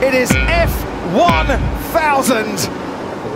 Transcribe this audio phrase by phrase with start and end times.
[0.00, 1.12] It is F1000.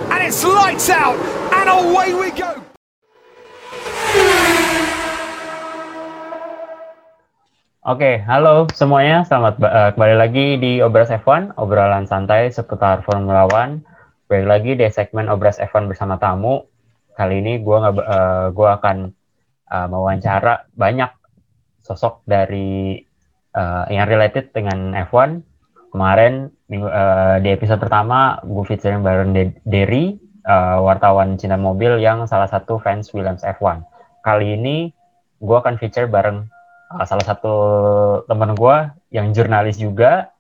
[0.09, 1.21] And it's lights out
[1.53, 2.57] and away we go.
[7.85, 9.29] Oke, halo semuanya.
[9.29, 13.85] Selamat uh, kembali lagi di Obras F1, obrolan santai seputar Formula One.
[14.33, 16.65] Balik lagi di segmen Obras F1 bersama tamu.
[17.13, 19.13] Kali ini gue uh, gua akan
[19.69, 21.13] uh, mewawancara banyak
[21.85, 23.05] sosok dari
[23.53, 25.45] uh, yang related dengan F1.
[25.93, 29.31] Kemarin minggu, uh, di episode pertama gue featuring bareng
[29.65, 30.17] Derry,
[30.49, 33.85] uh, wartawan cinta mobil yang salah satu fans Williams F1.
[34.25, 34.89] Kali ini
[35.41, 36.49] gue akan feature bareng
[36.95, 37.55] uh, salah satu
[38.25, 38.77] teman gue
[39.13, 40.33] yang jurnalis juga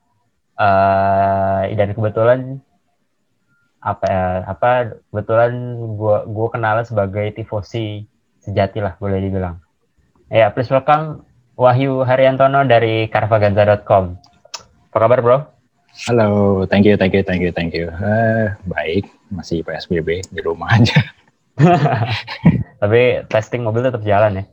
[0.56, 2.41] uh, dan kebetulan
[3.84, 4.09] apa
[4.48, 5.52] apa kebetulan
[6.00, 8.09] gue gue kenal sebagai tifosi
[8.41, 9.61] sejati lah boleh dibilang.
[10.33, 14.05] Ya, please welcome Wahyu Haryantono dari carvaganza.com.
[14.91, 15.53] Apa kabar, Bro?
[15.95, 17.87] Halo, thank you, thank you, thank you, thank you.
[17.87, 20.98] Uh, baik, masih PSBB di rumah aja.
[22.83, 24.45] Tapi testing mobil tetap jalan ya?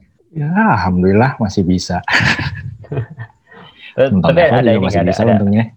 [0.46, 2.06] Ya, alhamdulillah masih bisa.
[3.98, 5.74] Tapi ada ini masih ada, bisa ada, untungnya.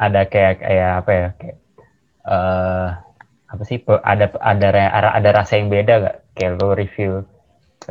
[0.00, 1.28] Ada kayak kayak apa ya?
[1.36, 1.58] Kayak
[2.24, 2.86] uh,
[3.52, 3.78] apa sih?
[3.84, 6.16] Ada ada ada ada rasa yang beda gak?
[6.32, 7.28] Kayak lo review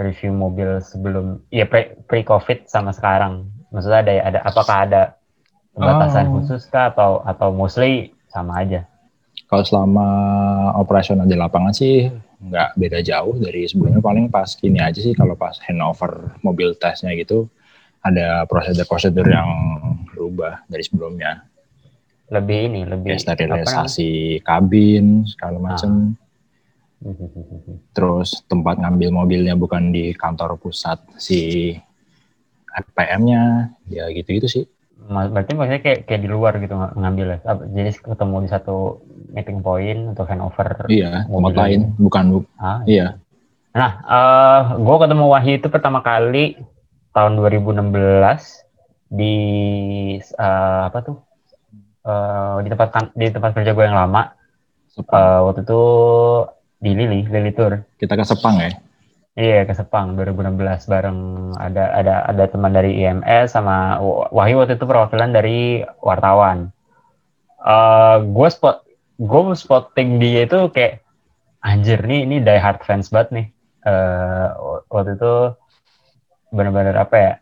[0.02, 3.54] review mobil sebelum ya pre pre covid sama sekarang.
[3.70, 5.02] Maksudnya ada ada apakah ada
[5.74, 6.32] pembatasan oh.
[6.40, 8.86] khusus kah atau atau mostly sama aja?
[9.50, 10.08] Kalau selama
[10.78, 12.10] operasional di lapangan sih
[12.44, 14.02] nggak beda jauh dari sebelumnya.
[14.02, 17.50] Paling pas gini aja sih kalau pas handover mobil tesnya gitu
[18.04, 19.50] ada prosedur-prosedur yang
[20.12, 21.46] berubah dari sebelumnya.
[22.32, 26.24] Lebih ini lebih ya, sterilisasi kabin segala macam ah.
[27.96, 31.72] terus tempat ngambil mobilnya bukan di kantor pusat si
[32.74, 34.66] FPM-nya ya gitu-gitu sih
[35.10, 37.38] berarti maksudnya kayak kayak di luar gitu ngambil ya
[37.76, 39.04] jadi ketemu di satu
[39.36, 42.40] meeting point atau handover iya tempat lain bukan bu.
[42.56, 43.20] Ah, iya.
[43.76, 46.56] Nah uh, eh, gue ketemu Wahyu itu pertama kali
[47.12, 47.92] tahun 2016
[49.12, 49.36] di
[50.40, 51.18] uh, apa tuh?
[52.04, 54.36] Uh, di tempat kan, di tempat kerja gue yang lama.
[55.00, 55.82] Uh, waktu itu
[56.78, 57.82] di Lili Lili Tour.
[57.98, 58.72] Kita ke Sepang ya
[59.34, 61.20] Iya ke Sepang 2016 bareng
[61.58, 63.98] ada ada ada teman dari IMS sama
[64.30, 66.70] Wahyu waktu itu perwakilan dari wartawan.
[67.58, 68.86] Uh, gue spot
[69.18, 71.02] gue spotting dia itu kayak
[71.66, 73.48] anjir nih ini die hard fans banget nih.
[73.82, 75.34] Uh, waktu itu
[76.54, 77.34] benar-benar apa ya?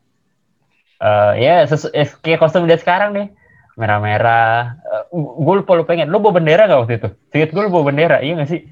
[1.04, 3.28] Uh, ya yeah, eh, kayak kostum dia sekarang nih
[3.76, 4.80] merah-merah.
[5.12, 6.08] Uh, gue lupa lupa pengen.
[6.08, 7.10] Lu bawa bendera gak waktu itu?
[7.36, 8.64] Singkat gue lu bawa bendera, iya gak sih?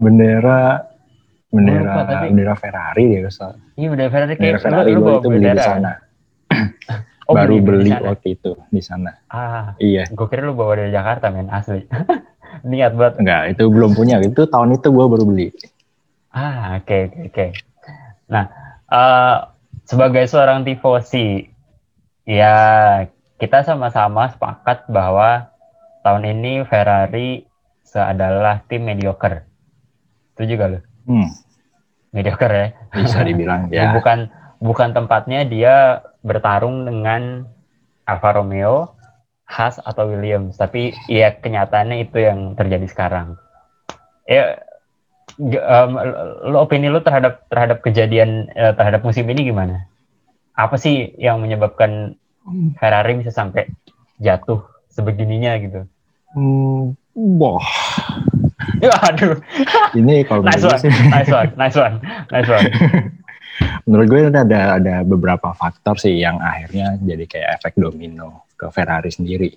[0.00, 0.91] Bendera
[1.52, 2.26] bendera lupa, tapi...
[2.32, 3.50] bendera Ferrari ya kesal.
[3.76, 5.92] Iya bendera Ferrari kayak bendera Ferrari lu, lu itu beli di sana.
[7.28, 9.12] oh, Baru beli, beli waktu itu di sana.
[9.28, 10.08] Ah, iya.
[10.08, 11.84] Gue kira lu bawa dari Jakarta men asli.
[12.68, 13.14] Niat banget.
[13.20, 14.16] Enggak, itu belum punya.
[14.24, 15.48] Itu tahun itu gue baru beli.
[16.32, 17.32] Ah, oke okay, oke okay, oke.
[17.32, 17.50] Okay.
[18.32, 18.44] Nah,
[18.88, 19.36] uh,
[19.84, 21.52] sebagai seorang tifosi,
[22.24, 22.54] ya
[23.36, 25.52] kita sama-sama sepakat bahwa
[26.00, 27.44] tahun ini Ferrari
[27.92, 29.44] adalah tim mediocre.
[30.32, 30.82] Itu juga loh.
[31.04, 31.28] Hmm.
[32.12, 32.68] Mediocre ya.
[32.92, 33.96] Bisa dibilang ya.
[33.96, 34.28] bukan
[34.60, 37.48] bukan tempatnya dia bertarung dengan
[38.06, 38.94] Alfa Romeo,
[39.48, 43.34] Haas atau Williams, tapi ya kenyataannya itu yang terjadi sekarang.
[44.28, 44.62] Ya
[45.40, 45.90] um,
[46.52, 49.88] lo opini lo terhadap terhadap kejadian uh, terhadap musim ini gimana?
[50.52, 52.20] Apa sih yang menyebabkan
[52.76, 53.70] Ferrari bisa sampai
[54.20, 54.60] jatuh
[54.92, 55.80] sebegininya gitu?
[56.36, 56.96] Hmm,
[58.80, 59.36] boh, Aduh.
[59.96, 60.80] Ini kalau nice one,
[61.10, 61.94] nice one, nice one,
[62.30, 62.68] nice one.
[63.84, 69.10] menurut gue ada ada beberapa faktor sih yang akhirnya jadi kayak efek domino ke Ferrari
[69.12, 69.50] sendiri.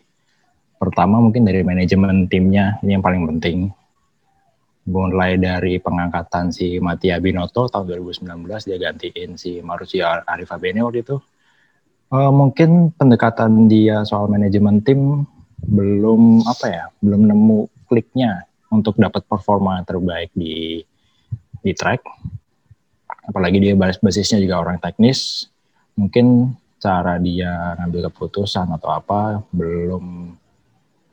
[0.76, 3.72] Pertama mungkin dari manajemen timnya ini yang paling penting.
[4.86, 11.18] Mulai dari pengangkatan si Mattia Binotto tahun 2019 dia gantiin si Mauricio Arifabene waktu itu.
[12.14, 15.26] Uh, mungkin pendekatan dia soal manajemen tim
[15.66, 20.84] belum apa ya, belum nemu kliknya untuk dapat performa terbaik di
[21.64, 22.04] di track.
[23.26, 25.50] Apalagi dia basisnya juga orang teknis,
[25.98, 30.38] mungkin cara dia ngambil keputusan atau apa belum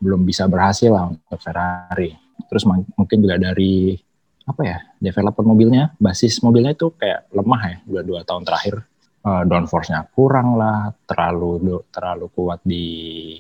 [0.03, 2.13] belum bisa berhasil lah untuk Ferrari.
[2.51, 3.97] Terus mungkin juga dari
[4.43, 8.83] apa ya developer mobilnya, basis mobilnya itu kayak lemah ya dua dua tahun terakhir.
[9.23, 13.39] Uh, downforce-nya kurang lah, terlalu terlalu kuat di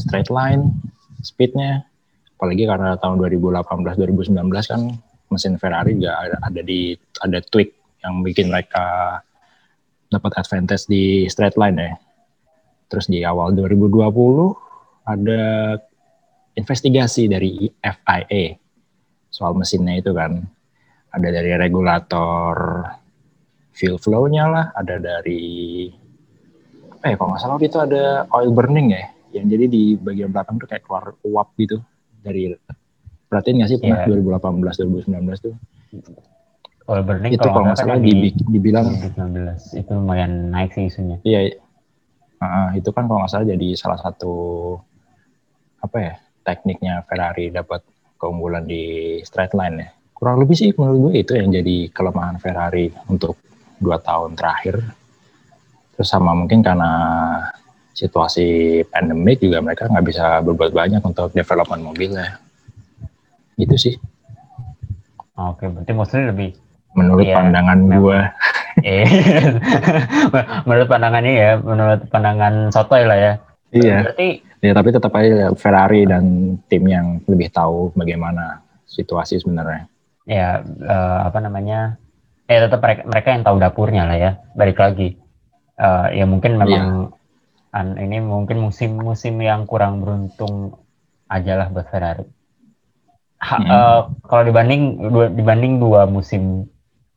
[0.00, 0.72] straight line,
[1.20, 1.84] speednya
[2.42, 4.82] apalagi karena tahun 2018 2019 kan
[5.30, 6.90] mesin Ferrari juga ada, ada di
[7.22, 7.70] ada tweak
[8.02, 9.22] yang bikin mereka
[10.10, 11.94] dapat advantage di straight line ya.
[12.90, 13.94] Terus di awal 2020
[15.06, 15.78] ada
[16.58, 18.58] investigasi dari FIA
[19.30, 20.42] soal mesinnya itu kan.
[21.14, 22.82] Ada dari regulator
[23.70, 25.86] fuel flow-nya lah, ada dari
[27.06, 30.66] ya kalau nggak salah itu ada oil burning ya, yang jadi di bagian belakang tuh
[30.66, 31.78] kayak keluar uap gitu
[32.22, 32.54] dari
[33.28, 34.38] perhatiin nggak sih pernah yeah.
[34.38, 35.54] 2018 2019 tuh?
[36.90, 41.18] Oil burning itu kalau nggak salah di, dibilang 2019 itu lumayan naik sih isunya.
[41.22, 41.58] Iya
[42.42, 44.34] uh, itu kan kalau nggak salah jadi salah satu
[45.82, 47.86] apa ya tekniknya Ferrari dapat
[48.18, 49.88] keunggulan di straight line ya.
[50.14, 53.38] Kurang lebih sih menurut gue itu yang jadi kelemahan Ferrari untuk
[53.82, 54.78] dua tahun terakhir.
[55.98, 56.90] Terus sama mungkin karena
[57.92, 62.40] situasi pandemik juga mereka nggak bisa berbuat banyak untuk development mobilnya.
[63.56, 63.94] Gitu sih.
[65.36, 66.50] Oke, berarti maksudnya lebih
[66.92, 68.20] menurut ya, pandangan gue.
[68.84, 69.04] Eh,
[70.68, 73.32] menurut pandangannya ya, menurut pandangan sotoy lah ya.
[73.72, 73.96] Iya.
[74.04, 74.28] Berarti
[74.62, 79.90] ya tapi tetap aja Ferrari dan tim yang lebih tahu bagaimana situasi sebenarnya
[80.22, 81.98] ya uh, apa namanya
[82.46, 85.18] eh tetap mereka, mereka yang tahu dapurnya lah ya balik lagi
[85.82, 87.21] uh, ya mungkin memang yeah.
[87.72, 90.76] An, ini mungkin musim-musim yang kurang beruntung
[91.26, 92.28] aja lah buat Ferrari
[93.40, 93.68] ha, hmm.
[93.68, 96.68] uh, kalau dibanding dua, dibanding dua musim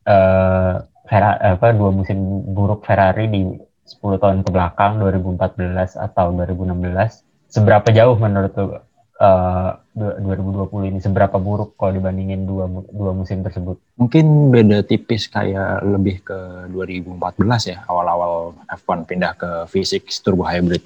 [0.07, 2.17] uh, Ferrari apa dua musim
[2.55, 3.41] buruk Ferrari di
[3.85, 11.79] 10 tahun ke belakang 2014 atau 2016 seberapa jauh menurut uh, 2020 ini seberapa buruk
[11.79, 13.79] kalau dibandingin dua dua musim tersebut?
[13.95, 20.83] Mungkin beda tipis kayak lebih ke 2014 ya awal-awal F1 pindah ke V6 turbo hybrid.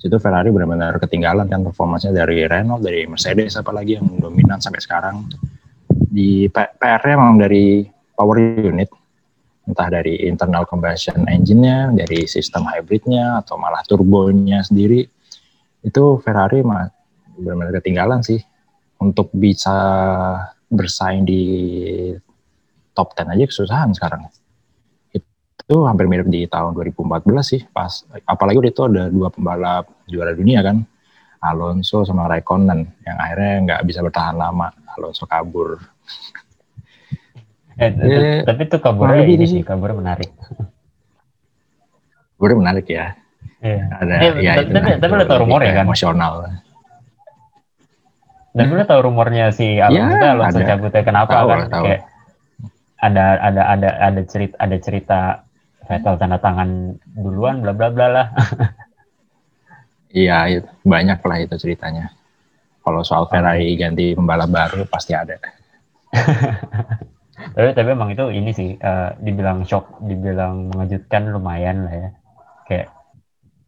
[0.00, 5.28] Itu Ferrari benar-benar ketinggalan kan performanya dari Renault, dari Mercedes apalagi yang dominan sampai sekarang.
[6.08, 7.84] Di PR-nya memang dari
[8.16, 8.88] power unit,
[9.68, 15.04] entah dari internal combustion engine-nya, dari sistem hybridnya, atau malah turbonya sendiri.
[15.84, 16.64] Itu Ferrari
[17.38, 18.42] benar-benar ketinggalan sih
[18.98, 19.78] untuk bisa
[20.68, 21.42] bersaing di
[22.92, 24.26] top 10 aja kesusahan sekarang.
[25.14, 30.60] Itu hampir mirip di tahun 2014 sih pas apalagi itu ada dua pembalap juara dunia
[30.60, 30.82] kan.
[31.38, 34.74] Alonso sama Raikkonen yang akhirnya nggak bisa bertahan lama.
[34.98, 35.78] Alonso kabur.
[37.78, 40.34] Eh, eh, tapi itu kaburnya ini sih, kabur menarik.
[42.34, 43.14] Kabur menarik ya.
[43.62, 43.82] Iya.
[44.02, 44.74] Ada eh, ya tapi, itu.
[44.74, 45.86] Tapi, tapi lo tau rumor ya kan?
[45.86, 46.34] Emosional.
[48.58, 51.60] Dan gue tahu rumornya si Alonso ya, Alonso cabutnya kenapa tahu, kan?
[51.70, 51.84] Tahu.
[51.86, 52.02] Kayak
[52.98, 55.20] ada ada ada ada cerita ada cerita
[55.88, 58.26] Vettel tanda tangan duluan bla bla bla lah.
[60.12, 62.12] iya, banyak lah itu ceritanya.
[62.84, 65.40] Kalau soal Ferrari ganti pembalap baru pasti ada.
[67.56, 72.10] tapi tapi emang itu ini sih uh, dibilang shock, dibilang mengejutkan lumayan lah ya.
[72.68, 72.86] Kayak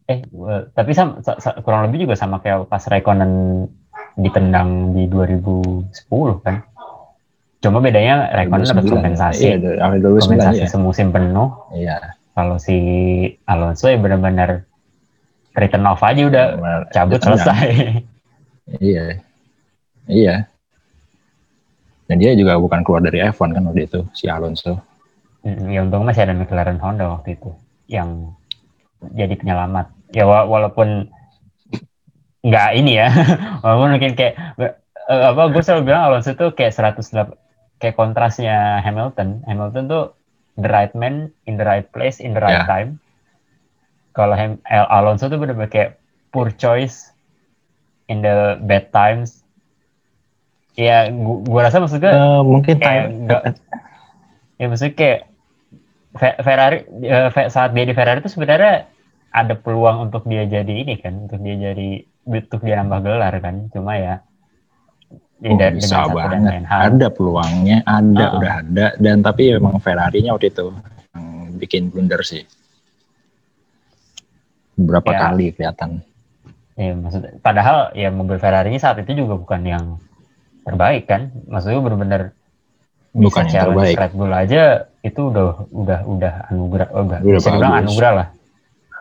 [0.05, 3.65] eh uh, tapi sama, sa, kurang lebih juga sama kayak pas Raikkonen
[4.19, 5.91] ditendang di 2010
[6.43, 6.55] kan.
[7.61, 9.43] Cuma bedanya Raikkonen dapat kompensasi.
[9.53, 10.69] Iya, kompensasi iya.
[10.69, 11.53] semusim penuh.
[11.77, 12.17] Iya.
[12.33, 12.77] Kalau si
[13.45, 14.65] Alonso ya benar-benar
[15.53, 17.67] return off aja udah Benar, cabut selesai.
[18.81, 19.19] Iya.
[20.07, 20.35] Iya.
[22.07, 24.79] Dan dia juga bukan keluar dari F1 kan waktu itu si Alonso.
[25.43, 27.51] Ya untung masih ada McLaren Honda waktu itu
[27.89, 28.33] yang
[29.13, 29.91] jadi penyelamat.
[30.15, 31.11] Ya walaupun
[32.41, 33.09] nggak ini ya.
[33.63, 37.01] Walaupun mungkin kayak uh, apa gue selalu bilang Alonso tuh kayak 100
[37.81, 39.45] kayak kontrasnya Hamilton.
[39.45, 40.05] Hamilton tuh
[40.57, 42.69] the right man in the right place in the right yeah.
[42.69, 43.01] time.
[44.11, 44.35] Kalau
[44.69, 45.91] Alonso tuh bener-bener kayak
[46.35, 47.11] poor choice
[48.11, 49.41] in the bad times.
[50.75, 53.43] Ya gua, gua rasa maksudnya uh, mungkin kayak gak,
[54.55, 55.19] ya maksudnya kayak
[56.43, 58.87] Ferrari uh, saat dia di Ferrari itu sebenarnya
[59.31, 63.71] ada peluang untuk dia jadi ini kan untuk dia jadi untuk dia nambah gelar kan
[63.71, 64.15] cuma ya
[65.41, 66.69] Oh, bisa banget.
[66.69, 68.37] Ada peluangnya, ada, uh-uh.
[68.37, 68.85] udah ada.
[69.01, 70.69] Dan tapi memang Ferrari-nya waktu itu
[71.17, 72.45] yang bikin blunder sih.
[74.77, 75.17] Berapa ya.
[75.17, 76.05] kali kelihatan.
[76.77, 79.85] Ya, maksud, padahal ya mobil Ferrari-nya saat itu juga bukan yang
[80.61, 81.33] terbaik kan.
[81.49, 82.21] Maksudnya benar-benar
[83.17, 83.97] bukan yang terbaik.
[83.97, 84.63] Red Bull aja
[85.01, 88.27] itu udah udah udah anugerah, oh, udah, udah bisa dibilang anugerah lah.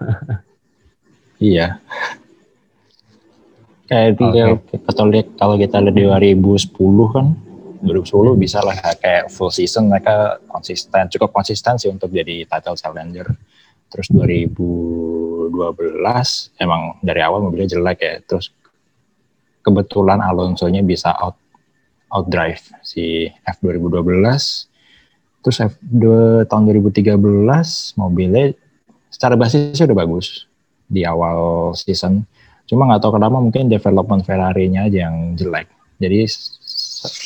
[1.53, 1.81] iya.
[3.91, 4.79] Kayak okay.
[4.87, 6.71] kalau lihat kalau kita lihat di 2010
[7.11, 7.27] kan
[7.83, 13.27] 2010 bisa lah kayak full season mereka konsisten cukup konsisten sih untuk jadi title challenger.
[13.91, 15.51] Terus 2012
[16.63, 18.55] emang dari awal mobilnya jelek ya terus
[19.67, 21.37] kebetulan Alonso-nya bisa out
[22.11, 24.71] out drive si F 2012
[25.41, 27.17] terus F 2, tahun 2013
[27.97, 28.53] mobilnya
[29.11, 30.47] secara basisnya udah bagus
[30.87, 32.25] di awal season
[32.71, 35.67] Cuma nggak tahu kenapa mungkin development Ferrari-nya aja yang jelek.
[35.99, 36.23] Jadi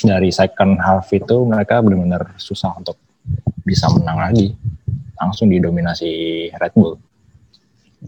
[0.09, 2.97] dari second half itu mereka benar-benar susah untuk
[3.61, 4.57] bisa menang lagi.
[5.21, 6.97] Langsung didominasi Red Bull.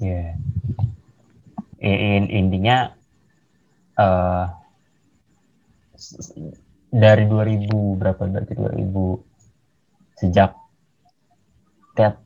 [0.00, 0.40] Yeah.
[1.76, 2.96] In, intinya
[4.00, 4.48] uh,
[6.88, 10.56] dari 2000 berapa berarti 2000 sejak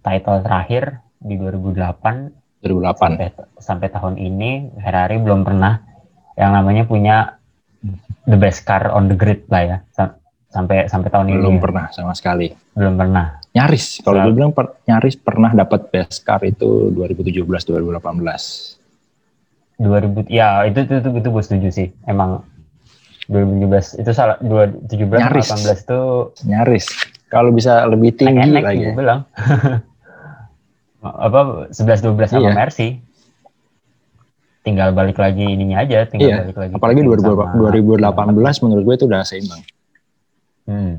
[0.06, 4.50] title terakhir di 2008 2008 sampai, sampai tahun ini
[4.80, 5.80] Ferrari belum pernah
[6.36, 7.36] yang namanya punya
[8.28, 9.80] the best car on the grid lah ya
[10.50, 11.62] sampai sampai tahun belum ini belum ya.
[11.62, 12.50] pernah sama sekali.
[12.74, 13.38] Belum pernah.
[13.54, 20.66] Nyaris kalau gue bilang per, nyaris pernah dapat best car itu 2017 2018 2000 ya
[20.68, 22.44] itu itu itu, itu gue setuju sih emang
[23.30, 25.46] 2017 itu salah 2017 Nyaris.
[25.54, 26.00] 18 itu
[26.50, 26.86] nyaris.
[27.30, 28.90] Kalau bisa lebih tinggi enak lagi.
[28.90, 29.22] gue bilang
[31.00, 32.56] apa 11 12 sama Iya.
[32.56, 32.88] Mercy
[34.60, 38.82] tinggal balik lagi ininya aja tinggal Iya, balik lagi apalagi tim 2000 sama- 2018 menurut
[38.84, 39.62] gue itu udah seimbang
[40.68, 40.94] hmm.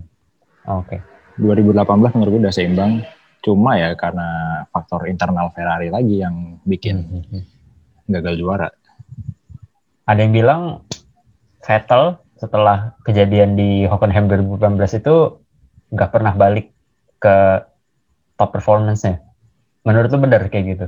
[0.65, 0.97] oke
[1.37, 2.91] 2018 menurut gue udah seimbang
[3.41, 4.27] cuma ya karena
[4.69, 7.45] faktor internal Ferrari lagi yang bikin Hmm.
[8.09, 8.69] gagal juara
[10.03, 10.61] ada yang bilang
[11.61, 15.37] Vettel setelah kejadian di Hockenheim 2018 itu
[15.93, 16.73] nggak pernah balik
[17.21, 17.61] ke
[18.33, 19.21] top performance-nya.
[19.81, 20.87] Menurut lu benar kayak gitu?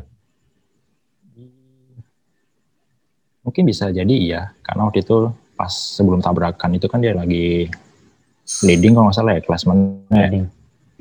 [3.43, 7.69] mungkin bisa jadi iya karena waktu itu pas sebelum tabrakan itu kan dia lagi
[8.63, 10.39] leading kalau nggak salah ya klasemennya Jadi,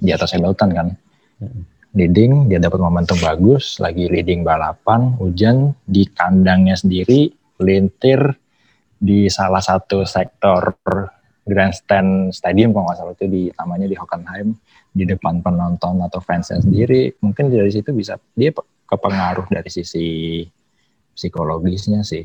[0.03, 0.87] di atas Hamilton kan.
[1.93, 7.31] Leading dia dapat momentum bagus lagi leading balapan hujan di kandangnya sendiri
[7.63, 8.37] lintir
[8.97, 10.77] di salah satu sektor
[11.43, 14.55] grandstand stadium kalau nggak salah itu di namanya di Hockenheim
[14.93, 20.45] di depan penonton atau fansnya sendiri mungkin dari situ bisa dia pe- kepengaruh dari sisi
[21.17, 22.25] psikologisnya sih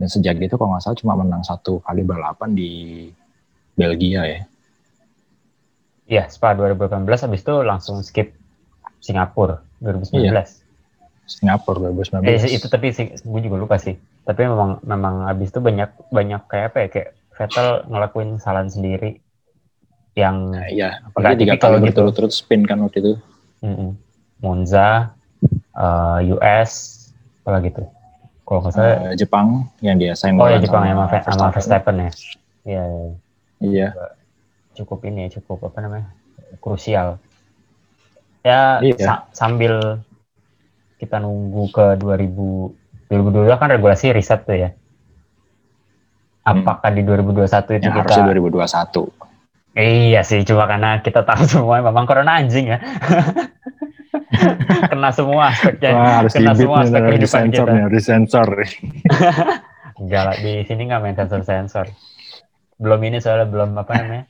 [0.00, 2.72] dan sejak itu kalau nggak salah cuma menang satu kali balapan di
[3.76, 4.40] Belgia ya
[6.08, 8.36] ya Spa 2018 habis itu langsung skip
[9.00, 10.24] Singapura 2019.
[10.24, 10.44] Iya.
[11.24, 13.96] Singapura 2019 Eh, itu tapi gue juga lupa sih.
[14.24, 19.23] Tapi memang memang habis itu banyak banyak kayak apa ya kayak Vettel ngelakuin kesalahan sendiri
[20.14, 21.84] yang Nah, iya, Nggak apalagi tiga kali gitu.
[21.90, 23.12] berturut-turut spin kan waktu itu.
[23.64, 23.90] mm-mm,
[24.38, 25.14] Monza,
[25.74, 26.72] eh, US,
[27.42, 27.82] apa gitu.
[28.44, 29.46] Kalau nggak salah, Eh, Jepang
[29.80, 31.94] yang dia sayang oh ya Jepang sama, Ve- sama Verstappen.
[31.96, 32.10] Ya.
[32.64, 33.12] Iya, iya.
[33.64, 33.88] Iya,
[34.76, 36.06] cukup ini ya, cukup apa namanya
[36.60, 37.18] krusial.
[38.44, 38.96] Ya Iya.
[39.00, 40.04] sa- sambil
[41.00, 42.76] kita nunggu ke 2000
[43.08, 44.70] 2022 kan regulasi riset tuh ya.
[46.44, 49.08] Apakah di 2021 itu yang kita harusnya 2021.
[49.74, 52.78] Iya sih, cuma karena kita tahu semua memang corona anjing ya.
[54.90, 55.90] Kena semua aspeknya.
[55.94, 57.74] Wah, harus Kena semua aspek kehidupan disensor kita.
[57.74, 58.48] nih, harus disensor.
[60.00, 61.86] Enggak lah, di sini nggak main sensor-sensor.
[62.78, 64.24] Belum ini soalnya belum apa namanya,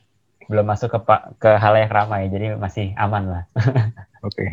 [0.49, 0.99] belum masuk ke
[1.41, 3.43] ke hal yang ramai, jadi masih aman lah.
[4.25, 4.45] Oke.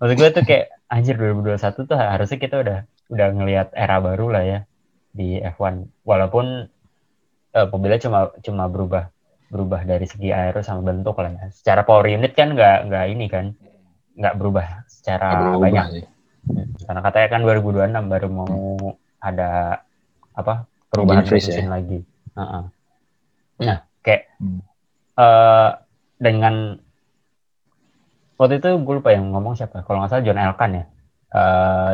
[0.00, 4.44] Maksud gue tuh kayak anjir 2021 tuh harusnya kita udah udah ngelihat era baru lah
[4.44, 4.58] ya
[5.12, 6.04] di F1.
[6.04, 6.68] Walaupun
[7.56, 9.08] eh, mobilnya cuma cuma berubah
[9.50, 11.46] berubah dari segi aero sama bentuk lah ya.
[11.50, 13.52] Secara power unit kan nggak nggak ini kan
[14.14, 15.86] nggak berubah secara berubah banyak.
[15.98, 16.04] sih.
[16.40, 18.54] Hmm, Karena katanya kan 2026 baru mau
[19.20, 19.50] ada
[20.32, 21.70] apa perubahan mesin ya?
[21.76, 21.98] lagi.
[22.38, 22.62] Heeh.
[23.60, 24.62] Nah kayak Hmm.
[25.18, 25.70] eh
[26.16, 26.80] dengan
[28.38, 29.84] waktu itu gue lupa yang ngomong siapa.
[29.84, 30.84] Kalau nggak salah John Elkan ya.
[31.30, 31.92] Eh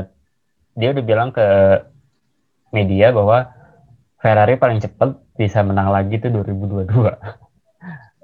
[0.76, 1.46] dia udah bilang ke
[2.70, 3.48] media bahwa
[4.20, 6.86] Ferrari paling cepat bisa menang lagi tuh 2022.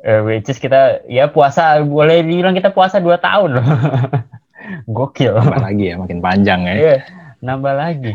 [0.02, 3.66] Eh, which is kita ya puasa boleh dibilang kita puasa 2 tahun loh.
[4.98, 5.38] Gokil.
[5.38, 6.74] Tambah lagi ya, makin panjang ya.
[6.74, 6.96] Iya,
[7.38, 8.12] nambah lagi.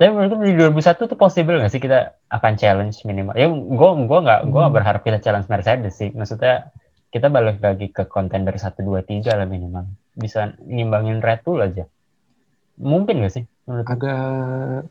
[0.00, 3.36] Tapi menurutku di 2001 tuh possible nggak sih kita akan challenge minimal?
[3.36, 6.08] Ya, gue gua nggak gua nggak berharap kita challenge Mercedes sih.
[6.16, 6.72] Maksudnya
[7.12, 9.84] kita balik lagi ke contender 1, 2, 3 lah minimal.
[10.16, 11.84] Bisa nimbangin Red Bull aja.
[12.80, 13.44] Mungkin nggak sih?
[13.68, 14.88] Menurut Agak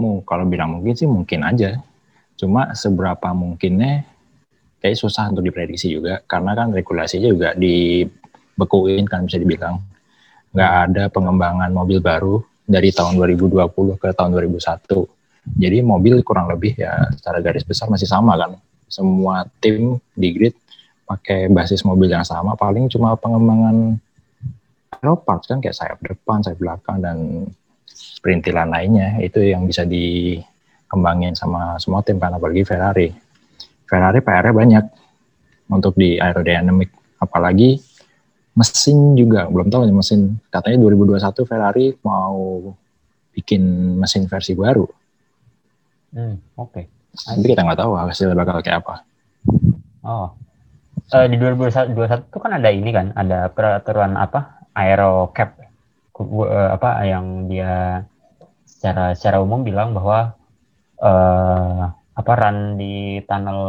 [0.00, 1.76] mau kalau bilang mungkin sih mungkin aja.
[2.40, 4.08] Cuma seberapa mungkinnya
[4.78, 9.82] kayak susah untuk diprediksi juga karena kan regulasinya juga dibekuin kan bisa dibilang.
[10.54, 15.08] Nggak ada pengembangan mobil baru dari tahun 2020 ke tahun 2001.
[15.56, 18.60] Jadi mobil kurang lebih ya secara garis besar masih sama kan.
[18.88, 20.56] Semua tim di grid
[21.08, 23.96] pakai basis mobil yang sama, paling cuma pengembangan
[25.00, 27.16] aero parts kan kayak sayap depan, sayap belakang dan
[28.20, 33.08] perintilan lainnya itu yang bisa dikembangin sama semua tim kan apalagi Ferrari.
[33.88, 34.84] Ferrari PR-nya banyak
[35.72, 37.80] untuk di aerodynamic apalagi
[38.58, 42.74] mesin juga belum tahu nih mesin katanya 2021 Ferrari mau
[43.32, 43.62] bikin
[44.02, 44.82] mesin versi baru.
[46.10, 46.82] Hmm, oke.
[47.14, 48.94] Tapi kita nggak tahu hasilnya bakal kayak apa.
[50.02, 50.34] Oh.
[51.08, 51.94] Eh, di 2021
[52.28, 54.66] itu kan ada ini kan, ada peraturan apa?
[54.74, 58.02] Aero cap eh, apa yang dia
[58.66, 60.34] secara secara umum bilang bahwa
[60.98, 61.82] eh
[62.18, 63.60] apa run di tunnel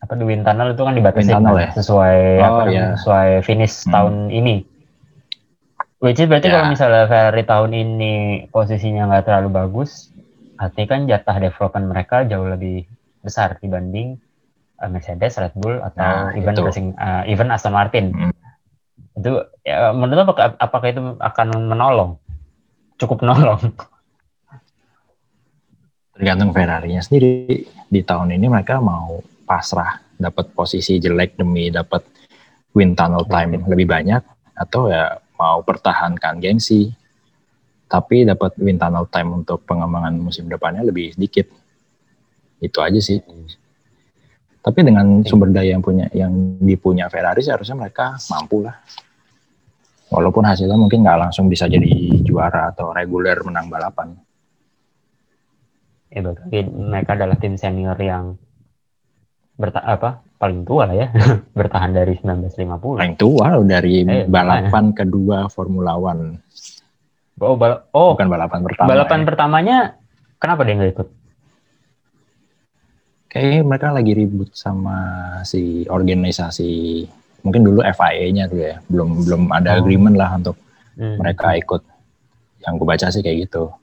[0.00, 1.70] apa di wind tunnel itu kan dibatasi kan, ya?
[1.76, 2.96] sesuai Oh, apa iya.
[2.96, 3.92] sesuai finish Hmm.
[3.92, 4.56] tahun ini.
[6.00, 6.60] Which is berarti Ya.
[6.60, 8.14] kalau misalnya Ferrari tahun ini
[8.52, 10.12] posisinya nggak terlalu bagus,
[10.60, 12.84] artinya kan jatah development mereka jauh lebih
[13.24, 14.20] besar dibanding
[14.84, 18.12] uh, Mercedes, Red Bull atau Nah, even racing, uh, even Aston Martin.
[18.12, 18.32] Hmm.
[19.16, 22.20] Itu ya, menurut apakah, apakah itu akan menolong?
[23.00, 23.60] Cukup menolong.
[26.14, 27.66] Tergantung Ferrari-nya sendiri.
[27.90, 32.06] Di tahun ini mereka mau pasrah dapat posisi jelek demi dapat
[32.74, 34.22] win tunnel time lebih banyak
[34.54, 36.94] atau ya mau pertahankan gengsi
[37.90, 41.46] tapi dapat win tunnel time untuk pengembangan musim depannya lebih sedikit.
[42.58, 43.20] Itu aja sih.
[44.64, 48.74] Tapi dengan sumber daya yang punya yang dipunya Ferrari seharusnya mereka mampu lah.
[50.08, 51.90] Walaupun hasilnya mungkin nggak langsung bisa jadi
[52.24, 54.23] juara atau reguler menang balapan.
[56.14, 58.38] Ya, berarti mereka adalah tim senior yang
[59.54, 61.08] berta apa paling tua lah ya
[61.58, 62.98] bertahan dari 1950.
[62.98, 66.38] Paling tua loh dari Eh, balapan kedua Formula One.
[67.36, 68.88] Oh, bal- oh Bukan balapan pertama.
[68.88, 69.26] balapan ya.
[69.26, 69.76] pertamanya
[70.38, 71.08] kenapa dia nggak ikut?
[73.26, 74.96] Kayaknya mereka lagi ribut sama
[75.42, 77.02] si organisasi
[77.42, 78.74] mungkin dulu FIA-nya tuh ya.
[78.86, 79.78] Belum belum ada Oh.
[79.82, 80.54] agreement lah untuk
[80.94, 81.18] Hmm.
[81.18, 81.82] mereka ikut.
[82.62, 83.74] Yang gue baca sih kayak gitu.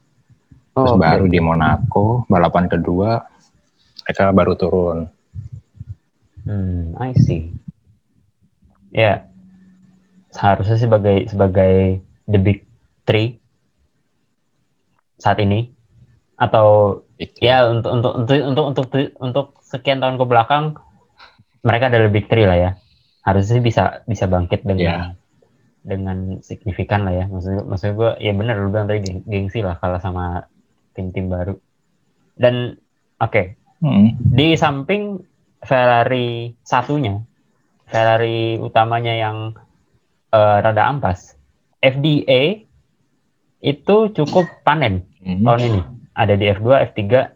[0.72, 1.04] Terus Oh, oke.
[1.04, 3.20] baru di Monaco balapan kedua
[4.01, 5.00] mereka baru turun.
[6.42, 7.54] Hmm, I see.
[8.90, 9.30] Ya,
[10.30, 12.66] seharusnya sebagai sebagai the big
[13.04, 13.40] three
[15.16, 15.72] saat ini
[16.36, 17.38] atau Gitu.
[17.38, 18.86] ya untuk untuk untuk untuk untuk
[19.22, 20.74] untuk sekian tahun ke belakang
[21.62, 22.72] mereka adalah big three lah ya.
[23.22, 24.98] Harusnya bisa bisa bangkit dengan Ya.
[25.86, 27.25] dengan signifikan lah ya.
[27.29, 30.50] Maksud maksud gue ya benar lu bilang tadi geng- gengsi lah kalah sama
[30.92, 31.56] tim-tim baru.
[32.34, 32.75] Dan
[33.18, 33.44] oke,
[33.80, 34.14] Hmm.
[34.18, 35.20] di samping
[35.60, 37.22] Ferrari satunya,
[37.86, 39.38] Ferrari utamanya yang
[40.32, 41.36] eh, rada ampas,
[41.77, 42.64] FDA
[43.60, 45.44] itu cukup panen Hmm.
[45.44, 45.82] tahun ini.
[46.14, 47.36] Ada di F2, F3,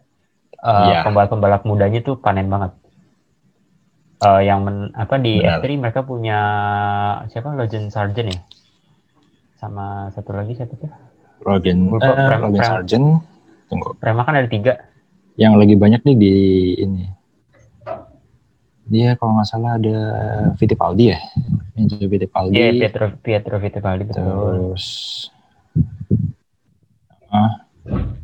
[0.56, 1.04] eh, Iya.
[1.04, 2.72] pembalap-pembalap mudanya tuh panen banget.
[4.16, 5.60] Eh, yang men- apa di Benar.
[5.60, 6.40] F3 mereka punya
[7.28, 8.40] siapa Logan Sargent ya,
[9.60, 10.88] sama satu lagi siapa tuh?
[11.44, 13.06] Lupa, eh, Prem- Sargent.
[13.66, 13.94] Tunggu.
[13.96, 14.78] Prema kan ada tiga.
[15.34, 16.34] Yang lagi banyak nih di
[16.78, 17.04] ini.
[18.86, 19.96] Dia kalau nggak salah ada
[20.54, 21.18] Fittipaldi ya.
[21.74, 22.54] Enzo Fittipaldi.
[22.54, 24.22] Iya, Pietro Pietro Fittipaldi betul.
[24.22, 24.86] terus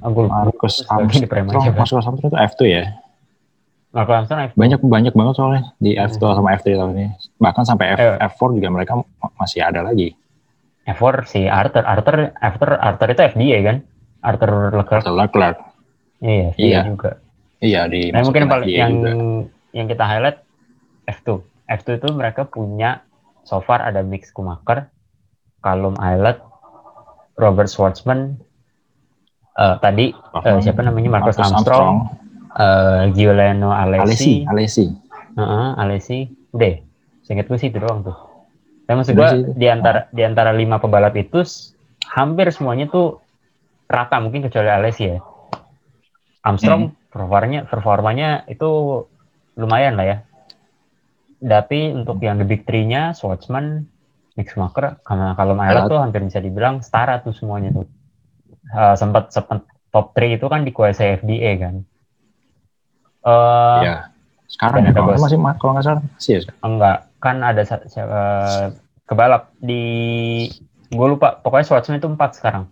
[0.02, 0.42] Aku lupa.
[0.42, 1.46] Marcus Armstrong.
[1.46, 2.85] Marcus Armstrong itu F2 ya.
[3.92, 4.55] Marcus Armstrong F2.
[4.57, 7.09] Banyak banyak banget soalnya di F2 sama F3 tahun ini.
[7.38, 8.16] Bahkan sampai F, Eh.
[8.24, 10.14] F4 juga mereka ma- masih ada lagi.
[10.83, 13.76] F4 si Arthur, Arthur, Arthur, Arthur itu FDA kan?
[14.22, 15.02] Arthur Leclerc.
[15.02, 15.56] Arthur Leclerc.
[16.22, 16.54] Iya, Iya.
[16.56, 17.11] iya juga.
[17.58, 19.11] Iya di Nah, mungkin paling yang juga.
[19.70, 20.38] yang kita highlight
[21.04, 21.42] F2.
[21.68, 23.02] F2 itu mereka punya
[23.42, 24.90] so far ada Mick Schumacher,
[25.58, 26.38] Callum Islet,
[27.35, 28.38] Robert Schwartzman,
[29.54, 32.06] eh, tadi eh, siapa namanya Marcus, Armstrong,
[32.52, 34.87] eh, Giuliano Alesi, Alesi, Alesi.
[35.32, 36.18] Heeh, Alesi,
[36.52, 36.74] udah.
[37.22, 38.14] Seingat gue sih itu doang tuh.
[38.85, 41.40] Tapi maksud gue di antara di antara lima pebalap itu
[42.11, 43.22] hampir semuanya tuh
[43.92, 45.20] rata mungkin kecuali Alesi ya.
[46.42, 46.96] Armstrong Hmm.
[47.12, 49.05] performanya performanya itu
[49.55, 50.18] lumayan lah ya.
[51.38, 53.85] Tapi untuk yang the big three-nya Schwartzman,
[54.35, 55.90] Mick Schumacher, karena kalau Alat.
[55.90, 57.87] tuh hampir bisa dibilang setara tuh semuanya tuh.
[58.72, 61.74] Eh, sempat sempat top 3 itu kan dikuasai FDA kan.
[63.22, 63.96] Eh Iya.
[64.48, 66.52] Sekarang ya, ada kalau masih kalau nggak salah masih ya.
[66.61, 68.64] Enggak, kan ada eh,
[69.05, 69.83] kebalap di
[70.88, 72.68] gue lupa, pokoknya Schwartzman itu empat sekarang.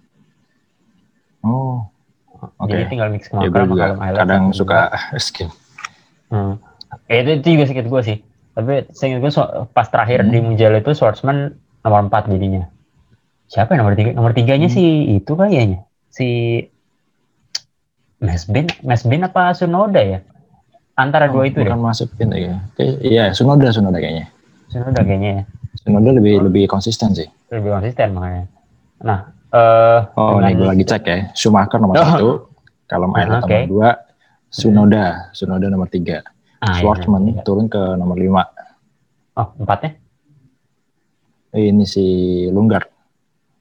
[1.41, 1.89] Oh,
[2.57, 2.73] Oke.
[2.73, 4.79] Jadi tinggal mix ya Schumacher gue juga kadang suka
[5.21, 5.49] skip.
[6.29, 6.57] Hmm.
[7.07, 8.17] Eh, itu, itu juga sedikit gue sih.
[8.51, 10.31] Tapi seingat gue so- pas terakhir Hmm.
[10.31, 12.69] di Mugello itu Schwartzman nomor empat jadinya.
[13.47, 14.11] Siapa yang nomor tiga?
[14.13, 14.75] Nomor tiganya Hmm.
[14.75, 16.29] sih itu kayaknya si
[18.21, 20.21] Mesbin, Mesbin apa Sunoda ya?
[20.93, 21.65] Antara dua itu deh.
[21.67, 22.61] Bukan masuk pintu ya.
[22.71, 24.29] Oke, Iya, Sunoda, Sunoda kayaknya.
[24.69, 25.43] Sunoda kayaknya ya.
[25.79, 27.25] Sunoda lebih lebih konsisten sih.
[27.49, 28.45] Lebih konsisten makanya.
[29.01, 31.19] Nah, eh Oh, nih gue lagi cek ya.
[31.35, 32.05] Schumacher nomor Oh.
[32.05, 32.31] satu,
[32.87, 33.23] kalau Oke.
[33.27, 33.89] nomor dua,
[34.47, 36.23] Sunoda, Sunoda nomor tiga,
[36.59, 37.43] Ah, iya, Schwartzman iya.
[37.43, 38.47] turun ke nomor lima.
[39.35, 39.95] Oh, empatnya?
[41.51, 42.05] Ini si
[42.47, 42.87] Lunggar.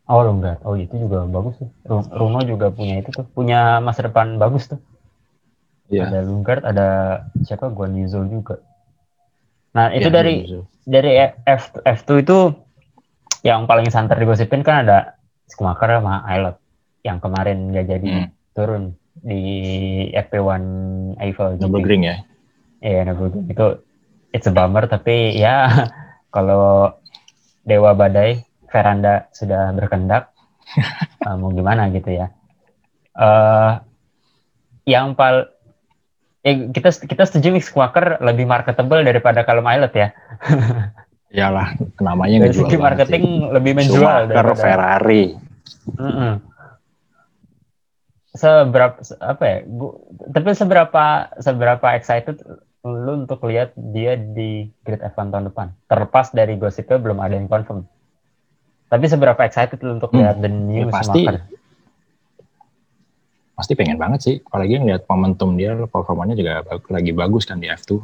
[0.06, 1.70] Oh Lungard, oh itu juga bagus tuh.
[1.86, 4.82] Ru- Runo juga punya itu tuh, punya masa depan bagus tuh.
[5.86, 6.10] Iya.
[6.10, 6.88] Ada Lungard, ada
[7.46, 7.70] siapa?
[7.70, 8.58] Guan Yuzul juga.
[9.78, 10.34] Nah itu Iya, dari
[10.82, 11.12] dari
[11.46, 12.38] F F2 itu
[13.46, 15.19] yang paling santer digosipin kan ada
[15.50, 16.58] Schumacher sama Aylot
[17.02, 18.30] yang kemarin nggak jadi Hmm.
[18.54, 18.84] turun
[19.20, 19.42] di
[20.14, 20.64] FP1
[21.20, 21.64] Eiffel GP.
[21.66, 22.16] Nürburgring ya.
[22.80, 23.66] Iya, Nürburgring itu
[24.32, 25.68] it's a bummer tapi ya
[26.36, 26.94] kalau
[27.64, 30.32] Dewa Badai Veranda sudah berkendak
[31.26, 32.30] eh, mau gimana gitu ya.
[33.12, 33.72] eh
[34.86, 35.50] yang pal
[36.42, 40.14] eh, kita kita setuju Schumacher lebih marketable daripada kalau Aylot ya.
[41.30, 43.54] Iyalah, namanya Dari segi marketing sih.
[43.54, 45.24] lebih menjual Schumacher, daripada Ferrari.
[45.94, 46.34] Mm-mm.
[48.32, 49.58] Seberapa se- apa ya?
[49.64, 49.94] Gua,
[50.32, 51.04] tapi seberapa
[51.38, 52.42] seberapa excited
[52.82, 55.68] lu untuk lihat dia di Grid F1 tahun depan?
[55.86, 57.86] Terlepas dari gosipnya belum ada yang confirm.
[58.88, 61.26] Tapi seberapa excited lu untuk Hmm, lihat the new ya pasti.
[61.26, 61.46] Schumacher?
[63.54, 64.36] Pasti pengen banget sih.
[64.40, 68.02] Apalagi ngeliat momentum dia, performanya juga lagi bagus kan di F2.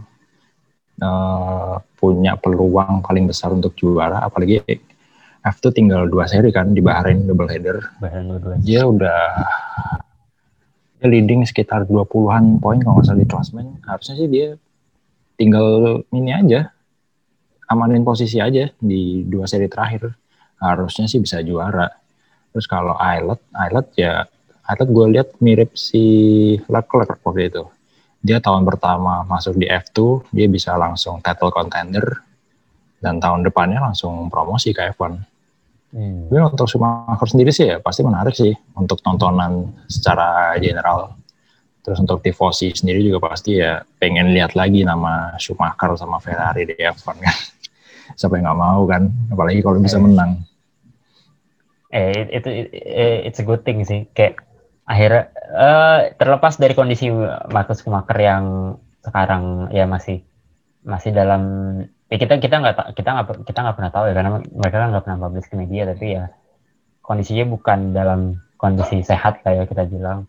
[0.96, 4.24] Eh, punya peluang paling besar untuk juara.
[4.24, 4.64] Apalagi
[5.44, 7.84] F2 tinggal dua seri kan di Bahrain double header.
[8.00, 8.64] Bahkan dua-duanya.
[8.64, 9.20] Dia udah
[10.96, 13.68] dia leading sekitar 20-an poin kalau nggak salah di klasmen.
[13.84, 14.56] Harusnya sih dia
[15.36, 16.72] tinggal ini aja
[17.68, 20.16] amanin posisi aja di dua seri terakhir.
[20.64, 21.92] Harusnya sih bisa juara.
[22.56, 24.24] Terus kalau Islet, Islet ya
[24.64, 26.04] Islet gue lihat mirip si
[26.72, 27.68] Leclerc waktu itu.
[28.26, 32.26] Dia tahun pertama masuk di F2, dia bisa langsung title contender.
[32.98, 35.14] Dan tahun depannya langsung promosi ke F1.
[35.94, 36.26] Hmm.
[36.26, 41.14] Tapi untuk Schumacher sendiri sih ya pasti menarik sih untuk tontonan secara general.
[41.86, 46.74] Terus untuk tifosi sendiri juga pasti ya pengen lihat lagi nama Schumacher sama Ferrari di
[46.74, 47.38] F1 kan.
[48.18, 50.04] Siapa yang nggak mau kan, apalagi kalau bisa Eh.
[50.04, 50.32] menang.
[51.94, 54.10] Eh itu eh, it's a good thing sih.
[54.18, 54.42] Kayak
[54.86, 57.10] akhirnya eh, terlepas dari kondisi
[57.50, 58.45] Marcus Schumacher yang
[59.02, 60.21] sekarang ya masih
[60.86, 61.41] masih dalam
[62.10, 64.89] ya kita kita nggak ta- kita nggak kita nggak pernah tahu ya karena mereka kan
[64.93, 66.24] nggak pernah publish ke media tapi ya
[67.02, 70.26] kondisinya bukan dalam kondisi sehat kayak kita bilang.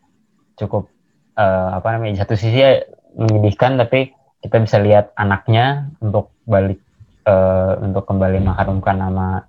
[0.57, 0.89] Cukup
[1.37, 2.81] eh, apa namanya di satu sisi ya
[3.17, 6.81] menyedihkan tapi kita bisa lihat anaknya untuk balik
[7.29, 9.45] eh, untuk kembali mengharumkan nama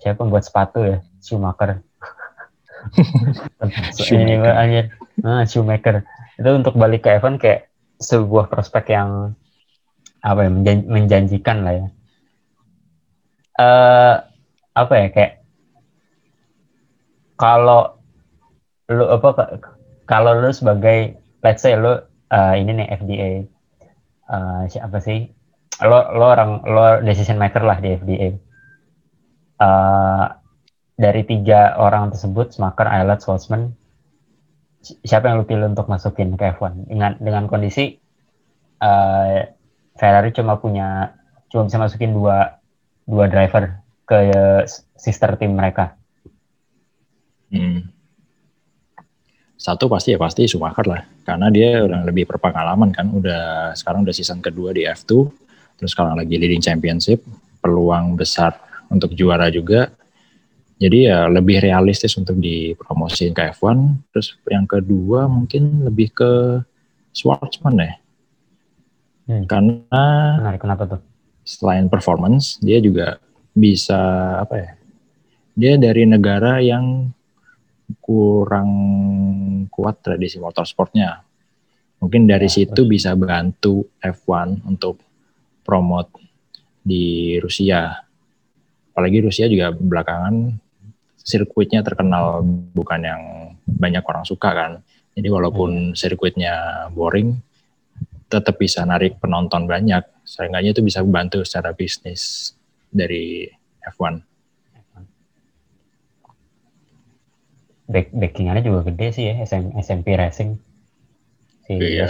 [0.00, 1.84] siapa pembuat sepatu ya Schumacher
[3.96, 4.52] Shoemaker.
[4.54, 4.84] anjir.
[5.22, 6.02] Ah, Shoemaker.
[6.38, 7.70] Itu untuk balik ke F1 kayak
[8.02, 9.36] sebuah prospek yang
[10.22, 11.86] apa ya menjan- menjanjikan lah ya.
[13.60, 14.14] Eh
[14.72, 15.32] apa ya kayak
[17.36, 17.98] kalau
[18.90, 19.52] lu apa ka-
[20.08, 21.92] kalau lu sebagai let's say lu
[22.32, 23.30] eh, ini nih FDA
[24.34, 25.28] eh, siapa sih?
[25.82, 28.30] Lo lo orang lo decision maker lah di FDA
[29.62, 30.24] Eh,
[30.96, 33.72] dari tiga orang tersebut Schumacher, Eilert, Schwarzman
[34.84, 37.96] si- siapa yang lu pilih untuk masukin ke F1 dengan dengan kondisi
[38.82, 39.38] eh,
[39.96, 41.16] Ferrari cuma punya
[41.48, 42.60] cuma bisa masukin dua
[43.06, 44.62] dua driver ke eh,
[44.96, 45.96] sister tim mereka
[47.52, 47.84] Hmm.
[49.60, 54.14] Satu pasti ya pasti Schumacher lah, karena dia udah lebih berpengalaman kan, udah sekarang udah
[54.16, 55.28] season kedua di F2,
[55.78, 57.22] terus sekarang lagi leading championship,
[57.62, 58.58] peluang besar
[58.90, 59.92] untuk juara juga.
[60.82, 64.10] Jadi ya lebih realistis untuk dipromosiin ke F1.
[64.10, 66.30] Terus yang kedua mungkin lebih ke
[67.14, 67.92] Schwarzman ya.
[69.30, 69.46] Hmm.
[69.46, 70.02] Karena
[70.42, 71.00] menarik kenapa tuh
[71.46, 73.22] selain performance, dia juga
[73.54, 74.00] bisa
[74.42, 74.70] apa ya?
[75.54, 77.14] Dia dari negara yang
[78.02, 78.70] kurang
[79.70, 81.22] kuat tradisi motorsportnya.
[82.02, 84.98] Mungkin dari Ya, situ bisa bantu F1 untuk
[85.62, 86.18] promote
[86.82, 88.02] di Rusia.
[88.90, 90.58] Apalagi Rusia juga belakangan
[91.22, 92.42] sirkuitnya terkenal
[92.74, 93.22] bukan yang
[93.64, 94.72] banyak orang suka kan.
[95.14, 97.38] Jadi walaupun sirkuitnya boring,
[98.26, 100.02] tetap bisa narik penonton banyak.
[100.26, 102.52] Seenggaknya itu bisa membantu secara bisnis
[102.90, 103.46] dari
[103.84, 104.24] F1.
[107.92, 110.56] Back, backingannya juga gede sih ya SM, SMP Racing
[111.68, 112.08] si Iya.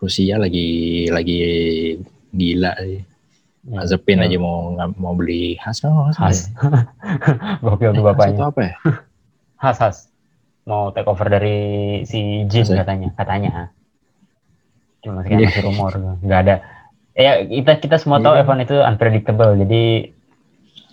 [0.00, 0.68] Rusia lagi
[1.08, 1.40] lagi
[2.32, 3.13] gila sih.
[3.64, 6.48] Mazepin ya, aja mau nggak- mau beli khas kan kalau nggak salah Has ya?
[7.60, 8.74] gokil tuh bapaknya itu apa ya?
[9.56, 9.96] Has Has
[10.62, 11.58] mau take over dari
[12.02, 12.76] si Jin ya?
[12.78, 13.52] katanya katanya
[15.00, 15.44] cuma Iya.
[15.44, 16.54] masih rumor nggak ada
[17.14, 18.42] ya kita kita semua tahu Iya.
[18.42, 19.84] F1 itu unpredictable jadi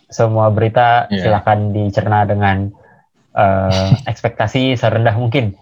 [0.08, 1.24] semua berita Iya.
[1.26, 2.72] silakan dicerna dengan
[3.32, 5.56] eh, ekspektasi serendah mungkin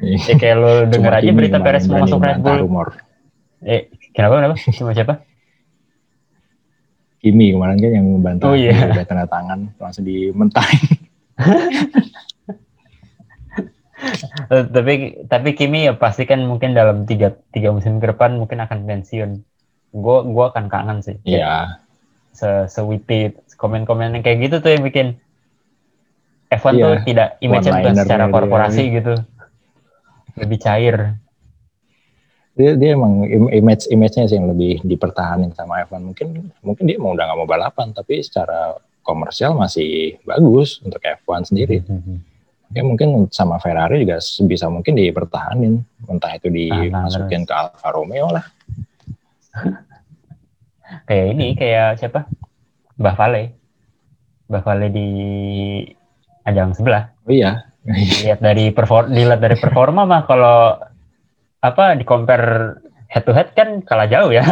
[0.00, 2.88] ya kayak lo denger Cuma aja berita Perez mau masuk Red Bull rumor.
[3.60, 5.14] eh kenapa kenapa cuma siapa
[7.18, 8.76] Kimi kemarin kan yang membantu Oh, iya.
[8.84, 10.84] udah tanda tangan langsung dimentahin.
[14.52, 18.60] Eh, tapi tapi Kimi ya pasti kan mungkin dalam tiga tiga musim ke depan mungkin
[18.60, 19.40] akan pensiun.
[19.96, 21.16] Gue gua akan kangen sih.
[21.24, 21.80] Iya.
[22.36, 25.16] Se sewiti komen-komen yang kayak gitu tuh yang bikin
[26.52, 27.06] F1 tuh Iya.
[27.08, 29.14] tidak One-liner secara korporasi gitu.
[30.36, 30.96] Lebih cair.
[32.54, 35.98] Dia dia emang im- image image-nya sih yang lebih dipertahanin sama F1.
[36.00, 36.28] Mungkin
[36.62, 41.82] mungkin dia mau udah nggak mau balapan tapi secara komersial masih bagus untuk F1 sendiri.
[42.74, 45.82] Ya mungkin sama Ferrari juga sebisa mungkin dipertahanin.
[46.06, 48.46] Entah itu dimasukin ke Alfa Romeo lah.
[51.08, 52.28] Kayak ini kayak siapa?
[53.00, 53.42] Mbah Vale.
[54.46, 55.08] Mbah Vale di
[56.44, 57.10] ajang sebelah.
[57.24, 57.66] Oh iya.
[57.84, 60.78] Lihat dari perform dilihat dari performa mah kalau
[61.64, 62.76] apa di compare
[63.08, 64.44] head to head kan kalah jauh ya.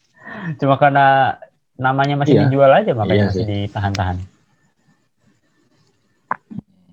[0.60, 1.36] Cuma karena
[1.74, 2.42] namanya masih Iya.
[2.46, 3.48] dijual aja makanya Iya masih sih.
[3.48, 4.16] ditahan-tahan.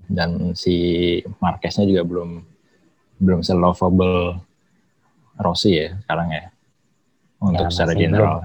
[0.08, 0.76] Dan si
[1.38, 2.30] Marqueznya juga belum
[3.20, 4.40] belum se-lovable
[5.38, 6.44] Rossi ya sekarang ya.
[7.38, 8.36] Untuk Ya, secara general.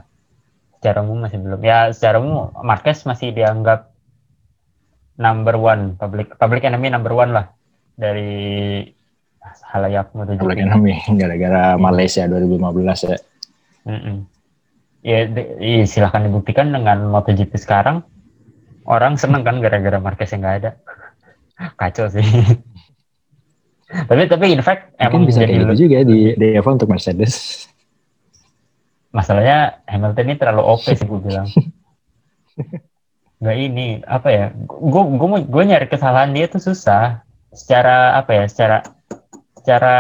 [0.77, 1.61] Secara umum masih belum.
[1.63, 3.95] Ya secara umum Marquez masih dianggap
[5.15, 7.47] number one public public enemy number one lah
[7.95, 8.83] dari
[9.73, 10.41] halayak MotoGP.
[10.41, 13.17] Apalagi namanya gara-gara Malaysia 2015 ya.
[13.89, 14.17] Mm-mm.
[15.03, 18.07] Ya, de- iya, silahkan dibuktikan dengan MotoGP sekarang.
[18.87, 20.71] Orang seneng kan gara-gara Marquez yang nggak ada.
[21.81, 22.23] Kacau sih.
[24.09, 26.89] tapi tapi in fact emang Mungkin bisa jadi kayak gitu juga di, di F1 untuk
[26.89, 27.35] Mercedes.
[29.13, 31.45] masalahnya Hamilton ini terlalu OP sih gue bilang.
[33.45, 34.45] Nggak ini apa ya?
[34.65, 37.21] Gue gue mau gue nyari kesalahan dia tuh susah.
[37.53, 38.45] Secara apa ya?
[38.49, 38.81] Secara
[39.63, 39.97] secara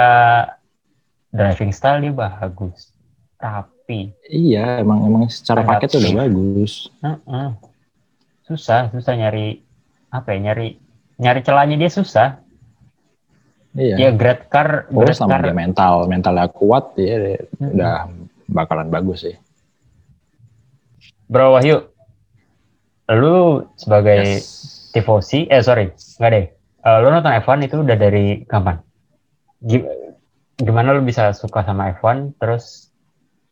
[1.31, 2.91] driving style dia bagus.
[3.39, 6.91] Tapi Iya, emang emang secara paket tuh udah bagus.
[8.43, 9.63] Susah, susah nyari
[10.09, 10.51] apa ya?
[10.51, 10.69] Nyari
[11.17, 12.29] nyari celahnya dia susah.
[13.73, 13.97] Iya.
[13.97, 15.49] Dia grade car, Oh, grade sama car.
[15.49, 17.73] dia mental, mentalnya kuat dia, dia Mm-mm.
[17.73, 17.95] udah
[18.47, 19.37] bakalan bagus sih.
[21.25, 21.81] Bro Wahyu,
[23.09, 23.37] lu
[23.75, 24.93] sebagai Yes.
[24.93, 25.89] tifosi, eh sorry,
[26.21, 26.47] nggak deh.
[26.83, 28.77] Eh, lu nonton F1 itu udah dari kapan?
[29.63, 29.89] Gi-
[30.63, 32.39] Gimana lu bisa suka sama F1?
[32.39, 32.93] Terus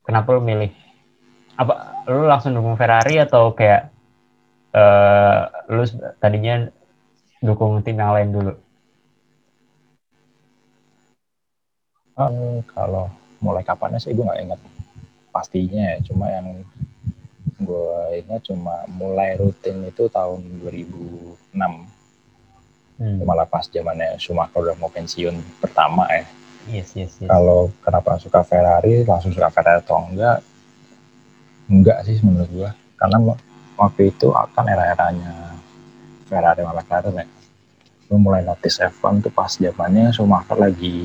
[0.07, 0.71] kenapa lu milih?
[1.59, 3.91] Apa lu langsung dukung Ferrari atau kayak
[4.71, 5.41] eh
[5.75, 5.83] lu
[6.23, 6.71] tadinya
[7.43, 8.53] dukung tim yang lain dulu?
[12.21, 14.61] Eh, kalau mulai kapannya sih gue nggak ingat
[15.35, 15.99] pastinya ya.
[16.07, 16.47] Cuma yang
[17.61, 22.00] gue ingat cuma mulai rutin itu tahun 2006.
[23.01, 23.25] Hmm.
[23.25, 26.29] Malah pas zamannya Schumacher udah mau pensiun pertama ya.
[26.69, 27.27] Yes, yes, yes.
[27.27, 30.45] Kalau kenapa suka Ferrari, langsung suka Ferrari atau enggak?
[31.67, 32.71] Enggak sih menurut gua.
[32.95, 33.41] Karena wa-
[33.79, 35.57] waktu itu akan era-eranya
[36.27, 37.27] Ferrari sama McLaren ya.
[38.07, 40.99] Lu mulai notice F1 tuh pas zamannya Schumacher lagi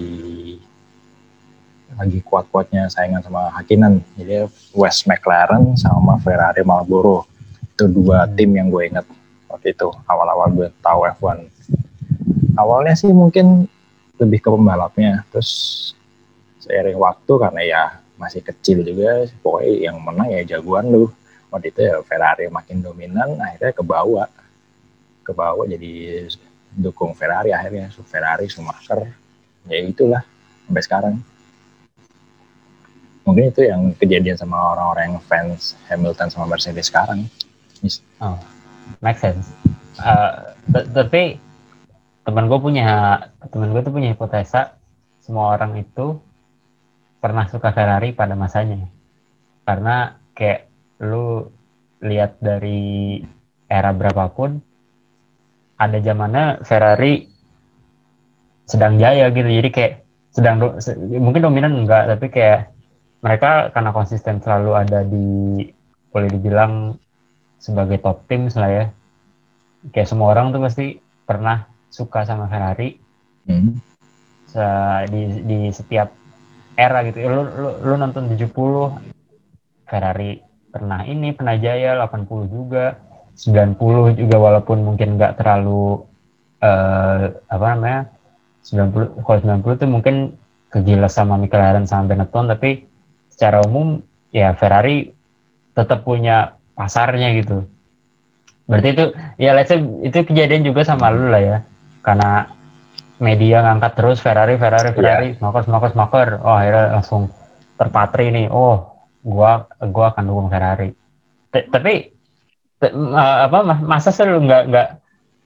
[1.96, 4.04] lagi kuat-kuatnya saingan sama Hakkinen.
[4.20, 4.44] Jadi
[4.76, 7.24] West McLaren sama Ferrari Marlboro.
[7.72, 8.36] Itu dua Hmm.
[8.36, 9.06] tim yang gue inget
[9.48, 11.48] waktu itu awal-awal gue tahu F1.
[12.56, 13.68] Awalnya sih mungkin
[14.16, 15.92] lebih ke pembalapnya terus
[16.64, 17.84] seiring waktu karena ya
[18.16, 21.06] masih kecil juga pokoknya yang menang ya jagoan lu.
[21.52, 24.28] Waktu itu ya Ferrari makin dominan akhirnya ke bawah.
[25.24, 26.26] Ke bawah jadi
[26.72, 29.08] dukung Ferrari akhirnya Ferrari Schumacher.
[29.68, 30.24] Ya itulah
[30.68, 31.16] sampai sekarang.
[33.26, 37.26] Mungkin itu yang kejadian sama orang-orang yang fans Hamilton sama Mercedes sekarang.
[38.22, 38.38] Oh,
[39.02, 39.50] make sense.
[40.70, 41.42] T- tapi
[42.26, 43.22] teman gue punya
[43.54, 44.82] teman gue tuh punya hipotesa
[45.22, 46.18] semua orang itu
[47.22, 48.86] pernah suka Ferrari pada masanya.
[49.66, 50.70] Karena kayak
[51.02, 51.50] lu
[52.02, 53.18] lihat dari
[53.66, 54.62] era berapapun
[55.78, 57.26] ada zamannya Ferrari
[58.66, 59.50] sedang jaya gitu.
[59.50, 59.94] Jadi kayak
[60.34, 62.74] sedang do- se- mungkin dominan enggak tapi kayak
[63.26, 65.26] mereka karena konsisten selalu ada di
[66.14, 66.94] boleh dibilang
[67.58, 68.86] sebagai top tim lah ya.
[69.90, 72.98] Kayak semua orang tuh pasti pernah suka sama Ferrari.
[73.46, 73.78] Hmm.
[74.50, 76.10] se- di di setiap
[76.80, 77.22] era gitu.
[77.28, 78.96] Lu, lu, lu nonton 70
[79.86, 80.42] Ferrari
[80.74, 83.00] pernah ini pernah jaya 80 juga
[83.36, 86.04] 90 juga walaupun mungkin nggak terlalu
[86.60, 88.02] eh, apa namanya
[88.66, 90.16] 90 kalau 90 tuh mungkin
[90.74, 92.84] kegila sama McLaren sama Benetton tapi
[93.32, 94.04] secara umum
[94.36, 95.12] ya Ferrari
[95.76, 97.64] tetap punya pasarnya gitu.
[98.66, 99.06] Berarti itu
[99.40, 101.58] ya let's say itu kejadian juga sama lu lah ya
[102.06, 102.54] karena
[103.18, 106.28] media ngangkat terus Ferrari Ferrari Ferrari smoker smoker smoker.
[106.46, 107.34] Oh akhirnya langsung
[107.76, 108.48] terpatri nih.
[108.54, 108.94] Oh
[109.26, 110.94] gua gua akan dukung Ferrari.
[111.50, 112.14] T- tapi
[112.84, 114.88] uh, apa masa sih lu nggak nggak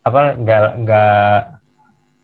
[0.04, 1.38] apa nggak nggak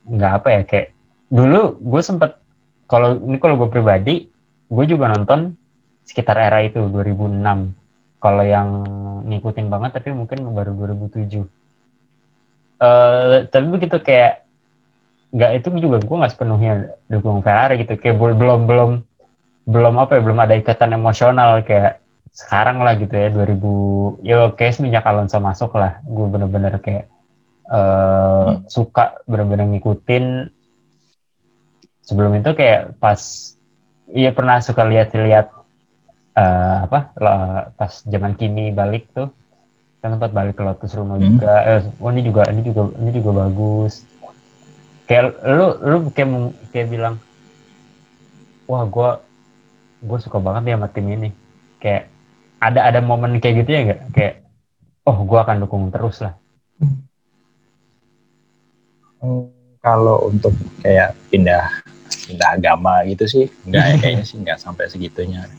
[0.05, 0.87] nggak apa ya kayak
[1.29, 2.37] dulu gue sempet
[2.85, 4.29] kalau ini kalau gue pribadi
[4.69, 5.57] gue juga nonton
[6.05, 7.41] sekitar era itu 2006
[8.21, 8.69] kalau yang
[9.25, 11.45] ngikutin banget tapi mungkin baru 2007
[12.79, 14.45] uh, tapi begitu kayak
[15.35, 16.73] nggak itu juga gue nggak sepenuhnya
[17.11, 17.99] dukung Ferrari gitu.
[17.99, 18.91] Kayak belum belum
[19.65, 21.99] belum apa ya belum ada ikatan emosional kayak
[22.35, 27.07] sekarang lah gitu ya 2000 ya kayak semenjak Alonso masuk lah gue bener-bener kayak
[27.71, 28.69] uh, hmm.
[28.69, 30.51] suka bener-bener ngikutin.
[32.05, 33.17] Sebelum itu kayak pas
[34.13, 35.49] iya pernah suka lihat-lihat
[36.37, 36.99] uh, apa
[37.73, 39.33] pas zaman Kimi balik tuh
[40.05, 41.25] kan tempat balik ke Lotus Rumo hmm.
[41.25, 41.53] juga.
[41.65, 44.05] Eh, oh ini juga ini juga ini juga bagus.
[45.09, 46.29] Kayak lu lu kayak
[46.69, 47.17] kayak bilang
[48.69, 49.09] wah gue
[50.05, 51.33] gue suka banget ya sama tim ini.
[51.81, 52.13] Kayak
[52.61, 54.33] ada ada momen kayak gitu ya gak kayak
[55.09, 56.37] oh gue akan dukung terus lah.
[59.25, 59.49] Hmm,
[59.81, 60.53] kalau untuk
[60.85, 61.65] kayak pindah
[62.29, 65.49] pindah agama gitu sih enggak ya kayaknya sih enggak sampai segitunya.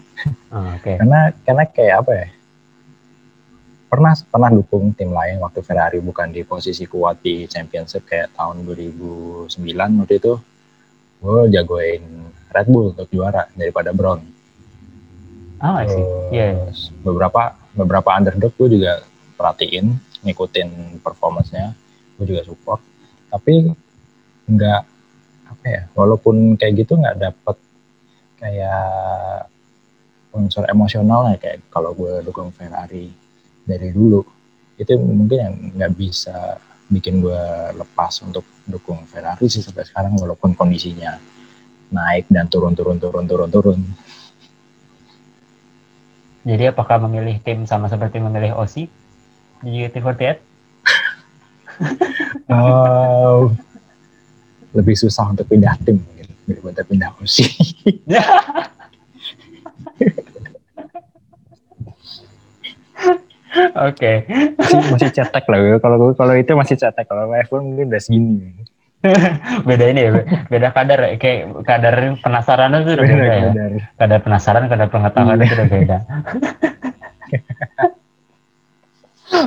[0.54, 1.02] Oh, okay.
[1.02, 2.26] karena karena kayak apa ya
[3.86, 8.66] pernah pernah dukung tim lain waktu Ferrari bukan di posisi kuat di championship kayak tahun
[8.66, 9.46] 2009
[10.02, 10.34] waktu itu
[11.22, 12.02] gue jagoin
[12.50, 14.22] Red Bull untuk juara daripada Brown.
[15.56, 16.04] Ah, oh, sih.
[16.32, 16.68] Yeah.
[17.00, 19.00] Beberapa beberapa underdog gue juga
[19.40, 21.72] perhatiin, ngikutin performance-nya,
[22.20, 22.80] gue juga support.
[23.32, 23.72] Tapi
[24.46, 24.82] nggak
[25.46, 27.56] apa ya walaupun kayak gitu nggak dapet
[28.38, 29.50] kayak
[30.30, 33.10] unsur emosional ya kayak kalau gue dukung Ferrari
[33.66, 34.22] dari dulu.
[34.78, 40.54] Itu mungkin yang nggak bisa bikin gue lepas untuk dukung Ferrari sih sampai sekarang walaupun
[40.54, 41.18] kondisinya
[41.90, 43.80] naik dan turun turun turun turun turun.
[46.46, 48.86] Jadi apakah memilih tim sama seperti memilih OSI?
[49.66, 50.38] Di UT48
[52.52, 53.50] uh,
[54.76, 57.48] lebih susah untuk pindah tim mungkin daripada pindah kursi.
[63.86, 64.12] Oke.
[64.58, 65.58] Masih, masih cetek lah.
[65.78, 67.06] Kalau kalau itu masih cetek.
[67.06, 68.52] Kalau F1 mungkin udah segini.
[69.68, 70.10] beda ini ya,
[70.50, 71.14] beda kadar ya.
[71.20, 73.40] Kayak kadar penasaran itu udah beda, beda ya.
[73.46, 73.70] Kadar.
[73.94, 75.96] kadar penasaran, kadar pengetahuan itu udah beda.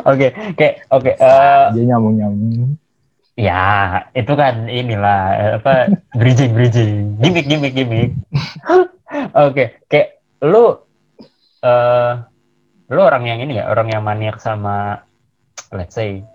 [0.04, 1.12] Oke, kayak oke.
[1.16, 2.76] Eh, Dia nyambung nyambung.
[3.40, 8.12] Ya, itu kan inilah apa bridging bridging, gimmick gimmick gimmick.
[8.36, 9.68] Oke, okay.
[9.88, 10.84] kayak lu
[11.64, 12.12] uh,
[12.90, 15.06] lu orang yang ini ya, orang yang maniak sama
[15.70, 16.26] let's say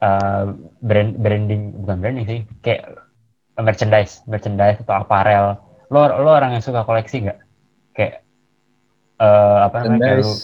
[0.00, 2.96] uh, brand branding bukan branding sih, kayak
[3.60, 5.60] merchandise, merchandise atau apparel.
[5.92, 7.38] Lu lu orang yang suka koleksi nggak?
[7.92, 8.14] Kayak
[9.20, 10.34] uh, apa namanya kayak lu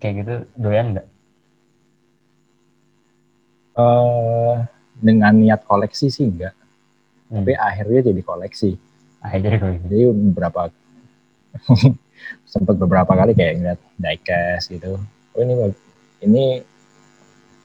[0.00, 1.08] kayak gitu doyan nggak?
[3.78, 4.54] uh,
[4.98, 6.54] dengan niat koleksi sih enggak
[7.30, 7.42] hmm.
[7.42, 8.70] tapi akhirnya jadi koleksi
[9.20, 10.60] akhirnya koleksi jadi beberapa
[12.54, 14.94] sempat beberapa kali kayak ngeliat diecast gitu.
[15.34, 15.74] Oh ini
[16.22, 16.44] ini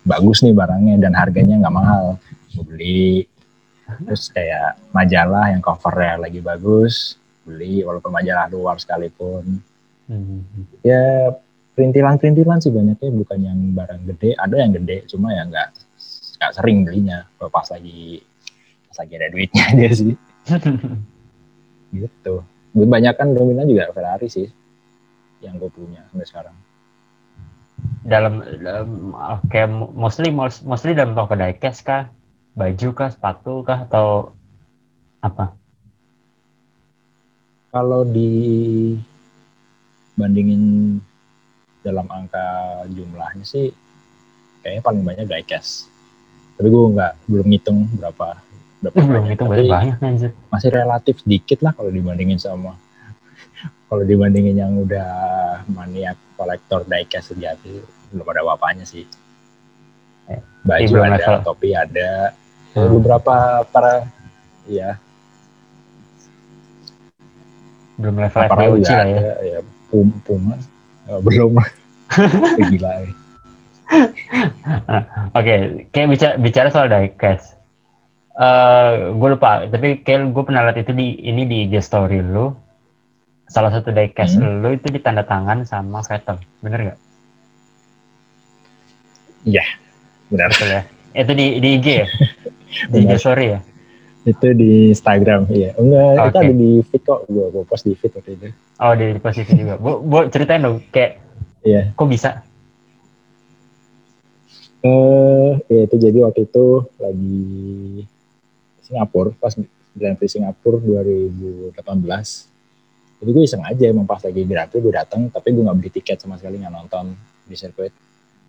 [0.02, 2.18] bagus nih barangnya dan harganya nggak mahal.
[2.50, 3.12] Gue beli.
[3.86, 9.62] Terus kayak majalah yang covernya lagi bagus beli walaupun majalah luar sekalipun.
[10.10, 10.42] Hmm.
[10.82, 11.30] ya
[11.78, 14.34] perintilan-perintilan sih banyaknya bukan yang barang gede.
[14.42, 15.70] Ada yang gede cuma ya nggak
[16.42, 17.30] nggak sering belinya.
[17.38, 18.26] Pas lagi
[18.90, 20.14] pas lagi ada duitnya aja sih.
[21.94, 22.36] Gitu.
[22.74, 24.50] Banyak kan dominan juga Ferrari sih
[25.40, 26.56] yang gue punya sampai sekarang.
[28.04, 29.16] Dalam, dalam
[29.48, 30.32] kayak mostly
[30.68, 32.12] mostly dalam toko diecast kah?
[32.58, 33.10] Baju kah?
[33.12, 33.88] Sepatu kah?
[33.88, 34.36] Atau
[35.24, 35.56] apa?
[37.70, 38.98] Kalau di
[40.20, 40.98] bandingin
[41.80, 43.72] dalam angka jumlahnya sih
[44.60, 45.88] kayaknya paling banyak diecast
[46.60, 48.36] tapi gue nggak belum ngitung berapa
[48.84, 50.32] berapa belum ngitung banyak anjir.
[50.52, 52.76] masih relatif sedikit lah kalau dibandingin sama
[53.90, 55.10] kalau dibandingin yang udah
[55.74, 57.82] maniak kolektor diecast sejati
[58.14, 59.04] belum ada apa-apanya sih
[60.30, 61.42] eh, baju ada level.
[61.44, 62.34] topi ada
[62.78, 62.90] hmm.
[62.96, 64.06] beberapa para
[64.70, 64.96] ya
[68.00, 69.60] belum level uji lah ya, ya
[69.92, 70.56] pum puma
[71.10, 71.60] oh, belum
[72.74, 73.12] gila ya.
[75.34, 75.58] Oke, okay,
[75.90, 77.58] kayak bicara bicara soal diecast.
[78.38, 82.22] Uh, eh, gue lupa, tapi kayak gue pernah lihat itu di ini di IG story
[82.22, 82.54] lu.
[83.50, 84.62] Salah satu diecast hmm.
[84.62, 87.00] lu itu ditanda tangan sama Vettel, bener gak?
[89.50, 89.66] Iya,
[90.30, 90.54] benar.
[90.54, 90.82] Betul ya.
[91.18, 92.08] Itu di di IG ya?
[92.94, 93.60] di IG story ya?
[94.28, 95.74] Itu di Instagram, iya.
[95.82, 96.30] Enggak, okay.
[96.30, 97.20] itu ada di feed kok.
[97.26, 98.48] Gue, gue post di feed waktu itu.
[98.78, 99.76] Oh, di, di post di feed juga.
[99.82, 101.18] Bu, bu, ceritain dong, kayak,
[101.66, 101.90] iya.
[101.98, 102.46] kok bisa?
[104.80, 107.40] Eh, ya itu jadi waktu itu lagi
[108.86, 109.52] Singapura, pas
[109.98, 112.49] Grand Prix Singapura 2018.
[113.20, 116.24] Jadi gue iseng aja emang pas lagi Prix gue datang, tapi gue nggak beli tiket
[116.24, 117.12] sama sekali nggak nonton
[117.44, 117.92] di sirkuit.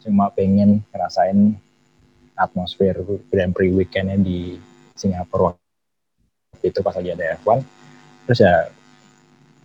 [0.00, 1.58] Cuma pengen ngerasain
[2.38, 4.56] atmosfer Grand Prix weekendnya di
[4.94, 5.52] Singapura
[6.62, 7.58] itu pas lagi ada F1.
[8.30, 8.54] Terus ya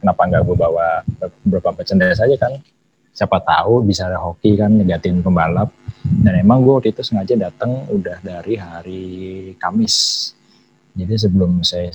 [0.02, 0.88] kenapa nggak gue bawa
[1.46, 2.54] beberapa merchandise aja kan?
[3.16, 5.72] Siapa tahu bisa ada hoki kan negatin pembalap
[6.04, 9.06] dan emang gue waktu itu sengaja datang udah dari hari
[9.56, 9.96] Kamis
[10.96, 11.92] jadi sebelum saya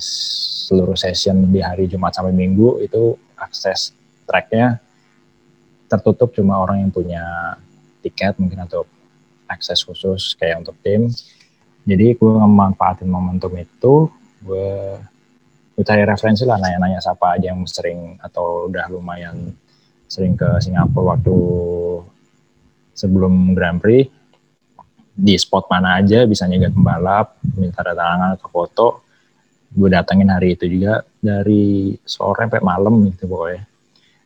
[0.68, 3.96] seluruh session di hari Jumat sampai Minggu itu akses
[4.28, 4.76] tracknya
[5.88, 7.56] tertutup cuma orang yang punya
[8.04, 8.84] tiket mungkin atau
[9.48, 11.08] akses khusus kayak untuk tim.
[11.88, 14.12] Jadi gue memanfaatin momentum itu
[14.44, 15.00] gue
[15.74, 19.48] gue cari referensi lah nanya-nanya siapa aja yang sering atau udah lumayan
[20.06, 21.36] sering ke Singapura waktu
[22.92, 24.12] sebelum Grand Prix
[25.20, 28.88] di spot mana aja bisa nyegat pembalap minta tangan atau foto.
[29.70, 33.62] Gue datengin hari itu juga dari sore sampai malam gitu pokoknya.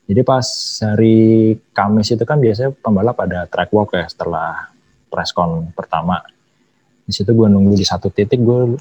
[0.04, 0.46] Jadi pas
[0.84, 1.16] hari
[1.74, 4.70] Kamis itu kan biasanya pembalap ada track walk ya setelah
[5.10, 6.22] presscon pertama.
[7.04, 8.78] Di situ gue nunggu di satu titik gue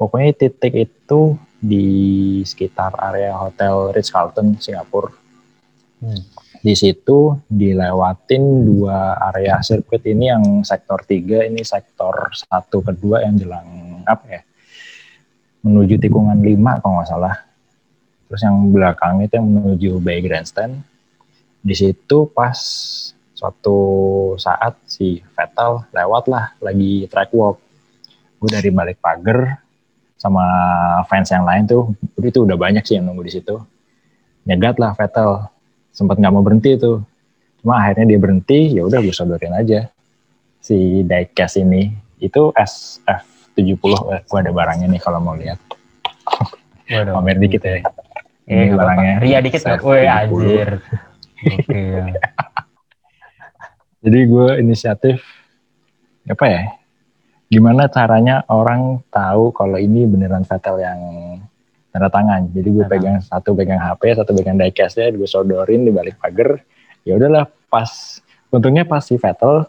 [0.00, 1.86] pokoknya titik itu di
[2.42, 5.14] sekitar area hotel Ritz Carlton Singapura.
[6.02, 13.26] Hmm di situ dilewatin dua area sirkuit ini yang sektor tiga ini sektor satu kedua
[13.26, 13.66] yang jelang
[14.06, 14.42] apa ya
[15.62, 17.34] menuju tikungan lima kalau nggak salah.
[18.26, 20.82] Terus yang belakang itu yang menuju Bay Grandstand.
[21.62, 22.58] Di situ pas
[23.38, 23.78] suatu
[24.38, 27.62] saat si Vettel lewat lah lagi track walk.
[28.42, 29.62] Gue dari balik pagar
[30.18, 30.42] sama
[31.06, 33.54] fans yang lain tuh itu udah banyak sih yang nunggu di situ.
[34.42, 35.46] Nyegat lah Vettel
[35.92, 37.04] sempat nggak mau berhenti itu
[37.62, 39.86] cuma akhirnya dia berhenti ya udah gue sodorin aja.
[40.58, 45.60] Si diecast ini itu SF70 eh, gue ada barangnya nih kalau mau lihat.
[46.92, 47.14] Waduh.
[47.20, 47.78] pamer dikit ya.
[48.48, 50.82] Ini eh, barangnya Ria dikit woi anjir.
[51.66, 52.06] Ya.
[54.02, 55.18] jadi gue inisiatif
[56.30, 56.62] apa ya?
[57.50, 61.00] Gimana caranya orang tahu kalau ini beneran Vettel yang
[61.92, 62.48] tanda tangan.
[62.50, 66.64] Jadi gue pegang satu pegang HP, satu pegang diecastnya, gue sodorin di balik pagar.
[67.04, 68.18] Ya udahlah pas
[68.48, 69.68] untungnya pas si Vettel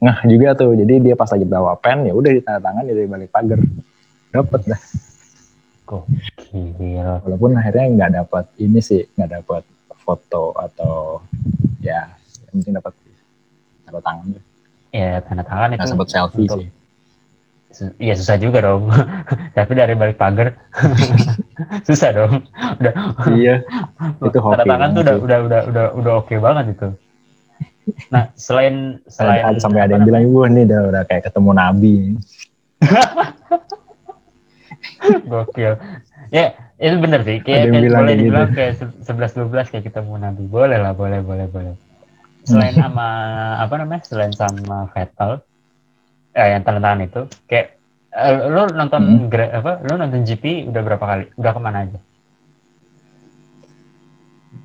[0.00, 0.72] ngah juga tuh.
[0.72, 3.60] Jadi dia pas lagi bawa pen ya udah di tanda tangan di balik pagar.
[4.32, 4.80] Dapat dah.
[5.84, 6.04] Kok
[6.48, 7.20] gila.
[7.28, 9.62] Walaupun akhirnya nggak dapat ini sih, nggak dapat
[10.00, 11.20] foto atau
[11.84, 12.08] ya
[12.48, 12.96] penting dapat
[13.84, 14.26] tanda tangan.
[14.88, 15.84] Ya tanda tangan itu.
[15.84, 16.77] sempat selfie untuk, sih
[17.98, 18.90] Iya susah juga dong.
[19.56, 20.58] Tapi dari balik pagar
[21.88, 22.46] susah dong.
[22.82, 22.94] Udah.
[23.34, 23.62] Iya.
[24.26, 24.58] Itu hoki.
[24.58, 26.88] Tanda tangan tuh udah udah udah udah udah oke okay banget itu.
[28.12, 31.96] Nah selain selain ada, sampai ada yang bilang gue nih udah udah kayak ketemu nabi.
[35.24, 35.72] Gokil.
[36.28, 37.40] Ya itu bener sih.
[37.42, 38.22] Kayak, kayak boleh gitu.
[38.22, 38.72] dibilang kayak
[39.02, 40.44] sebelas dua belas kayak ketemu nabi.
[40.46, 41.74] Boleh lah boleh boleh boleh.
[42.48, 43.08] Selain sama
[43.60, 44.02] apa namanya?
[44.08, 45.44] Selain sama Vettel,
[46.38, 47.20] eh, yang tanda tangan itu
[47.50, 47.78] kayak
[48.14, 49.58] uh, lo nonton hmm.
[49.58, 52.00] apa lo nonton GP udah berapa kali udah ke mana aja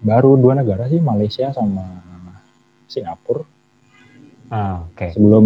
[0.03, 1.83] baru dua negara sih Malaysia sama
[2.87, 3.47] Singapura oh,
[4.85, 5.09] oke okay.
[5.15, 5.45] sebelum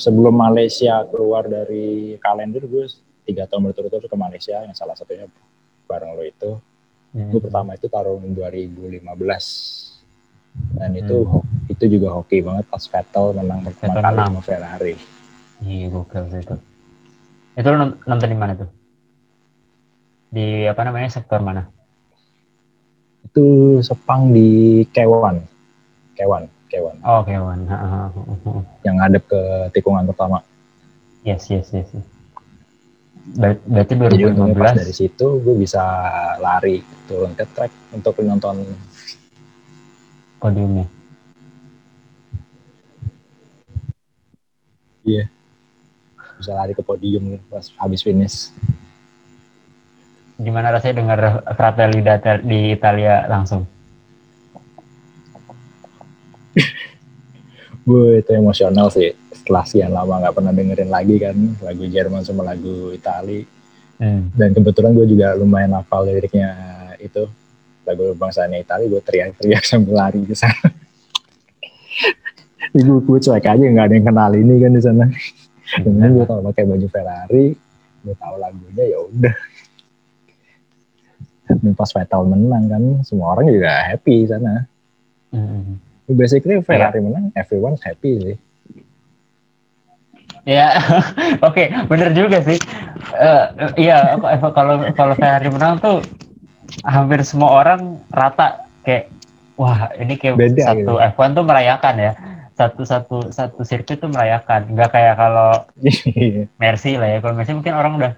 [0.00, 2.88] sebelum Malaysia keluar dari kalender gue
[3.28, 5.28] tiga tahun berturut-turut ke Malaysia yang salah satunya
[5.86, 6.50] bareng lo itu
[7.14, 7.30] hmm.
[7.30, 9.06] gue pertama itu tahun 2015
[10.74, 11.70] dan itu hmm.
[11.70, 15.19] itu juga hoki banget pas Vettel menang pertama kali sama Ferrari
[15.60, 16.56] Iya, gokil sih itu.
[17.56, 18.70] Itu lo nonton di mana tuh?
[20.32, 21.68] Di apa namanya sektor mana?
[23.26, 25.44] Itu Sepang di Kewan.
[26.16, 26.96] Kewan, Kewan.
[27.04, 27.68] Oh, Kewan.
[28.86, 29.40] Yang ngadep ke
[29.76, 30.40] tikungan pertama.
[31.26, 31.88] Yes, yes, yes.
[31.92, 32.06] yes.
[33.20, 35.84] Ber berarti 2015 Jadi pas dari situ gue bisa
[36.40, 38.64] lari turun ke track untuk nonton
[40.40, 40.88] podiumnya.
[45.04, 45.28] Iya.
[45.28, 45.39] Yeah
[46.40, 48.48] bisa lari ke podium pas habis finish.
[50.40, 51.20] Gimana rasanya dengar
[51.52, 52.00] Fratelli
[52.48, 53.68] di Italia langsung?
[57.86, 62.44] gue itu emosional sih setelah sekian lama nggak pernah dengerin lagi kan lagu Jerman sama
[62.44, 63.42] lagu Itali
[63.98, 64.36] hmm.
[64.36, 66.52] dan kebetulan gue juga lumayan hafal liriknya
[67.00, 67.26] itu
[67.88, 70.70] lagu bangsanya Itali gue teriak-teriak sambil lari ke sana
[72.70, 75.04] gue gue cuek aja nggak ada yang kenal ini kan di sana
[75.78, 77.46] dengan gue kalau pakai baju Ferrari
[78.00, 79.36] gue tahu lagunya ya udah
[81.50, 84.66] dan pas Vettel menang kan semua orang juga happy sana
[85.34, 85.76] mm-hmm.
[86.14, 87.04] basically Ferrari yeah.
[87.06, 88.36] menang everyone happy sih
[90.48, 90.72] Ya,
[91.46, 92.56] oke, bener juga sih.
[93.12, 93.44] Eh,
[93.76, 96.00] Iya, apa- kalau kalau Ferrari menang tuh
[96.86, 99.12] hampir semua orang rata kayak
[99.60, 101.02] wah ini kayak Beda satu gitu.
[101.12, 102.12] F1 tuh merayakan ya.
[102.60, 104.68] Satu satu satu sirkuit tuh merayakan.
[104.76, 105.64] Nggak kayak kalau
[106.60, 107.18] Mercy lah ya.
[107.24, 108.12] Kalau Mercy mungkin orang udah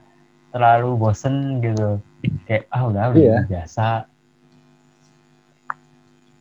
[0.51, 2.03] terlalu bosen gitu.
[2.51, 3.39] Kayak ah udah udah Iya.
[3.47, 4.11] biasa.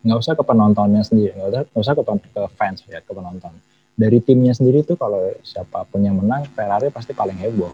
[0.02, 3.54] nggak usah ke penontonnya sendiri, nggak usah, nggak usah ke, ke fans ya, ke penonton.
[3.93, 7.70] Dari timnya sendiri tuh kalau siapa pun yang menang, Ferrari pasti paling heboh,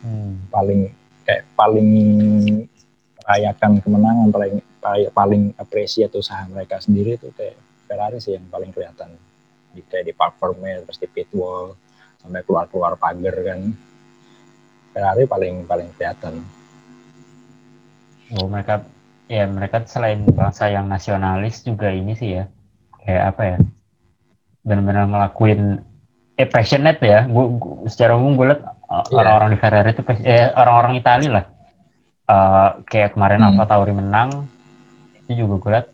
[0.00, 0.40] Hmm.
[0.48, 0.88] paling
[1.28, 1.90] kayak paling
[3.28, 8.70] rayakan kemenangan, paling paling, paling appreciate usaha mereka sendiri tuh kayak Ferrari sih yang paling
[8.70, 9.16] kelihatan.
[9.72, 11.72] Di, kayak di park formnya, terus di pit wall,
[12.20, 13.72] sampai keluar-keluar pagar kan.
[14.92, 16.44] Ferrari paling paling kelihatan.
[18.36, 18.84] Oh, mereka
[19.24, 22.44] ya mereka selain bangsa yang nasionalis juga ini sih ya
[23.00, 23.56] kayak apa ya
[24.60, 25.80] benar-benar ngelakuin
[26.32, 29.16] eh passionate ya gua, gua- secara umum gue liat uh, Iya.
[29.20, 31.46] orang-orang di Ferrari itu eh, orang-orang Italia lah
[32.28, 33.56] Uh, kayak kemarin Hmm.
[33.56, 34.44] Alfa Tauri menang
[35.24, 35.86] itu juga gue liat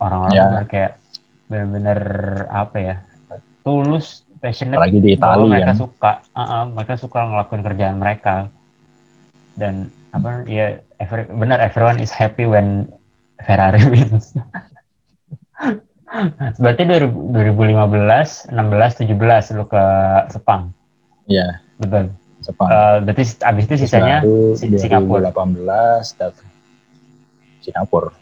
[0.00, 0.44] orang-orang Ya.
[0.48, 0.92] benar kayak
[1.46, 2.00] benar-benar
[2.48, 2.96] apa ya
[3.60, 5.76] tulus passionate Apalagi di Italia mereka kan.
[5.76, 8.34] suka uh, uh, mereka suka ngelakuin kerjaan mereka
[9.54, 9.74] dan
[10.10, 10.66] apa ya
[10.96, 12.86] every, benar everyone is happy when
[13.38, 14.34] Ferrari wins
[16.56, 17.10] berarti 2000
[17.52, 19.84] 2015 16 17 lu ke
[20.30, 20.70] Sepang
[21.26, 22.68] Iya, betul Sepang.
[22.68, 25.34] Eh, berarti abis itu sisanya Lalu Si- Singapura.
[25.34, 26.34] 2018 dat
[27.58, 28.14] Singapura.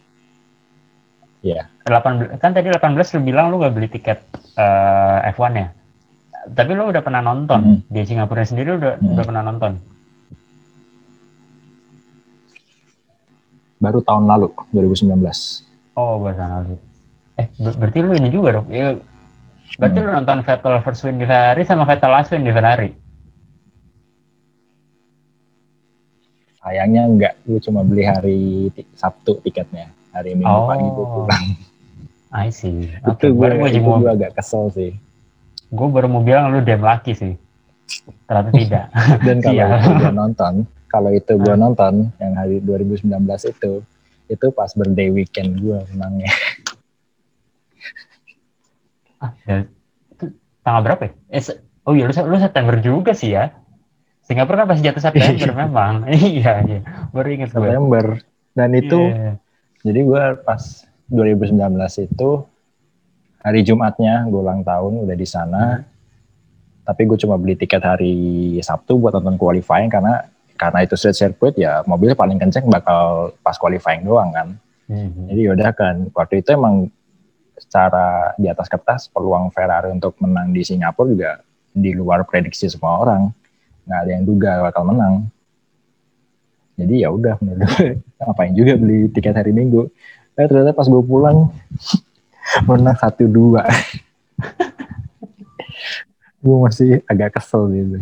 [1.45, 2.81] Iya, 18 kan tadi 18
[3.13, 4.17] lu bilang lu gak beli tiket
[4.57, 5.69] eh, F1 ya
[6.47, 7.79] tapi lu udah pernah nonton Hmm.
[7.85, 9.13] di Singapura sendiri lu udah Hmm.
[9.13, 9.73] udah pernah nonton
[13.77, 15.61] baru tahun lalu 2019.
[15.93, 16.75] Oh, bahasa lalu.
[17.35, 18.67] Eh, ber- berarti lu ini juga dong.
[18.71, 18.97] Ya,
[19.77, 20.05] berarti Hmm.
[20.05, 22.89] lu nonton Vettel first win di Ferrari sama Vettel last win di Ferrari.
[26.57, 28.39] Sayangnya enggak, gue cuma beli hari
[28.97, 29.93] Sabtu tiketnya.
[30.15, 30.65] Hari Minggu Oh.
[30.65, 31.45] pagi gue pulang.
[32.31, 32.87] I see.
[32.95, 34.91] itu Oke, gue, itu mau, gue agak kesel sih.
[35.67, 37.35] gue baru mau bilang lu damn lucky sih.
[38.25, 38.85] Ternyata tidak.
[39.21, 39.67] Dan kalau Iya.
[39.75, 40.53] itu gue nonton,
[40.87, 41.59] kalau itu gue Ah.
[41.59, 43.11] nonton yang hari 2019
[43.45, 43.83] itu,
[44.25, 46.31] itu pas birthday weekend gue menangnya.
[49.19, 49.67] ah, ya,
[50.09, 50.25] itu
[50.61, 51.11] tanggal berapa ya?
[51.29, 51.41] Eh,
[51.83, 53.51] oh iya, lu, lu September juga sih ya.
[54.21, 56.09] Singapura kan pasti jatuh September memang.
[56.09, 56.79] iya, iya.
[57.11, 57.61] Baru inget gue.
[57.61, 58.05] September.
[58.51, 59.37] Dan itu Iya.
[59.85, 60.61] Jadi gue pas
[61.13, 62.29] 2019 itu
[63.45, 65.85] hari Jumatnya gue ulang tahun udah di sana.
[66.85, 70.25] Tapi gue cuma beli tiket hari Sabtu buat nonton qualifying karena
[70.57, 74.47] karena itu street circuit ya mobilnya paling kenceng bakal pas qualifying doang kan.
[74.89, 75.29] Mhm.
[75.29, 76.89] Jadi yaudah kan waktu itu emang
[77.57, 81.31] secara di atas kertas peluang Ferrari untuk menang di Singapura juga
[81.73, 83.29] di luar prediksi semua orang.
[83.85, 85.29] Nggak ada yang duga bakal menang.
[86.75, 89.87] Jadi ya udah menurut gue ngapain juga beli tiket hari Minggu.
[90.35, 91.51] Eh ternyata pas gue pulang
[92.67, 93.63] menang satu dua.
[96.43, 97.97] gue masih agak kesel gitu.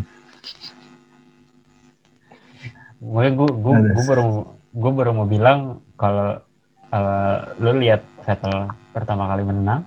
[2.98, 3.94] Gue gue gue Ada.
[3.94, 4.28] gue baru
[4.74, 6.42] gue baru mau bilang kalau
[6.90, 9.84] eh, lu lihat Vettel pertama kali menang,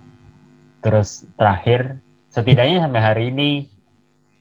[0.84, 1.98] terus terakhir
[2.30, 3.66] setidaknya sampai hari ini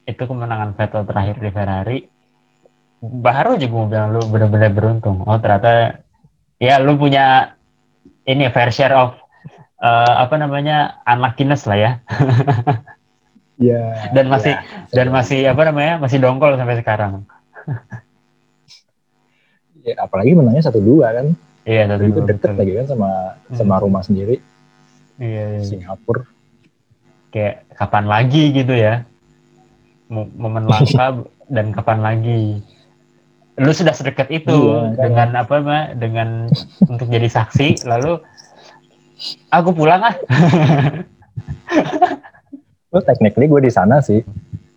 [0.06, 1.98] itu kemenangan Vettel terakhir di Ferrari
[3.08, 5.22] baru aja gue bilang lu benar-benar beruntung.
[5.22, 6.00] Oh ternyata
[6.56, 7.54] ya lu punya
[8.24, 9.14] ini fair share of
[9.78, 11.90] eh, apa namanya unluckiness lah ya
[13.56, 14.12] Ya.
[14.12, 14.60] dan masih ya,
[14.92, 17.24] dan masih apa namanya masih dongkol sampai sekarang.
[19.80, 21.26] ya, apalagi menangnya satu dua kan.
[21.64, 22.60] Iya satu itu dua, deket betul.
[22.60, 23.10] lagi kan sama
[23.50, 23.82] sama Hmm.
[23.82, 24.36] rumah sendiri
[25.16, 25.64] Iya, iya.
[25.64, 26.22] Singapura.
[27.26, 29.02] kayak kapan lagi gitu ya
[30.06, 31.20] Mo- momen langka
[31.54, 32.60] dan kapan lagi
[33.56, 35.84] lu sudah sedekat itu Iya, dengan apa Mbak?
[35.96, 36.28] dengan
[36.84, 38.20] untuk jadi saksi lalu
[39.48, 40.16] aku pulang ah
[42.86, 44.24] Well, technically gue di sana sih.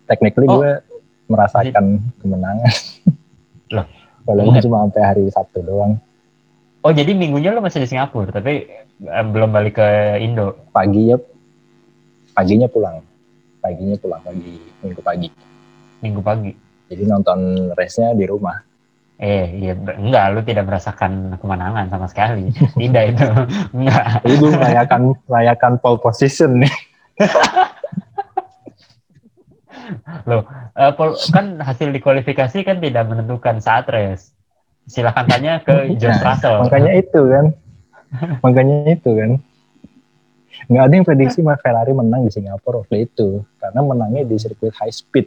[0.04, 0.60] Technically Oh.
[0.60, 0.82] gue
[1.24, 2.68] merasakan kemenangan.
[3.74, 3.86] Loh.
[4.28, 5.96] Walaupun cuma sampai hari Sabtu doang.
[6.80, 8.64] oh jadi minggunya lu masih di Singapura tapi
[9.00, 11.16] eh, belum balik ke Indo Paginya
[12.32, 13.00] paginya pulang.
[13.60, 15.28] Paginya pulang pagi minggu pagi.
[16.00, 16.52] minggu pagi
[16.88, 17.38] Jadi nonton
[17.72, 18.56] race-nya di rumah.
[19.20, 22.48] Eh iya enggak lu tidak merasakan kemenangan sama sekali
[22.80, 23.24] tidak itu
[23.76, 26.74] enggak Jadi gue merayakan merayakan pole position nih.
[30.30, 34.30] Eh, Pol- kan hasil di kualifikasi kan tidak menentukan saat race.
[34.86, 36.62] Silahkan tanya ke George Nah, Russell.
[36.62, 37.44] Makanya itu kan.
[38.40, 39.30] Makanya itu kan.
[40.68, 44.92] nggak ada yang prediksi Ferrari menang di Singapura waktu itu karena menangnya di sirkuit high
[44.92, 45.26] speed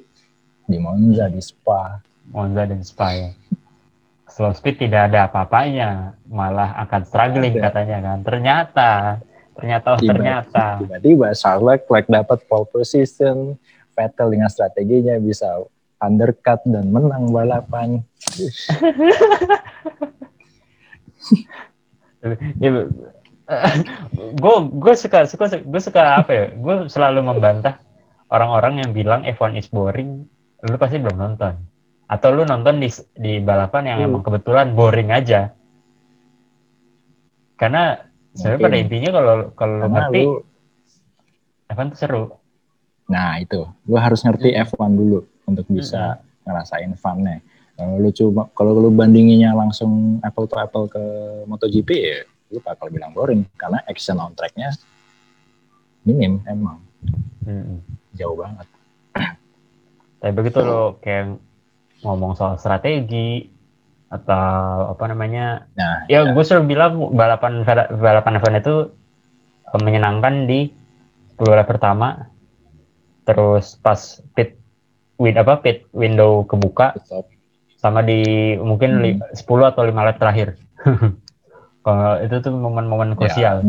[0.64, 1.98] di Monza di Spa
[2.30, 3.30] Monza dan Spa ya
[4.34, 7.70] slow speed tidak ada apa-apanya malah akan struggling Ada.
[7.70, 8.18] katanya kan.
[8.26, 8.90] Ternyata
[9.54, 10.66] ternyata oh, Tiba- ternyata.
[10.82, 13.54] tiba-tiba Charles Leclerc dapat pole position
[13.94, 15.62] Vettel dengan strateginya bisa
[16.02, 18.02] undercut dan menang balapan.
[24.34, 26.46] Gue gue suka suka gue suka apa ya?
[26.58, 27.78] Gue selalu membantah
[28.34, 30.26] orang-orang yang bilang F1 is boring.
[30.66, 31.73] Lu pasti belum nonton
[32.14, 34.08] atau lu nonton di di balapan yang Hmm.
[34.14, 35.50] emang kebetulan boring aja.
[37.58, 37.98] Karena
[38.38, 40.34] sebenarnya pada intinya kalau kalau lu ngerti lu
[41.74, 42.24] F1 tuh seru.
[43.10, 43.66] Nah itu.
[43.90, 47.42] Lu harus ngerti F1 dulu untuk bisa ngerasain funnya.
[47.74, 51.02] Kalau lu coba kalau lu bandinginnya langsung apple to apple ke
[51.50, 52.22] MotoGP ya
[52.54, 53.42] lu bakal bilang boring.
[53.58, 54.70] Karena action on tracknya
[56.06, 56.78] minim emang.
[57.44, 57.82] Mm-mm.
[58.14, 58.68] jauh banget.
[60.22, 61.36] Tapi begitu lo kayak
[62.04, 63.48] ngomong soal strategi
[64.08, 65.66] atau apa namanya.
[65.74, 68.76] Nah ya gue selalu bilang balapan balapan F1 itu
[69.72, 70.70] eh, menyenangkan di
[71.34, 72.30] 10 lap pertama.
[73.24, 73.98] Terus pas
[74.36, 74.60] pit
[75.18, 77.26] win apa pit window kebuka stop.
[77.80, 79.04] sama di mungkin Hmm.
[79.04, 80.56] li- 10 atau 5 lap terakhir.
[81.84, 83.60] Kalau itu tuh momen-momen krusial.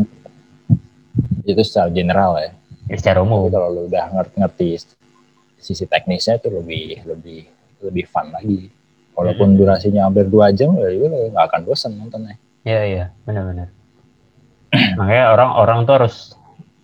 [1.43, 2.51] Itu secara general ya.
[2.85, 4.67] Ya, secara Tapi umum kalau lu udah ngerti, ngerti
[5.57, 7.41] sisi teknisnya itu lebih lebih
[7.85, 8.69] lebih fun lagi.
[9.15, 12.35] Walaupun durasinya hampir dua jam, ya lu nggak akan bosan nontonnya.
[12.67, 13.71] Iya iya benar-benar.
[14.99, 16.15] Makanya orang-orang tuh harus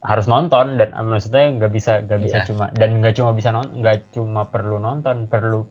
[0.01, 2.45] harus nonton dan eh, maksudnya nggak bisa nggak bisa Iya.
[2.49, 5.61] cuma dan nggak cuma bisa nonton nggak cuma perlu nonton perlu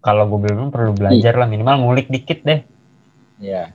[0.00, 2.64] kalau gue bilang perlu belajar lah minimal ngulik dikit deh
[3.36, 3.68] Ya,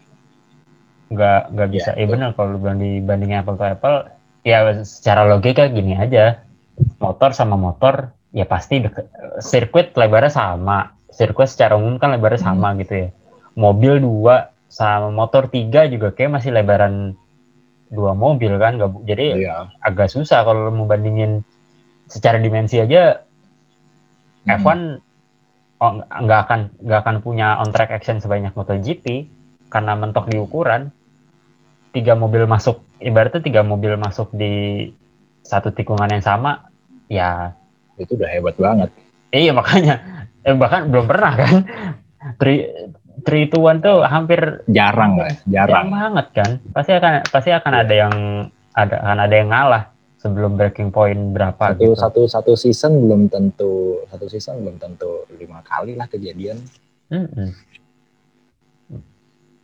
[1.13, 3.97] nggak nggak bisa Iya, eh benar kalau lu bilang dibandingin apple to apple
[4.41, 6.41] ya secara logika gini aja
[6.97, 9.07] motor sama motor ya pasti deket,
[9.39, 12.49] sirkuit lebarnya sama sirkuit secara umum kan lebarnya Hmm.
[12.51, 13.09] sama gitu ya
[13.55, 17.15] mobil dua sama motor tiga juga kayak masih lebaran
[17.87, 19.55] dua mobil kan nggak jadi iya.
[19.79, 21.47] agak susah kalau mau bandingin
[22.11, 23.23] secara dimensi aja
[24.45, 24.61] Hmm.
[24.61, 24.79] F1
[25.81, 29.25] oh, nggak akan nggak akan punya on track action sebanyak MotoGP
[29.73, 30.93] karena mentok di ukuran
[31.89, 34.85] tiga mobil masuk ibaratnya tiga mobil masuk di
[35.41, 36.69] satu tikungan yang sama
[37.09, 37.57] ya
[37.95, 38.89] Itu udah hebat banget.
[39.29, 39.95] iya makanya
[40.41, 41.53] eh, bahkan belum pernah kan
[42.35, 42.67] tri
[43.21, 45.87] tri to one tuh hampir Jarang lah, jarang jarang.
[45.89, 48.13] banget kan pasti akan pasti akan ada yang
[48.71, 49.83] ada akan ada yang ngalah
[50.15, 51.93] sebelum breaking point berapa Satu gitu.
[51.95, 56.57] satu satu season belum tentu satu season belum tentu lima kali lah kejadian.
[57.07, 57.49] Mm-mm.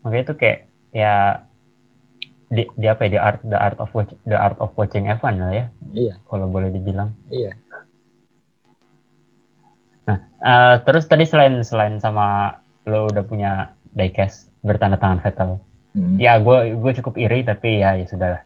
[0.01, 0.59] Makanya itu kayak
[0.91, 1.13] ya
[2.47, 5.39] di, di apa ya the art the art of watch, the art of watching F1
[5.39, 7.15] lah ya Iya, kalau boleh dibilang.
[7.29, 7.55] iya.
[10.41, 12.57] Eh, terus tadi selain selain sama
[12.89, 15.61] lo udah punya diecast bertanda tangan Vettel.
[15.93, 16.17] Hmm.
[16.17, 18.41] Ya gue gue cukup iri tapi ya ya sudahlah.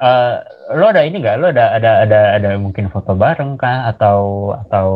[0.00, 0.36] Eh
[0.76, 1.36] lo ada ini nggak?
[1.40, 4.88] Lo ada ada ada ada mungkin foto bareng kah atau atau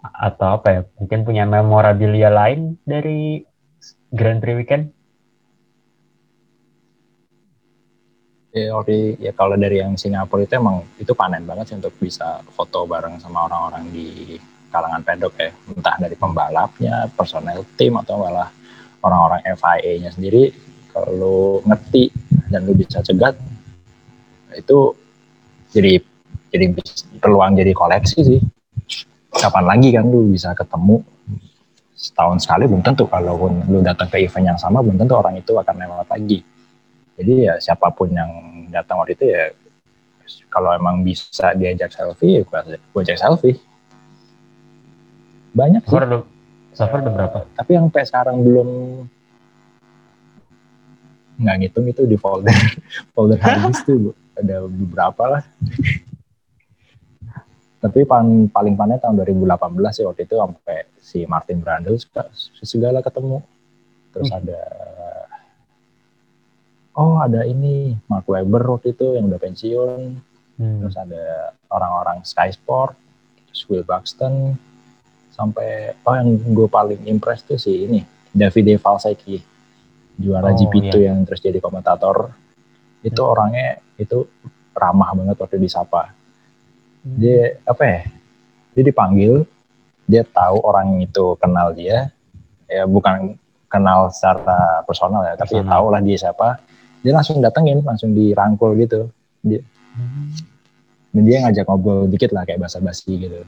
[0.00, 0.80] atau apa ya?
[0.96, 3.44] Mungkin punya memorabilia lain dari
[4.08, 4.84] Grand Prix weekend?
[8.54, 9.18] Ya, oke.
[9.18, 13.18] ya kalau dari yang Singapura itu emang itu panen banget sih untuk bisa foto bareng
[13.18, 14.38] sama orang-orang di
[14.74, 18.50] kalangan pedok ya, entah dari pembalapnya, personel tim atau malah
[19.06, 20.50] orang-orang FIA-nya sendiri.
[20.90, 22.10] Kalau ngerti
[22.50, 23.38] dan lu bisa cegat,
[24.54, 24.78] itu
[25.70, 26.02] jadi
[26.50, 26.66] jadi
[27.22, 28.40] peluang jadi koleksi sih.
[29.34, 31.02] Kapan lagi kan lu bisa ketemu?
[31.94, 33.06] Setahun sekali belum tentu.
[33.10, 36.42] Kalau lu datang ke event yang sama belum tentu orang itu akan lewat lagi.
[37.14, 38.30] Jadi ya siapa pun yang
[38.70, 39.50] datang waktu itu ya
[40.50, 43.58] kalau emang bisa diajak selfie ya gua ajak selfie
[45.54, 45.94] banyak sih.
[45.94, 46.26] Udah,
[46.74, 47.38] far udah berapa?
[47.54, 48.68] tapi yang sampai sekarang belum
[51.38, 52.54] nggak ngitung itu di folder.
[53.14, 55.42] Folder harddisk tuh ada beberapa lah.
[57.84, 59.44] Tapi paling paling panen tahun 2018
[59.92, 61.60] sih waktu itu sampai si Martin
[62.00, 62.32] suka
[62.64, 63.44] segala ketemu.
[64.08, 64.62] Terus ada
[66.96, 70.00] oh ada ini Mark Webber waktu itu yang udah pensiun.
[70.54, 70.78] Hmm.
[70.78, 72.94] terus ada orang-orang Sky Sport
[73.50, 74.54] terus Will Buxton
[75.34, 79.54] sampai oh yang gue paling impress tuh si ini Davide Valsecchi
[80.14, 81.10] Oh, juara GP2 iya.
[81.10, 82.30] yang terus jadi komentator.
[83.02, 84.24] Itu orangnya itu
[84.74, 86.14] ramah banget waktu disapa.
[87.02, 88.00] Dia apa ya
[88.74, 89.44] dia dipanggil
[90.06, 92.14] dia tahu orang itu kenal dia.
[92.70, 93.36] Ya bukan
[93.68, 96.62] kenal secara personal ya tapi tahu lah dia siapa.
[97.02, 99.10] Dia langsung datengin langsung dirangkul gitu.
[99.42, 99.60] Dia
[101.14, 103.46] Dan dia ngajak ngobrol dikit lah kayak basa-basi gitu.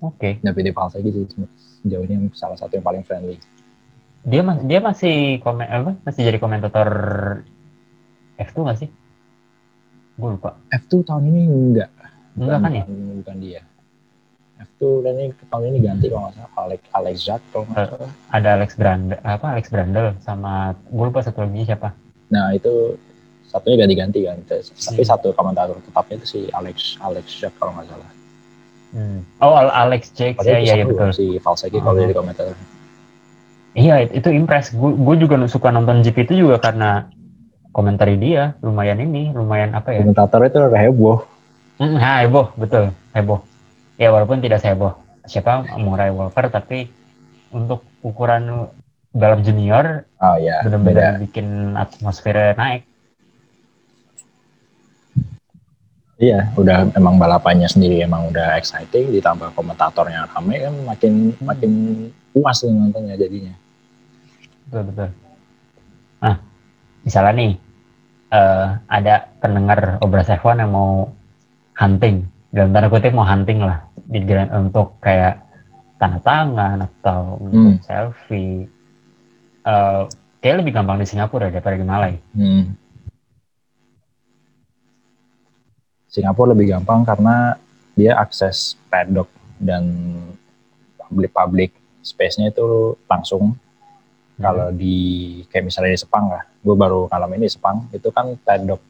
[0.00, 0.40] Oke.
[0.40, 1.24] Dan Philip Alsegi sih
[1.80, 3.36] sejauh ini salah satu yang paling friendly.
[4.20, 5.92] Dia mas dia masih komen apa?
[6.04, 6.88] Masih jadi komentator
[8.36, 8.88] F2 nggak sih?
[10.16, 10.56] Gue lupa.
[10.68, 11.90] F2 tahun ini enggak.
[12.36, 12.84] Enggak kan ya?
[12.84, 13.60] Bukan, bukan dia.
[14.60, 17.88] F2 dan ini tahun ini ganti kalau nggak salah Alex Alex Jack kalau nggak Eh.
[17.88, 18.10] salah.
[18.30, 21.88] Ada Alex Brandel apa Alex Brandel sama gue lupa satu lagi siapa.
[22.28, 22.72] Nah itu
[23.48, 24.36] satunya ganti-ganti kan.
[24.44, 24.60] Tapi
[25.00, 25.08] Hmm.
[25.08, 28.10] satu komentator tetapnya itu si Alex Alex Jack kalau nggak salah.
[28.90, 29.22] Hmm.
[29.38, 31.10] Oh Al- Alex Jakes ya iya iya itu betul.
[31.14, 32.02] si Valsegi kalau Oh.
[32.02, 32.58] jadi komentator.
[33.70, 34.74] Iya it- itu impress.
[34.74, 37.06] Gue juga suka nonton GP itu juga karena
[37.70, 40.02] komentari dia lumayan ini lumayan apa ya?
[40.02, 41.22] Komentator itu heboh.
[41.78, 43.40] Hmm, ha, heboh betul heboh.
[43.94, 46.90] Ya walaupun tidak heboh siapa Murray Walker tapi
[47.54, 48.66] untuk ukuran
[49.14, 50.82] balap junior Oh ya, beda.
[50.82, 51.46] benar-benar bikin
[51.78, 52.89] atmosfer naik.
[56.20, 61.44] Iya, udah emang balapannya sendiri emang udah exciting, ditambah komentatornya rame kan makin Hmm.
[61.48, 61.72] makin
[62.36, 63.54] puas nih nontonnya jadinya.
[64.68, 65.08] Betul betul.
[66.20, 66.36] Nah,
[67.02, 67.52] misalnya nih
[68.30, 71.10] eh, ada pendengar Obras F1 yang mau
[71.74, 72.22] hunting,
[72.54, 75.40] dalam tanda kutip mau hunting lah di grand untuk kayak
[75.98, 77.82] tanda tangan atau untuk Hmm.
[77.82, 78.68] selfie.
[79.66, 80.02] Eh,
[80.38, 82.14] kayak lebih gampang di Singapura daripada di Malai.
[82.36, 82.76] Hmm.
[86.10, 87.54] Singapura lebih gampang karena
[87.94, 89.30] dia akses paddock
[89.62, 89.86] dan
[90.98, 91.70] public-public
[92.02, 93.54] space-nya itu langsung.
[94.40, 94.96] Kalau di
[95.52, 98.80] kayak misalnya di Sepang lah, gue baru ngalamin di Sepang itu kan paddock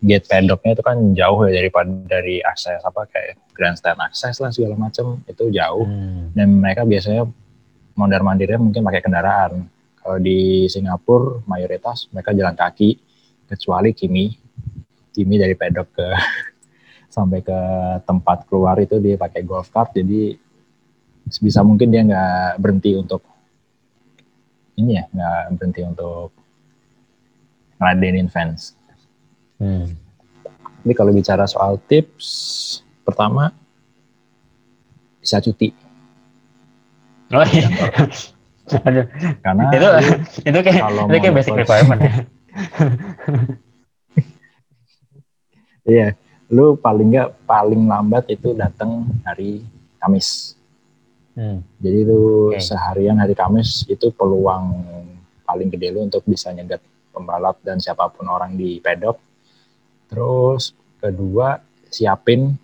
[0.00, 4.78] gate paddocknya itu kan jauh ya daripada dari akses apa kayak grandstand akses lah segala
[4.78, 6.32] macam itu jauh Hmm.
[6.32, 7.28] dan mereka biasanya
[7.92, 9.68] mondar mandirnya mungkin pakai kendaraan.
[10.00, 12.96] Kalau di Singapura mayoritas mereka jalan kaki
[13.50, 14.32] kecuali Kimi.
[15.10, 16.06] Kimi dari pedok ke
[17.14, 17.58] sampai ke
[18.06, 20.38] tempat keluar itu dia pakai golf cart jadi
[21.26, 23.22] sebisa mungkin dia nggak berhenti untuk
[24.78, 26.30] ini ya nggak berhenti untuk
[27.80, 28.76] ngeladenin fans.
[29.60, 29.96] Hmm.
[30.80, 33.52] Tapi kalau bicara soal tips, pertama
[35.20, 35.72] bisa cuti
[37.30, 37.70] Oh, iya.
[38.86, 39.06] Aduh,
[39.38, 39.88] karena itu
[40.50, 42.14] itu kayak itu kayak basic requirement ya.
[45.90, 46.14] Iya,
[46.54, 49.66] lu paling nggak paling lambat itu datang hari
[49.98, 50.54] Kamis.
[51.34, 51.66] Hmm.
[51.82, 52.62] Jadi lu Oke.
[52.62, 54.86] seharian hari Kamis itu peluang
[55.42, 56.78] paling gede lu untuk bisa nyegat
[57.10, 59.18] pembalap dan siapa pun orang di pedok.
[60.06, 60.70] Terus
[61.02, 61.58] kedua
[61.90, 62.54] siapin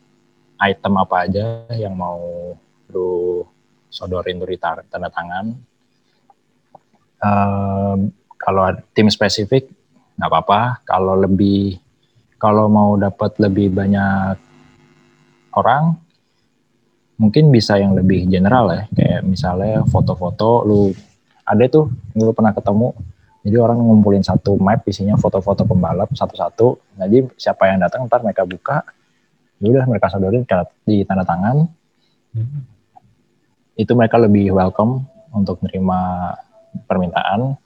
[0.63, 2.55] item apa aja yang mau
[2.95, 3.43] lu
[3.91, 5.51] sodorin tar- tanda tangan.
[7.27, 7.99] Ehm,
[8.39, 9.67] kalau tim spesifik
[10.15, 10.61] nggak apa-apa.
[10.87, 11.83] Kalau lebih
[12.37, 14.37] kalau mau dapat lebih banyak
[15.57, 15.97] orang
[17.17, 18.83] mungkin bisa yang lebih general ya.
[18.93, 20.81] Kayak misalnya foto-foto lu
[21.47, 22.93] ada tuh lu pernah ketemu
[23.47, 26.99] jadi orang ngumpulin satu map isinya foto-foto pembalap satu-satu.
[26.99, 28.83] Jadi siapa yang datang ntar mereka buka.
[29.63, 31.65] Ya udah mereka sodorin di- di tanda tangan.
[32.37, 32.69] Hmm.
[33.77, 35.05] itu mereka lebih welcome
[35.37, 36.01] untuk menerima
[36.89, 37.61] permintaan.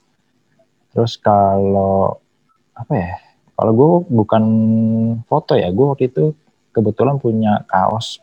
[0.91, 2.19] Terus kalau
[2.75, 3.15] apa ya
[3.61, 4.43] kalau gue bukan
[5.23, 6.33] foto ya gue waktu itu
[6.71, 8.17] kebetulan punya kaos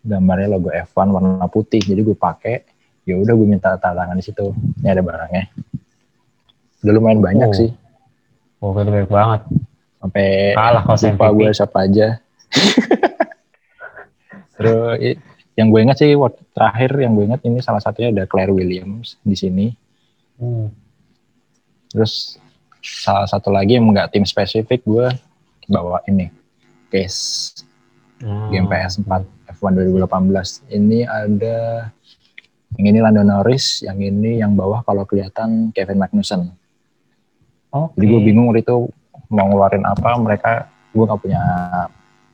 [0.00, 2.64] gambarnya logo F1 warna putih jadi gue pakai
[3.04, 4.50] ya udah gue minta tanda tangan di situ
[4.80, 5.44] ini ada barangnya
[6.80, 7.54] udah lumayan banyak Oh.
[7.54, 7.70] sih
[8.58, 9.42] Oh, baik banget.
[9.98, 12.06] sampai Kalah kalau lupa gue siapa aja
[14.52, 15.18] terus
[15.52, 19.20] yang gue ingat sih waktu terakhir yang gue ingat ini salah satunya ada Claire Williams
[19.20, 19.66] di sini
[20.32, 20.74] Hmm.
[21.88, 22.34] terus
[22.82, 25.06] salah satu lagi yang nggak tim spesifik gue
[25.70, 26.28] bawa ini
[26.90, 27.54] case.
[28.22, 28.54] Hmm.
[28.54, 29.26] game PS4
[29.58, 31.90] F1 2018 ini ada
[32.78, 36.54] yang ini Lando Norris yang ini yang bawah kalau kelihatan Kevin Magnussen.
[37.74, 37.98] Oke.
[37.98, 38.86] jadi gue bingung waktu itu
[39.26, 41.42] mau ngeluarin apa mereka gue nggak punya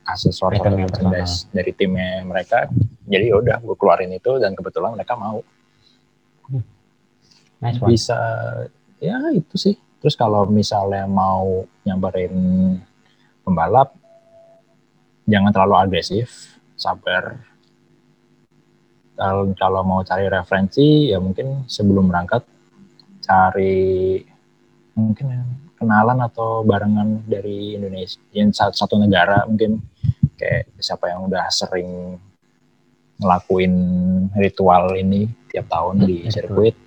[0.05, 2.69] aksesoris atau merchandise dari timnya mereka.
[3.09, 5.41] Jadi yaudah gue keluarin itu dan kebetulan mereka mau.
[7.65, 7.91] Nice one.
[7.91, 8.19] bisa
[9.03, 12.35] ya itu sih terus kalau misalnya mau nyamperin
[13.43, 13.97] pembalap
[15.29, 17.37] jangan terlalu agresif sabar.
[19.19, 22.47] Kalau kalau mau cari referensi ya mungkin sebelum berangkat
[23.19, 24.23] cari
[24.95, 29.83] mungkin yang kenalan atau barengan dari Indonesia yang satu, satu negara mungkin.
[30.39, 32.15] Kayak siapa yang udah sering
[33.19, 33.75] ngelakuin
[34.39, 36.79] ritual ini tiap tahun di sirkuit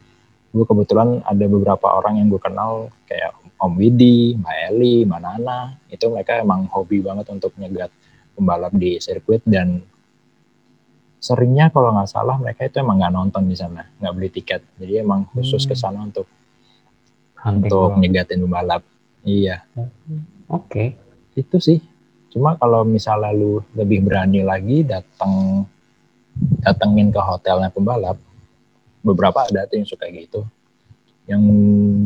[0.51, 3.31] gue kebetulan ada beberapa orang yang gue kenal kayak
[3.61, 7.93] Om Widi, Mbak Eli, Mbak Nana, itu mereka emang hobi banget untuk nyegat
[8.33, 9.85] pembalap di sirkuit dan
[11.21, 15.05] seringnya kalau nggak salah mereka itu emang nggak nonton di sana, nggak beli tiket, jadi
[15.05, 15.83] emang khusus ke Hmm.
[15.87, 16.25] sana untuk
[17.37, 18.81] Hunting untuk nyegatin pembalap.
[19.21, 19.61] Iya,
[20.49, 20.97] Oke.
[21.37, 21.79] itu sih.
[22.33, 25.65] Cuma kalau misalnya lu lebih berani lagi datang
[26.65, 28.17] datengin ke hotelnya pembalap,
[29.01, 30.45] beberapa ada tuh yang suka gitu.
[31.29, 31.41] Yang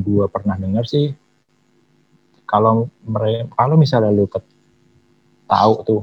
[0.04, 1.16] gua pernah dengar sih,
[2.48, 2.88] kalau
[3.56, 4.28] kalau misalnya lu
[5.46, 6.02] tahu tuh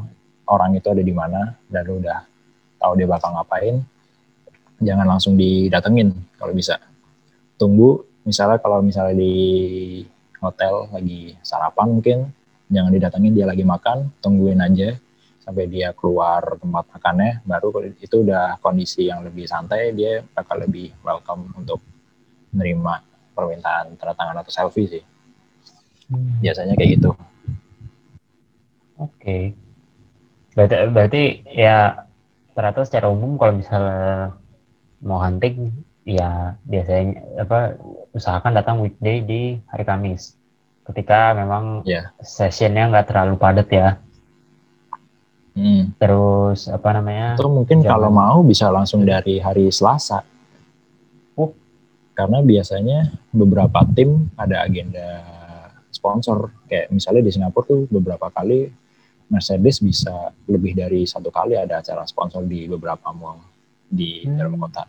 [0.48, 2.24] orang itu ada di mana dan lu udah
[2.80, 3.80] tahu dia bakal ngapain,
[4.80, 6.78] jangan langsung didatengin kalau bisa.
[7.56, 9.34] Tunggu, misalnya kalau misalnya di
[10.42, 12.18] hotel lagi sarapan mungkin,
[12.72, 14.98] jangan didatengin dia lagi makan, tungguin aja
[15.42, 20.94] sampai dia keluar tempat makannya, baru itu udah kondisi yang lebih santai, dia bakal lebih
[21.02, 21.82] welcome untuk
[22.54, 23.02] menerima
[23.34, 25.04] permintaan tanda tangan atau selfie sih.
[26.12, 26.38] Hmm.
[26.38, 27.10] Biasanya kayak gitu.
[29.02, 29.56] Oke.
[30.52, 32.06] Berarti, berarti ya
[32.52, 34.36] ternyata secara umum kalau misalnya
[35.00, 35.72] mau hunting
[36.04, 37.80] ya biasanya apa
[38.12, 40.36] usahakan datang weekday di hari Kamis.
[40.86, 42.12] Ketika memang Ya.
[42.20, 43.88] sessionnya nggak terlalu padat ya.
[45.52, 45.92] Hmm.
[46.00, 47.36] Terus apa namanya?
[47.36, 47.92] Atau mungkin Jangan.
[47.92, 50.24] kalau mau bisa langsung dari hari Selasa.
[51.36, 51.52] Oh.
[52.16, 52.98] Karena biasanya
[53.28, 55.20] beberapa tim ada agenda
[55.92, 56.52] sponsor.
[56.68, 58.72] Kayak misalnya di Singapura tuh beberapa kali
[59.28, 63.40] Mercedes bisa lebih dari satu kali ada acara sponsor di beberapa mall
[63.84, 64.36] di Hmm.
[64.40, 64.84] dalam kota.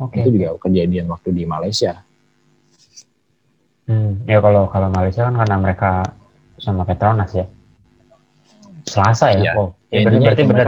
[0.00, 0.20] Oke.
[0.24, 2.00] Itu juga kejadian waktu di Malaysia.
[3.88, 5.90] Hmm, ya kalau kalau Malaysia kan karena mereka
[6.60, 7.44] sama Petronas ya.
[8.90, 9.40] Selasa ya.
[9.46, 9.52] Iya.
[9.54, 10.66] Oh, Ya, ya, berarti intinya berarti itu benar.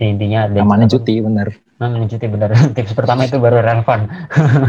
[0.00, 1.48] Ya, intinya ada Namanya cuti bener.
[1.76, 2.48] Namanya cuti benar.
[2.76, 4.08] Tips pertama itu baru relevan.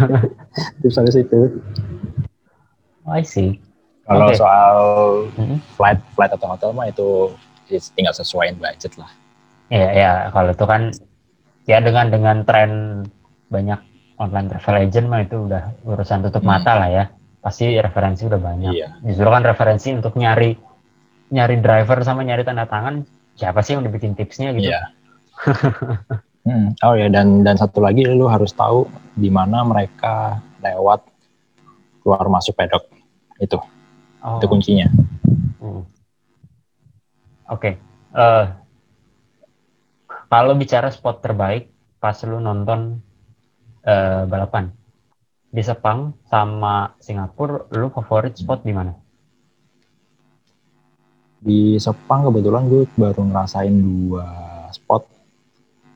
[0.84, 1.40] Tips habis itu.
[3.08, 3.58] Oh, I see.
[4.06, 4.36] Kalau Oke.
[4.36, 4.76] soal
[5.40, 5.58] Mhm.
[5.78, 7.32] flight flight atau hotel mah itu
[7.96, 9.08] tinggal sesuaiin budget lah.
[9.72, 10.92] Ya, ya kalau itu kan
[11.64, 12.72] ya dengan dengan tren
[13.48, 13.80] banyak
[14.20, 16.60] online travel agent mah itu udah urusan tutup Hmm.
[16.60, 17.04] mata lah ya.
[17.42, 18.72] Pasti referensi udah banyak.
[18.72, 18.90] Iya.
[19.02, 20.54] Justru kan referensi untuk nyari
[21.32, 23.02] nyari driver sama nyari tanda tangan
[23.34, 24.70] siapa sih yang udah bikin tipsnya gitu.
[24.70, 24.82] Iya.
[26.42, 31.06] Hmm, Oh ya dan dan satu lagi lu harus tahu di mana mereka lewat
[32.02, 32.90] keluar masuk pedok
[33.38, 33.62] itu
[34.26, 34.90] Oh, itu kuncinya.
[35.62, 35.86] hmm.
[37.46, 37.78] Oke.
[38.18, 38.46] Eh,
[40.30, 41.70] kalau bicara spot terbaik
[42.02, 43.02] pas lu nonton
[43.86, 44.74] eh, balapan
[45.52, 48.96] di Sepang sama Singapura, lu favorit spot di mana?
[51.44, 54.28] Di Sepang kebetulan gue baru ngerasain dua
[54.72, 55.04] spot.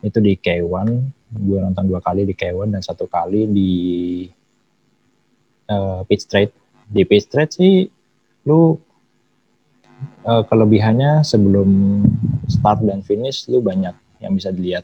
[0.04, 0.88] Itu di K1
[1.36, 3.74] gue nonton dua kali di K1 dan satu kali di
[5.72, 6.52] eh, pit straight
[6.86, 7.88] di pit straight sih
[8.46, 8.76] lu
[10.28, 12.04] eh, kelebihannya sebelum
[12.52, 14.84] start dan finish lu banyak yang bisa dilihat.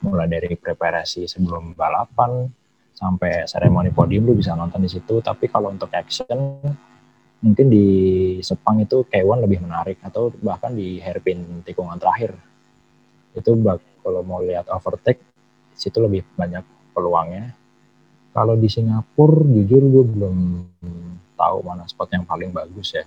[0.00, 2.48] Mulai dari preparasi sebelum balapan
[2.96, 5.20] sampai seremoni podium lu bisa nonton di situ.
[5.20, 6.64] Tapi kalau untuk action
[7.44, 7.86] mungkin di
[8.40, 10.00] Sepang itu K1 lebih menarik.
[10.00, 12.32] Atau bahkan di hairpin tikungan terakhir.
[13.36, 15.20] Itu bak kalau mau lihat overtake
[15.76, 16.64] situ lebih banyak
[16.96, 17.52] peluangnya.
[18.32, 20.36] Kalau di Singapura jujur gue belum
[21.36, 23.04] tahu mana spot yang paling bagus ya.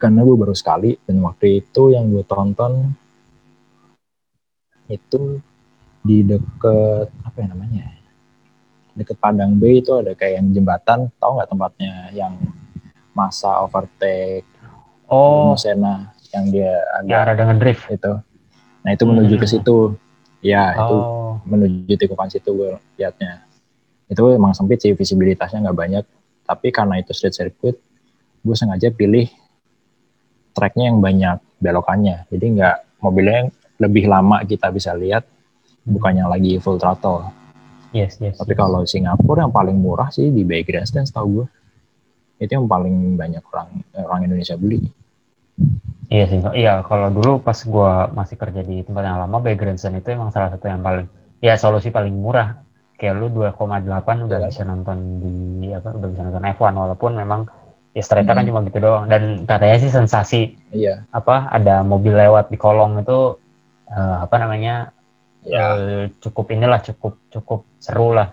[0.00, 2.92] Karena gue baru sekali dan waktu itu yang gue tonton
[4.88, 5.40] itu
[6.00, 7.99] di deket apa ya namanya
[8.92, 11.92] deket Padang Bay itu ada kayak yang jembatan tahu nggak tempatnya?
[12.10, 12.34] Yang
[13.10, 14.46] masa overtake
[15.06, 17.82] Oh, Sena yang dia agak ada dengan drift.
[17.90, 18.12] itu.
[18.80, 19.52] Nah itu menuju ke Hmm.
[19.52, 19.76] situ.
[20.40, 23.42] Ya itu Oh, menuju tikungan situ gue liatnya.
[24.06, 26.04] Itu emang sempit sih visibilitasnya nggak banyak.
[26.46, 27.76] Tapi karena itu street circuit
[28.40, 29.26] gue sengaja pilih
[30.52, 32.30] tracknya yang banyak belokannya.
[32.30, 35.26] Jadi nggak mobilnya yang lebih lama kita bisa lihat
[35.82, 37.24] bukannya lagi full throttle
[37.90, 38.36] yes, yes.
[38.38, 38.60] tapi yes.
[38.60, 41.46] kalau Singapura yang paling murah sih di Bay Grandstand tahu gue
[42.40, 43.68] itu yang paling banyak orang
[44.00, 44.88] orang Indonesia beli
[46.10, 50.02] Iya sih, iya kalau dulu pas gua masih kerja di tempat yang lama, Bay Grandstand
[50.02, 51.06] itu emang salah satu yang paling,
[51.38, 52.58] ya solusi paling murah.
[52.98, 54.48] Kayak lu 2,8 udah Iya.
[54.50, 57.40] bisa nonton di apa, udah bisa nonton F1 walaupun memang
[57.94, 58.48] ya straight kan Hmm.
[58.50, 59.06] cuma gitu doang.
[59.06, 60.42] Dan katanya sih sensasi
[60.74, 63.38] iya apa ada mobil lewat di kolong itu
[63.94, 64.90] eh, apa namanya
[65.50, 68.30] ya eh, cukup inilah cukup cukup seru lah.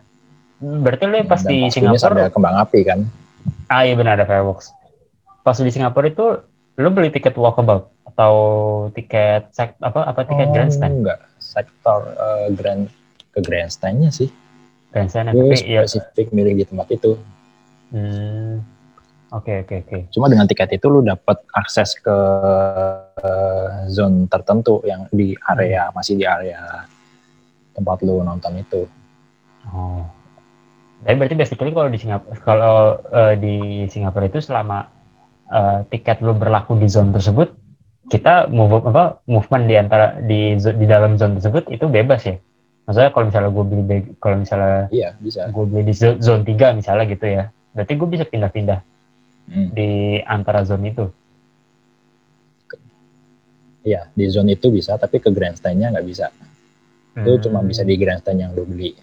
[0.58, 3.00] Hmm, Berarti lu pas dan di Singapura, ada kembang api kan
[3.68, 4.72] ah iya benar ada fireworks.
[5.42, 6.26] Pas di Singapura itu
[6.78, 8.34] lu beli tiket walkabout atau
[8.94, 10.94] tiket sek apa apa tiket Oh, grandstand?
[11.04, 12.86] Enggak, sektor eh, grand
[13.34, 14.30] ke grandstandnya sih.
[14.94, 17.20] Grandstand tapi ya spesifik milih di tempat itu.
[17.88, 18.60] hmm,
[19.32, 22.18] oke oke oke Cuma dengan tiket itu lu dapat akses ke
[23.22, 26.84] eh, zone tertentu yang di area masih di area
[27.78, 28.90] tempat lu nonton itu.
[29.70, 30.02] oh
[30.98, 32.76] tapi berarti basically kalau di Singapura kalau
[33.06, 33.56] eh, di
[33.86, 34.90] Singapura itu selama
[35.48, 37.54] eh, tiket lu berlaku di zone tersebut
[38.08, 42.42] kita move apa movement di antara di di dalam zone tersebut itu bebas ya
[42.88, 43.84] maksudnya kalau misalnya gue beli
[44.18, 45.46] kalau misalnya Iya bisa.
[45.48, 47.44] gue beli di zo- zone 3 misalnya gitu ya
[47.76, 48.82] berarti gue bisa pindah-pindah
[49.48, 49.72] Hmm.
[49.72, 51.08] di antara zone itu
[53.84, 56.28] Iya di zone itu bisa tapi ke grandstandnya nggak bisa
[57.18, 58.94] itu cuma bisa di grandstand yang lu beli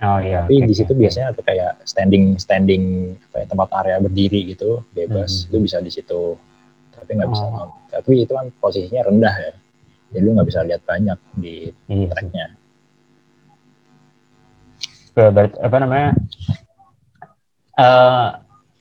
[0.00, 1.00] oh iya tapi okay, di situ okay.
[1.04, 5.38] biasanya ada kayak standing standing apa ya, tempat area berdiri gitu bebas hmm.
[5.38, 5.66] hmm itu hmm.
[5.66, 6.22] bisa di situ
[6.94, 7.32] tapi nggak oh.
[7.34, 7.44] bisa
[7.92, 9.52] tapi itu kan posisinya rendah ya
[10.08, 11.54] jadi lu nggak bisa lihat banyak di
[11.90, 12.06] hmm.
[12.08, 12.46] tracknya
[15.58, 16.14] apa namanya
[17.74, 18.28] eh, uh,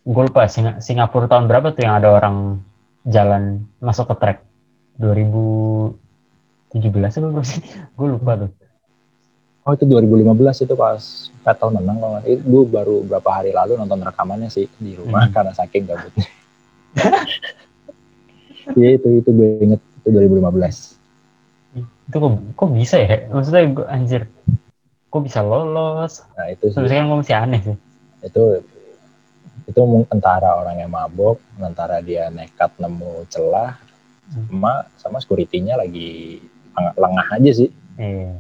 [0.08, 2.62] gue lupa Sing Singapura tahun berapa tuh yang ada orang
[3.10, 4.40] jalan masuk ke track
[5.02, 6.07] 2000
[6.76, 7.62] 17 apa masih
[7.96, 8.52] gue lupa tuh.
[9.68, 11.02] Oh itu 2015 itu pas
[11.44, 12.24] Vettel menang loh.
[12.24, 15.34] gue baru berapa hari lalu nonton rekamannya sih di rumah hmm.
[15.36, 16.24] karena saking gabutnya
[18.80, 20.98] iya itu itu gue inget itu 2015
[22.08, 23.28] itu kok, kok bisa ya?
[23.28, 24.22] Maksudnya gue anjir
[25.12, 26.24] kok bisa lolos?
[26.40, 26.80] Nah itu sih.
[26.80, 27.78] kan gue masih aneh sih.
[28.24, 28.64] Itu
[29.68, 33.76] itu antara orang yang mabok antara dia nekat nemu celah
[34.32, 34.48] hmm.
[34.48, 36.40] sama sama security-nya lagi
[36.78, 37.70] lengah aja sih.
[37.98, 38.38] iya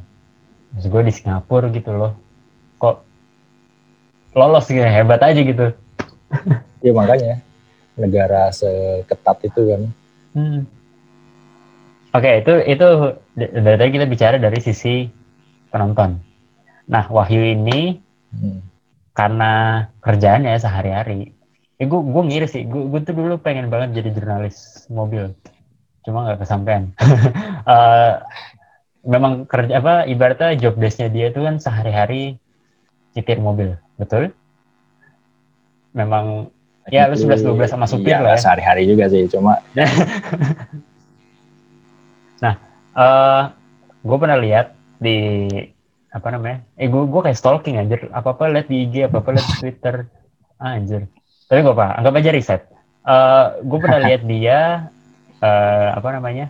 [0.76, 2.14] Maksud gue di Singapura gitu loh
[2.78, 3.02] kok
[4.38, 5.68] lolos gitu hebat aja gitu
[6.86, 7.42] Ya makanya
[7.98, 9.82] negara seketat itu kan.
[10.38, 10.62] Hmm.
[12.14, 12.88] Oke, itu itu
[13.34, 15.10] d- dari tadi kita bicara dari sisi
[15.70, 16.22] penonton.
[16.88, 18.60] Nah, Wahyu ini Hmm.
[19.16, 19.54] karena
[20.04, 21.32] kerjaannya sehari-hari,
[21.80, 25.32] eh, gue gue ngiri sih, gue gue tuh dulu pengen banget jadi jurnalis mobil,
[26.08, 26.84] cuma nggak kesampaian.
[27.68, 28.14] Eh,
[29.03, 32.39] memang kerja apa ibaratnya job desk-nya dia itu kan sehari-hari
[33.12, 34.32] nyetir mobil, betul?
[35.91, 36.47] Memang
[36.88, 38.39] ya lu 11-12 sama supir Iya, lah ya.
[38.39, 39.60] sehari-hari juga sih, cuma
[42.97, 43.41] eh
[44.01, 45.18] gue pernah lihat di
[46.10, 46.66] apa namanya?
[46.80, 48.10] Eh gue gue kayak stalking anjir.
[48.10, 49.95] Apa apa lihat di IG, apa apa lihat di Twitter.
[50.58, 51.05] Ah, anjir.
[51.45, 52.62] Tapi gak apa, anggap aja riset.
[53.05, 54.89] Eh gue pernah lihat dia
[55.42, 56.50] eh apa namanya?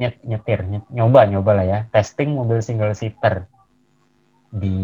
[0.00, 3.46] Nyet, nyetir, nyet- nyoba nyoba lah ya, testing mobil single seater
[4.50, 4.74] di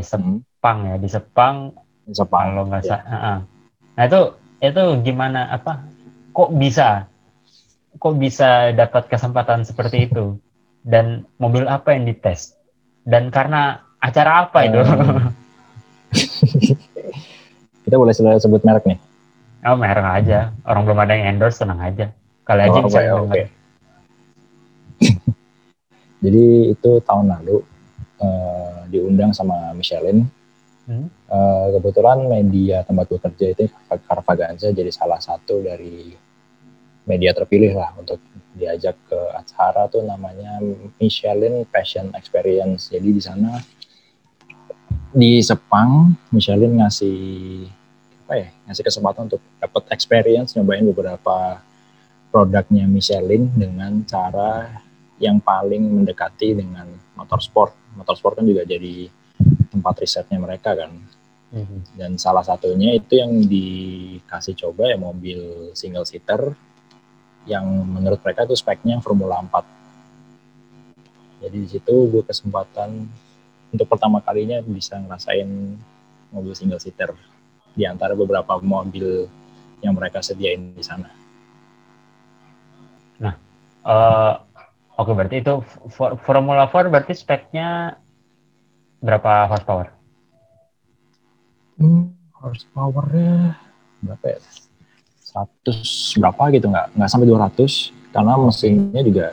[0.00, 1.56] hmm, Sepang ya, di Sepang
[2.12, 2.46] sepang.
[2.52, 2.88] kalau nggak ya.
[3.00, 3.04] salah.
[3.08, 3.38] Heeh.
[3.96, 4.20] Nah itu
[4.60, 5.80] itu gimana apa?
[6.34, 7.06] Kok bisa?
[7.96, 10.36] Kok bisa dapat kesempatan seperti itu?
[10.84, 12.52] Dan mobil apa yang dites?
[13.06, 14.80] Dan karena acara apa itu?
[14.82, 15.32] Hmm.
[17.84, 18.98] Kita boleh sebut merek nih.
[19.64, 20.52] oh merek aja.
[20.64, 22.12] Orang belum ada yang endorse tenang aja.
[22.44, 23.10] Kali aja Oh, bisa oke.
[23.32, 23.46] denger.
[26.24, 27.56] Jadi itu tahun lalu
[28.20, 30.24] eh, diundang sama Michelin.
[30.84, 31.08] Hmm.
[31.08, 33.64] Eh, kebetulan media tempat gue kerja itu
[34.04, 36.12] Carvaganza jadi salah satu dari
[37.08, 38.20] media terpilih lah untuk
[38.52, 40.60] diajak ke acara tuh namanya
[41.00, 42.92] Michelin Passion Experience.
[42.92, 43.56] Jadi di sana
[45.08, 47.16] di Sepang Michelin ngasih
[48.24, 51.60] apa ya ngasih kesempatan untuk dapat experience nyobain beberapa
[52.34, 54.66] produknya Michelin dengan cara
[55.22, 57.94] yang paling mendekati dengan motorsport.
[57.94, 59.06] Motorsport kan juga jadi
[59.70, 60.90] tempat risetnya mereka kan.
[61.54, 61.94] Mhm.
[61.94, 66.58] Dan salah satunya itu yang dikasih coba ya mobil single seater
[67.46, 69.62] yang menurut mereka itu speknya Formula 4.
[71.38, 73.06] Jadi di situ gue kesempatan
[73.70, 75.46] untuk pertama kalinya bisa ngerasain
[76.34, 77.14] mobil single seater
[77.78, 79.30] di antara beberapa mobil
[79.78, 81.23] yang mereka sediain di sana.
[83.84, 84.34] Eh,
[84.94, 85.58] Oke berarti itu
[85.90, 87.98] for- Formula 4 berarti speknya
[89.02, 89.90] berapa horsepower?
[91.74, 93.58] Hmm, horsepowernya
[93.98, 94.38] berapa ya?
[95.34, 99.26] 100 berapa gitu nggak nggak sampai 200 karena mesinnya juga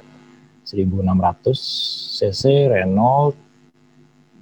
[0.66, 1.54] 1600
[2.18, 2.42] cc
[2.74, 3.38] Renault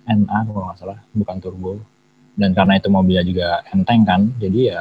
[0.07, 1.75] NA kalau nggak salah bukan turbo
[2.39, 4.79] dan karena itu mobilnya juga enteng kan jadi ya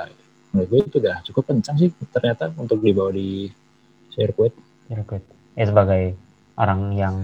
[0.55, 3.51] menurut gue itu udah cukup kencang sih ternyata untuk dibawa di
[4.19, 4.51] sirkuit
[4.91, 5.23] Sirkuit.
[5.55, 6.19] Ya sebagai
[6.57, 7.15] orang yang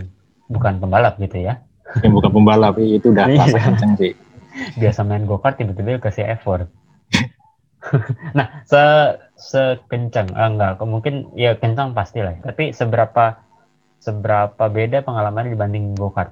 [0.47, 1.59] bukan pembalap gitu ya.
[2.01, 3.45] yang bukan pembalap itu udah Iya.
[3.45, 4.13] rasa kencang sih
[4.79, 6.71] biasa main go-kart tiba-tiba kasih effort.
[8.39, 8.81] nah, se
[9.35, 12.39] sekencang ah, enggak, mungkin ya kencang pasti lah.
[12.41, 13.43] Tapi seberapa
[13.99, 16.31] seberapa beda pengalaman dibanding go-kart?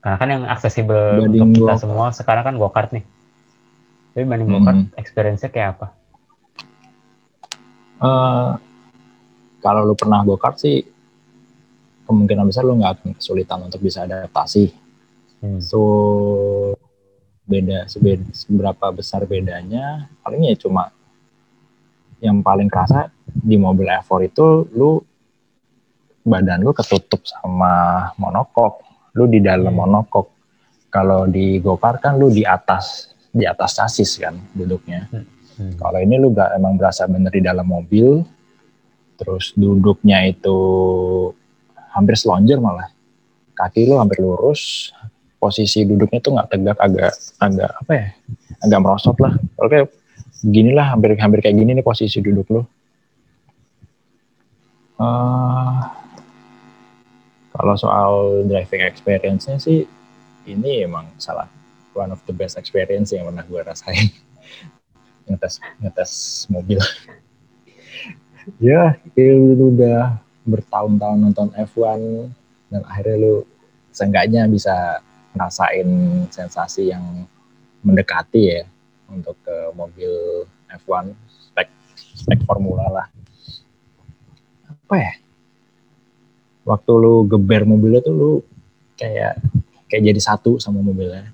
[0.00, 3.04] Karena kan yang aksesibel untuk kita semua sekarang kan go-kart nih.
[4.12, 4.56] Tapi banding Hmm.
[4.58, 5.86] go-kart experience-nya kayak apa?
[8.02, 8.50] Eh,
[9.62, 10.82] kalau lu pernah go-kart sih
[12.02, 14.74] kemungkinan besar lu nggak akan kesulitan untuk bisa adaptasi.
[15.40, 15.62] Hmm.
[15.62, 15.80] So
[17.42, 20.90] beda sebe- seberapa besar bedanya paling ya cuma
[22.18, 25.02] yang paling kerasa di mobil F4 itu lu
[26.22, 28.78] badan lu ketutup sama monokok
[29.18, 29.82] lu di dalam Hmm.
[29.82, 30.26] monokok
[30.86, 35.10] kalau di go-kart kan lu di atas di atas chassis kan duduknya
[35.58, 35.74] Hmm.
[35.76, 38.24] kalau ini lu ber- emang berasa bener di dalam mobil,
[39.18, 40.58] terus duduknya itu
[41.92, 42.88] hampir selonjor malah,
[43.52, 44.92] kaki lu hampir lurus,
[45.36, 48.06] posisi duduknya tuh nggak tegak, agak agak apa ya,
[48.62, 49.34] agak merosot lah.
[49.60, 49.90] Oke,
[50.46, 52.62] beginilah hampir hampir kayak gini nih posisi duduk lu.
[55.02, 55.78] Eh,
[57.52, 58.12] kalau soal
[58.46, 59.84] driving experience-nya sih,
[60.46, 61.50] ini emang salah
[61.92, 64.08] one of the best experience yang pernah gue rasain
[65.28, 66.12] ngetes ngetes
[66.48, 66.80] mobil.
[68.58, 72.00] Ya, lu udah bertahun-tahun nonton F1
[72.72, 73.34] dan akhirnya lu
[73.94, 74.98] seenggaknya bisa
[75.36, 75.88] ngerasain
[76.28, 77.04] sensasi yang
[77.86, 78.62] mendekati ya
[79.12, 81.12] untuk ke mobil F1
[81.50, 81.68] spek
[82.16, 83.06] spek formula lah.
[84.66, 85.12] Apa ya?
[86.62, 88.32] Waktu lu geber mobilnya tuh lu
[88.94, 89.38] kayak
[89.90, 91.30] kayak jadi satu sama mobilnya.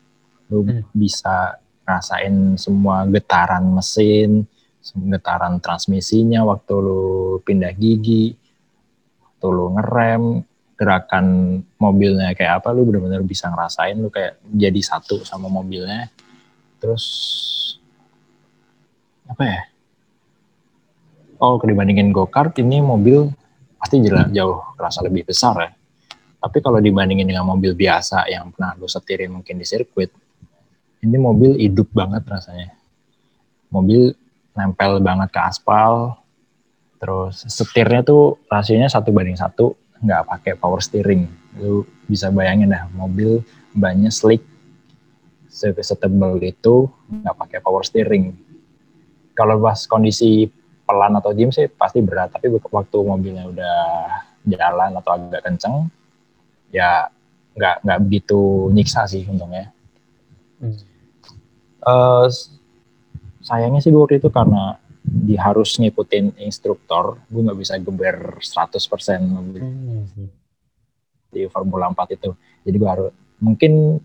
[0.49, 0.83] Lu Hmm.
[0.97, 4.45] bisa rasain semua getaran mesin,
[4.95, 7.03] getaran transmisinya waktu lu
[7.45, 8.37] pindah gigi,
[9.23, 10.25] waktu lu ngerem,
[10.79, 16.07] gerakan mobilnya kayak apa, lu bener-bener bisa ngerasain lu kayak jadi satu sama mobilnya.
[16.79, 17.05] Terus
[19.27, 19.61] apa ya?
[21.39, 23.31] Oh, dibandingin go-kart ini mobil
[23.79, 25.71] pasti jelas jauh terasa lebih besar ya.
[26.39, 30.11] Tapi kalau dibandingin dengan mobil biasa yang pernah lu setirin mungkin di sirkuit,
[31.03, 32.71] ini mobil hidup banget rasanya.
[33.75, 34.15] Mobil
[34.59, 36.19] nempel banget ke aspal,
[36.99, 41.31] terus setirnya tuh rasionya satu banding satu, nggak pakai power steering.
[41.55, 44.43] Lu bisa bayangin dah, mobil bannya slick,
[45.47, 48.35] se- setebal itu nggak pakai power steering.
[49.39, 50.51] Kalau pas kondisi
[50.83, 53.79] pelan atau diem sih pasti berat, tapi waktu mobilnya udah
[54.43, 55.87] jalan atau agak kenceng,
[56.75, 57.07] ya
[57.55, 59.71] nggak nggak begitu nyiksa sih untungnya.
[60.59, 60.75] Hmm.
[61.79, 62.27] Eh,
[63.49, 69.25] sayangnya sih gue waktu itu karena di harus ngikutin instruktor, gue nggak bisa geber 100%
[69.25, 70.29] mobil Hmm.
[71.29, 72.31] di Formula 4 itu.
[72.61, 73.09] Jadi gue harus
[73.41, 73.97] mungkin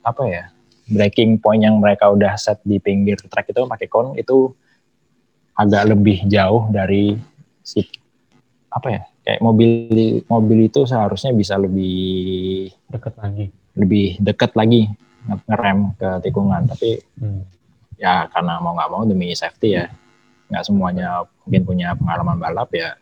[0.00, 0.44] apa ya
[0.86, 4.54] breaking point yang mereka udah set di pinggir track itu pakai kon itu
[5.52, 7.18] agak lebih jauh dari
[7.58, 7.82] si
[8.70, 9.70] apa ya kayak mobil
[10.24, 13.50] mobil itu seharusnya bisa lebih Deket lagi.
[13.74, 14.86] lebih dekat lagi
[15.26, 17.42] nge- ngerem ke tikungan tapi Hmm.
[17.96, 19.86] Ya karena mau nggak mau demi safety ya.
[20.52, 22.94] Nggak semuanya mungkin punya pengalaman balap ya.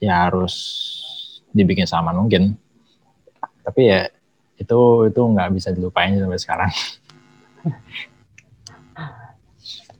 [0.00, 0.54] Ya harus
[1.52, 2.56] dibikin sama mungkin.
[3.60, 4.08] Tapi ya
[4.60, 6.72] itu itu nggak bisa dilupain sampai sekarang.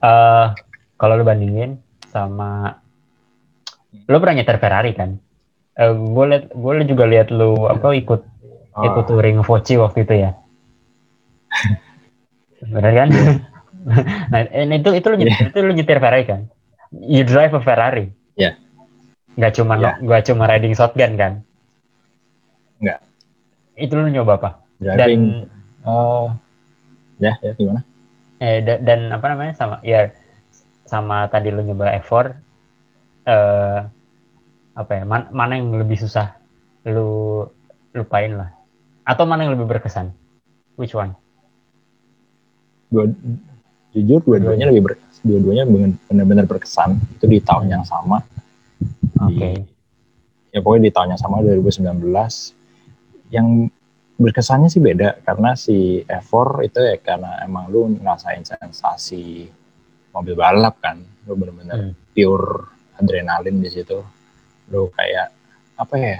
[0.01, 0.47] Eh,
[0.97, 1.77] kalau lu bandingin
[2.09, 2.81] sama
[4.09, 5.21] lu pernah nyetir Ferrari kan?
[5.77, 8.21] Eh, gue liat, gue juga lihat lu apa ikut
[8.81, 10.31] ikut Oh, touring Voci waktu itu ya.
[12.61, 13.09] Benar kan?
[14.31, 16.41] nah, ini itu itu lu nyetir, itu lu nyetir Ferrari kan?
[16.93, 18.13] You drive a Ferrari.
[18.37, 18.59] Iya.
[19.39, 19.97] Gak cuma Iya.
[20.05, 21.33] gak cuma riding shotgun kan?
[22.83, 22.99] Nggak.
[23.79, 24.49] Itu lu nyoba apa?
[24.81, 26.25] driving Dan eh,
[27.21, 27.81] ya ya gimana
[28.41, 30.09] eh, da- dan apa namanya sama ya
[30.89, 32.33] sama tadi lu nyoba F4
[33.29, 33.79] eh
[34.73, 36.33] apa ya man- mana yang lebih susah
[36.89, 37.45] lu
[37.93, 38.49] lupain lah
[39.05, 40.09] atau mana yang lebih berkesan
[40.81, 41.13] which one
[42.91, 43.07] dua
[43.91, 44.93] jujur dua-duanya lebih ber,
[45.23, 45.63] dua-duanya
[46.11, 46.99] benar-benar berkesan.
[47.15, 48.19] Itu di tahun yang sama.
[49.23, 49.49] Oke.
[49.57, 49.63] Di-
[50.51, 52.51] ya pokoknya di tahun yang sama 2019
[53.31, 53.47] yang
[54.19, 59.47] berkesannya sih beda karena si F4 itu ya karena emang lu ngerasain sensasi
[60.11, 60.99] mobil balap kan.
[61.25, 61.93] Lu bener-bener Hmm.
[62.11, 62.67] pure
[62.99, 64.03] adrenalin di situ.
[64.67, 65.31] Lu kayak
[65.79, 66.19] apa ya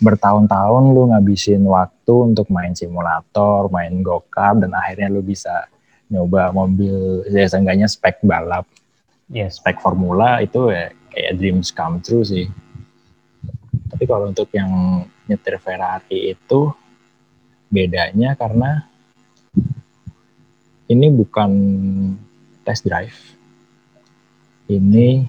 [0.00, 5.68] bertahun-tahun lu ngabisin waktu untuk main simulator main go-kart dan akhirnya lu bisa
[6.10, 8.66] nyoba mobil ya seenggaknya spek balap
[9.30, 12.46] yes spek formula itu ya kayak dreams come true sih.
[13.90, 16.70] Tapi kalau untuk yang nyetir Ferrari itu
[17.70, 18.86] bedanya karena
[20.90, 21.50] ini bukan
[22.62, 23.18] test drive.
[24.70, 25.26] Ini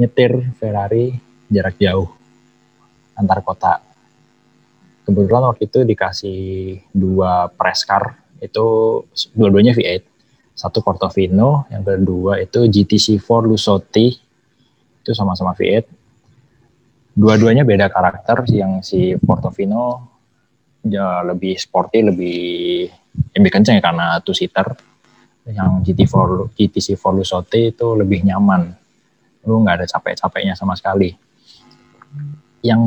[0.00, 1.12] nyetir Ferrari
[1.52, 2.08] jarak jauh
[3.14, 3.74] antar kota.
[5.04, 6.40] kebetulan waktu itu dikasih
[6.88, 8.66] dua press car itu
[9.34, 10.02] dua-duanya V8
[10.54, 14.14] satu Portofino yang kedua itu GTC4 Lusotti.
[15.04, 16.04] Itu sama-sama V8
[17.14, 20.10] dua-duanya beda karakter yang si Portofino
[20.82, 22.42] ya lebih sporty lebih
[23.38, 24.74] lebih kenceng ya karena two seater
[25.46, 28.74] yang GT4 GTC4 Lusotti itu lebih nyaman.
[29.46, 31.12] Lu nggak ada capek-capeknya sama sekali.
[32.64, 32.82] Yang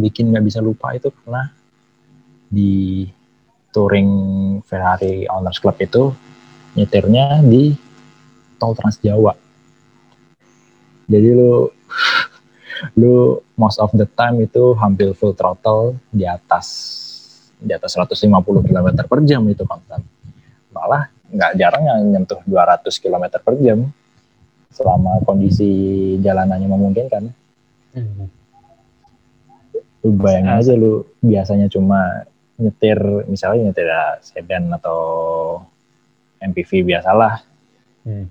[0.00, 1.52] bikin nggak bisa lupa itu karena
[2.48, 3.04] di
[3.72, 4.10] touring
[4.68, 6.12] Ferrari Owners Club itu
[6.76, 7.72] nyetirnya di
[8.60, 9.32] tol Trans Jawa.
[11.08, 11.66] Jadi lu
[13.00, 16.66] lu most of the time itu hampir full throttle di atas
[17.62, 18.28] di atas 150
[18.68, 20.02] km per jam itu bang
[20.72, 23.88] Malah nggak jarang yang nyentuh 200 km per jam
[24.72, 25.68] selama kondisi
[26.20, 27.24] jalanannya memungkinkan.
[27.92, 28.42] Hmm
[30.02, 32.26] lu bayangin aja lu biasanya cuma
[32.62, 33.88] nyetir misalnya nyetir
[34.22, 35.00] sedan atau
[36.38, 37.42] MPV biasalah
[38.06, 38.26] hmm.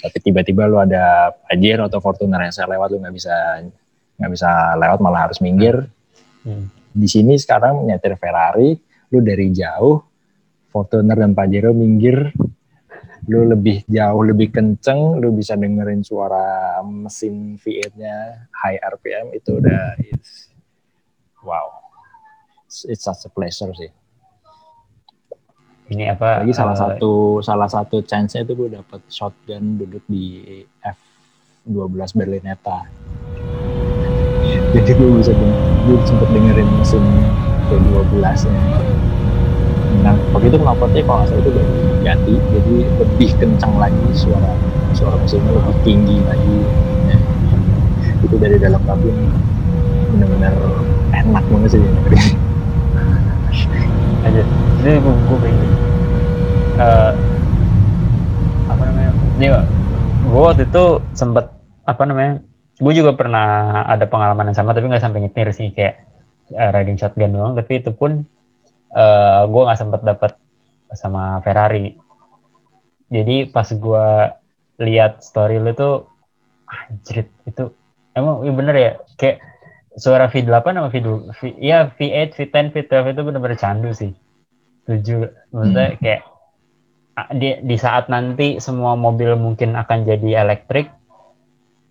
[0.00, 3.36] tapi tiba-tiba lu ada Pajero atau Fortuner yang saya lewat lu nggak bisa
[4.16, 4.50] nggak bisa
[4.80, 5.84] lewat malah harus minggir
[6.44, 6.92] hmm.
[6.96, 8.76] di sini sekarang nyetir Ferrari
[9.12, 10.00] lu dari jauh
[10.72, 12.32] Fortuner dan Pajero minggir
[13.26, 19.98] lu lebih jauh lebih kenceng lu bisa dengerin suara mesin V8-nya high RPM itu udah
[19.98, 20.46] it's
[21.42, 21.75] wow
[22.84, 23.88] it's such a pleasure sih.
[25.86, 30.42] Ini apa lagi salah uh, satu salah satu chance-nya itu gue dapet shotgun duduk di
[30.82, 32.84] F12 Berlinetta.
[34.74, 35.32] Jadi gue bisa
[35.86, 37.04] gue sempet dengerin mesin
[37.70, 38.62] K12 nya
[40.04, 41.66] nah waktu itu knalpotnya kalau nggak salah itu udah
[42.04, 44.52] ganti jadi lebih kencang lagi suara
[44.94, 46.56] suara mesinnya lebih tinggi lagi.
[47.10, 47.18] Ya.
[48.22, 49.16] itu dari dalam kabin
[50.14, 50.54] benar-benar
[51.10, 51.82] enak banget sih
[54.26, 54.42] aja.
[54.82, 55.70] Ini gue gue pengen
[56.82, 57.12] uh,
[58.70, 59.10] apa namanya?
[59.38, 59.46] Ini
[60.26, 60.84] gue waktu itu
[61.14, 61.46] sempet
[61.86, 62.42] apa namanya
[62.76, 66.02] gue juga pernah ada pengalaman yang sama tapi nggak sampai nyetir sih kayak
[66.52, 67.54] uh, riding shotgun doang.
[67.54, 68.26] Tapi itu pun
[68.92, 70.32] uh, gue nggak sempet dapet
[70.92, 71.94] sama Ferrari.
[73.06, 74.06] Jadi pas gue
[74.82, 76.10] lihat story lu tuh
[76.66, 77.70] anjrit itu
[78.12, 79.38] emang ya bener ya kayak
[79.96, 84.12] suara V8 sama V2 v, ya V8, V10, V12 itu benar-benar candu sih.
[84.86, 85.98] Tujuh, maksudnya hmm.
[86.04, 86.22] kayak
[87.32, 90.92] di, di saat nanti semua mobil mungkin akan jadi elektrik,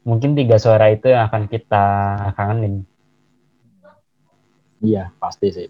[0.05, 1.85] mungkin tiga suara itu yang akan kita
[2.37, 2.85] kangenin.
[4.85, 5.69] Iya, pasti sih.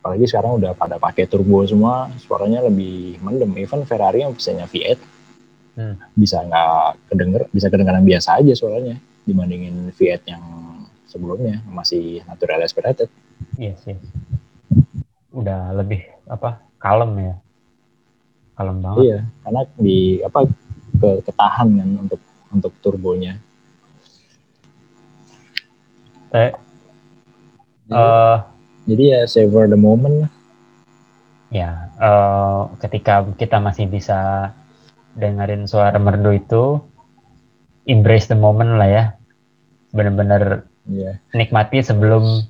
[0.00, 3.52] Apalagi sekarang udah pada pakai turbo semua, suaranya lebih mendem.
[3.58, 4.96] Even Ferrari yang pesannya V8
[5.76, 5.94] hmm.
[6.14, 8.96] bisa nggak kedenger, bisa kedengaran biasa aja suaranya
[9.26, 10.44] dibandingin V8 yang
[11.10, 13.10] sebelumnya masih natural aspirated.
[13.58, 13.98] Iya sih.
[15.34, 16.62] Udah lebih apa?
[16.78, 17.34] Kalem ya.
[18.54, 19.02] Kalem banget.
[19.02, 20.38] Iya, karena di apa
[21.00, 22.20] ke ketahan kan untuk
[22.54, 23.34] untuk turbonya.
[26.30, 26.54] Eh,
[27.90, 28.46] jadi, uh,
[28.86, 30.30] jadi ya savor the moment
[31.50, 34.54] Ya, uh, ketika kita masih bisa
[35.18, 36.78] dengerin suara merdu itu,
[37.90, 39.04] embrace the moment lah ya.
[39.90, 41.14] Bener-bener yeah.
[41.34, 42.44] nikmati sebelum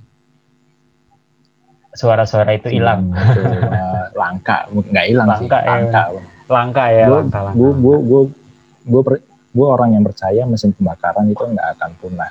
[1.94, 3.11] suara-suara itu hilang.
[3.11, 5.70] uh, langka, nggak hilang sih, langka, ya.
[6.47, 6.85] langka.
[6.90, 7.59] Ya, gua, langka, langka.
[7.59, 8.23] Gue, gue, gue,
[8.86, 9.02] gue,
[9.51, 12.31] gue orang yang percaya mesin pembakaran itu nggak akan punah,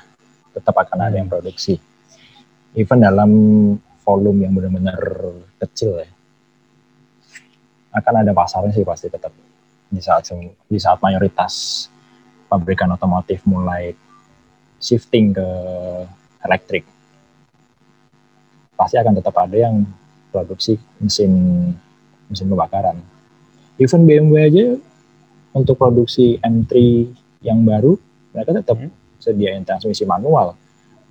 [0.56, 1.06] tetap akan hmm.
[1.06, 1.76] ada yang produksi.
[2.76, 3.30] Even dalam
[4.06, 5.00] volume yang benar-benar
[5.60, 6.08] kecil ya,
[7.90, 9.34] akan ada pasarnya sih pasti tetap
[9.90, 10.30] di saat
[10.70, 11.86] di saat mayoritas
[12.46, 13.90] pabrikan otomotif mulai
[14.80, 15.46] shifting ke
[16.42, 16.88] elektrik
[18.80, 19.84] pasti akan tetap ada yang
[20.32, 21.32] produksi mesin
[22.32, 22.96] mesin kebakaran.
[23.76, 24.66] Even BMW aja
[25.52, 26.72] untuk produksi M3
[27.44, 28.00] yang baru
[28.32, 29.20] mereka tetap hmm.
[29.20, 30.56] sediain transmisi manual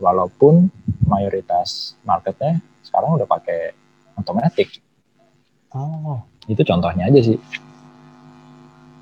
[0.02, 0.72] walaupun
[1.06, 3.76] mayoritas marketnya sekarang udah pakai
[4.18, 4.82] otomatis.
[5.70, 6.18] Oh,
[6.50, 7.38] itu contohnya aja sih.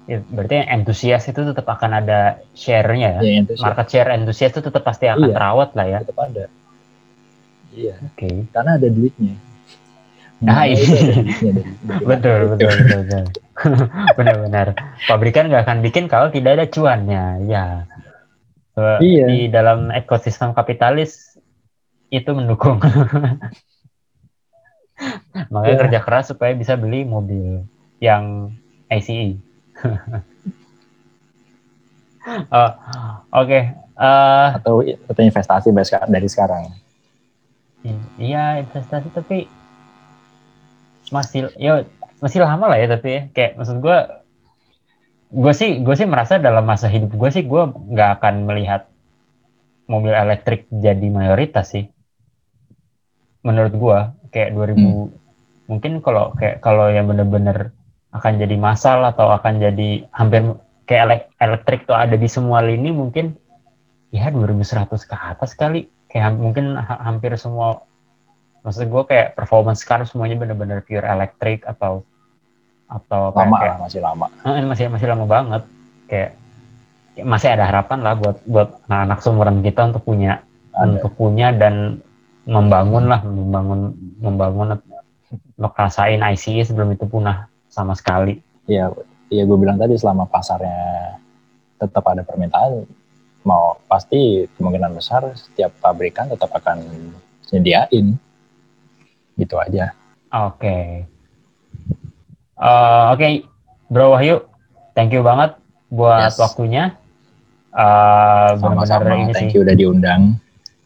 [0.08, 3.44] Ya, berarti yang entusias itu tetap akan ada share-nya ya.
[3.44, 6.00] ya Market share entusias itu tetap pasti akan iya, terawat lah ya.
[6.00, 6.46] Tetap ada.
[7.76, 7.96] Iya.
[8.08, 8.16] Oke.
[8.16, 8.36] Okay.
[8.56, 9.36] Karena ada duitnya.
[10.40, 10.80] Nah, iya.
[12.08, 13.24] betul, betul, betul, betul.
[14.18, 14.80] Benar-benar.
[15.12, 17.44] Pabrikan nggak akan bikin kalau tidak ada cuannya.
[17.44, 17.84] Ya.
[19.04, 19.26] Iya.
[19.28, 21.36] Di dalam ekosistem kapitalis
[22.16, 22.80] itu mendukung.
[25.52, 25.82] Makanya ya.
[25.84, 27.68] kerja keras supaya bisa beli mobil
[28.00, 28.56] yang
[28.88, 29.47] ICE
[32.52, 32.72] oh,
[33.34, 33.48] Oke.
[33.48, 33.62] Okay.
[33.98, 35.74] Uh, eh, atau atau investasi
[36.10, 36.70] dari sekarang.
[38.18, 39.50] Iya investasi tapi
[41.10, 41.88] masih ya
[42.20, 43.98] masih lama lah ya tapi ya kayak maksud gue
[45.28, 48.90] gue sih gue sih merasa dalam masa hidup gue sih gue nggak akan melihat
[49.88, 51.88] mobil elektrik jadi mayoritas sih
[53.46, 54.00] menurut gue
[54.34, 57.72] kayak 2000 mungkin kalau kayak kalau yang bener-bener
[58.18, 60.58] akan jadi masal atau akan jadi hampir
[60.90, 63.38] kayak elek- elektrik tuh ada di semua lini mungkin
[64.10, 67.84] ya 2100 ke atas kali kayak mungkin ha- hampir semua
[68.64, 72.04] maksud gue kayak performance car semuanya bener-bener pure elektrik atau
[72.88, 74.26] atau Lama kayak lah, masih lama.
[74.48, 75.64] Eh, masih masih lama banget
[76.08, 76.32] kayak
[77.16, 80.40] kayak masih ada harapan lah buat buat anak-anak seumuran kita untuk punya
[80.72, 80.80] Ada.
[80.88, 82.00] untuk punya dan
[82.48, 83.92] membangun lah membangun
[84.24, 84.68] membangun
[85.60, 88.90] ngerasain ICE sebelum itu punah sama sekali Iya,
[89.30, 91.16] iya gue bilang tadi selama pasarnya
[91.78, 92.84] tetap ada permintaan,
[93.46, 96.82] mau pasti kemungkinan besar setiap pabrikan tetap akan
[97.46, 98.18] sediain.
[99.38, 99.94] Gitu aja.
[100.28, 101.08] oke
[102.58, 103.28] Eh, oke
[103.88, 104.44] Bro Wahyu
[104.92, 105.56] thank you banget
[105.88, 106.36] buat Yes.
[106.36, 106.92] waktunya
[107.72, 110.22] Eh, benar-benar Sama-sama, ini thank sih you udah diundang.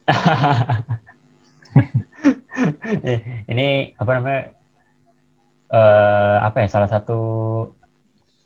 [3.48, 4.42] ini apa namanya
[5.72, 7.20] eh apa ya salah satu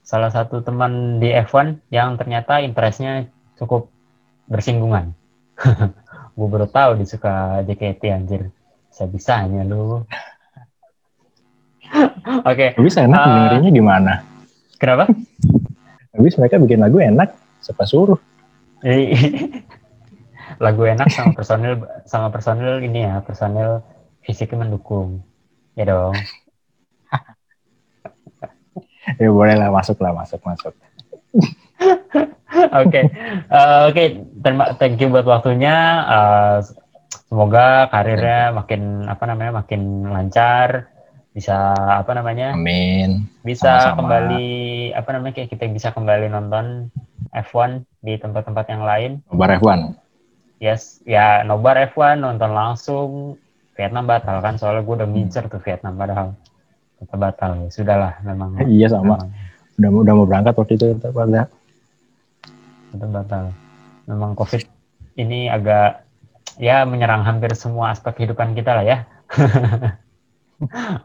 [0.02, 3.26] salah satu teman di F1 yang ternyata interestnya
[3.58, 3.90] cukup
[4.46, 5.18] bersinggungan.
[6.38, 7.34] Gue baru tahu dia suka
[7.64, 8.42] JKT anjir.
[8.88, 10.06] Bisa bisanya lu.
[12.46, 13.26] Oke, Habis enak Ah.
[13.26, 14.14] dengerinnya gimana?
[14.76, 15.10] kenapa?
[16.12, 18.20] Habis mereka bikin lagu enak, siapa suruh?
[20.56, 21.74] Lagu enak sama personil
[22.06, 23.82] sama personil ini ya, personil
[24.22, 25.20] fisiknya mendukung.
[25.74, 26.14] Ya dong.
[29.22, 30.74] Ya boleh lah, masuk lah, masuk, masuk.
[32.72, 33.02] Oke,
[33.46, 34.04] Eh, oke,
[34.40, 35.76] terima thank you buat waktunya.
[36.08, 36.58] Eh,
[37.28, 40.88] semoga karirnya makin apa namanya makin lancar,
[41.30, 43.28] bisa apa namanya Amin.
[43.44, 43.98] bisa Sama-sama.
[44.00, 44.48] kembali
[44.96, 46.88] apa namanya kayak kita bisa kembali nonton
[47.36, 49.12] F1 di tempat-tempat yang lain.
[49.28, 49.80] Kabar F1.
[50.58, 53.36] Yes, ya nobar F1 nonton langsung
[53.76, 56.32] Vietnam batal kan soalnya gue udah ngincer tuh Vietnam padahal
[56.96, 59.18] tetap batal ya sudahlah memang Iya sama.
[59.18, 59.30] memang
[59.76, 60.86] Udah, udah mau berangkat waktu itu.
[60.96, 61.52] tetap ada.
[62.90, 63.44] tetap batal.
[64.06, 64.64] Memang COVID
[65.16, 66.08] ini agak
[66.56, 68.98] ya menyerang hampir semua aspek kehidupan kita lah ya.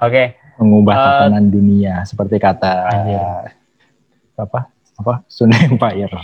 [0.01, 3.19] Oke, Mengubah Eh, tatanan dunia seperti kata Anjir.
[4.37, 6.15] apa apa Sunda Empire.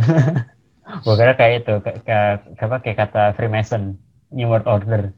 [1.04, 2.32] gue kira kayak itu, kayak, kayak,
[2.62, 3.98] apa, kayak kata Freemason,
[4.30, 5.10] New World Order.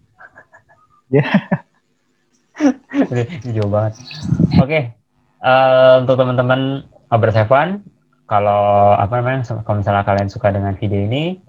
[1.09, 1.22] Ya.
[1.24, 1.68] Ini
[3.56, 3.94] jauh banget.
[4.59, 4.80] Oke,
[5.43, 7.82] eh, untuk teman-teman Obras F1,
[8.28, 11.40] kalau apa namanya, kalau misalnya kalian suka dengan video ini,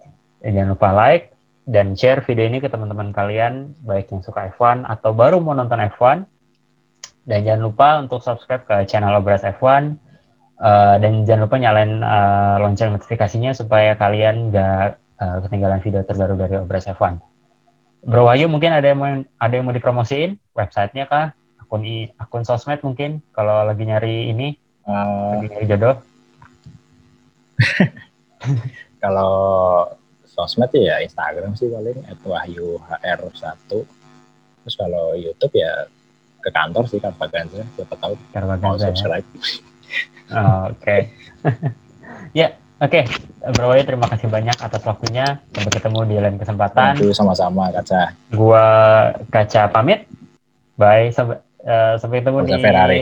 [0.46, 1.36] eh, jangan lupa like
[1.70, 5.78] dan share video ini ke teman-teman kalian, baik yang suka F1 atau baru mau nonton
[5.78, 6.26] F1.
[7.30, 9.94] Dan jangan lupa untuk subscribe ke channel Obras F1
[10.58, 16.34] eh, dan jangan lupa nyalain eh, lonceng notifikasinya supaya kalian nggak eh, ketinggalan video terbaru
[16.42, 17.29] dari Obras F1.
[18.00, 20.40] Bro Wahyu mungkin ada yang mau ada yang mau dipromosiin?
[20.56, 21.36] Websitenya kah?
[21.60, 24.56] Akun i, akun sosmed mungkin kalau lagi nyari ini
[24.90, 25.96] Eh, lagi nyari jodoh.
[29.04, 29.34] Kalau
[30.26, 33.70] sosmed ya Instagram sih paling @wahyu hr1
[34.60, 35.88] terus kalau YouTube ya
[36.40, 38.16] ke kantor sih kan Ganza siapa tahu
[38.64, 38.92] mau ya.
[38.92, 39.28] subscribe.
[40.32, 41.12] Oh, Oke.
[42.40, 43.02] ya, oke.
[43.56, 45.40] Bro Wahyu terima kasih banyak atas waktunya.
[45.56, 47.00] Sampai ketemu di lain kesempatan.
[47.00, 48.66] You sama-sama kaca Gua
[49.32, 50.08] Kaca pamit.
[50.80, 53.02] Bye sampai eh, sampai ketemu Semoga di Ferrari.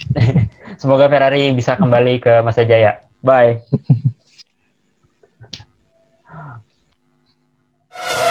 [0.80, 3.04] Semoga Ferrari bisa kembali ke masa jaya.
[3.20, 3.60] Bye.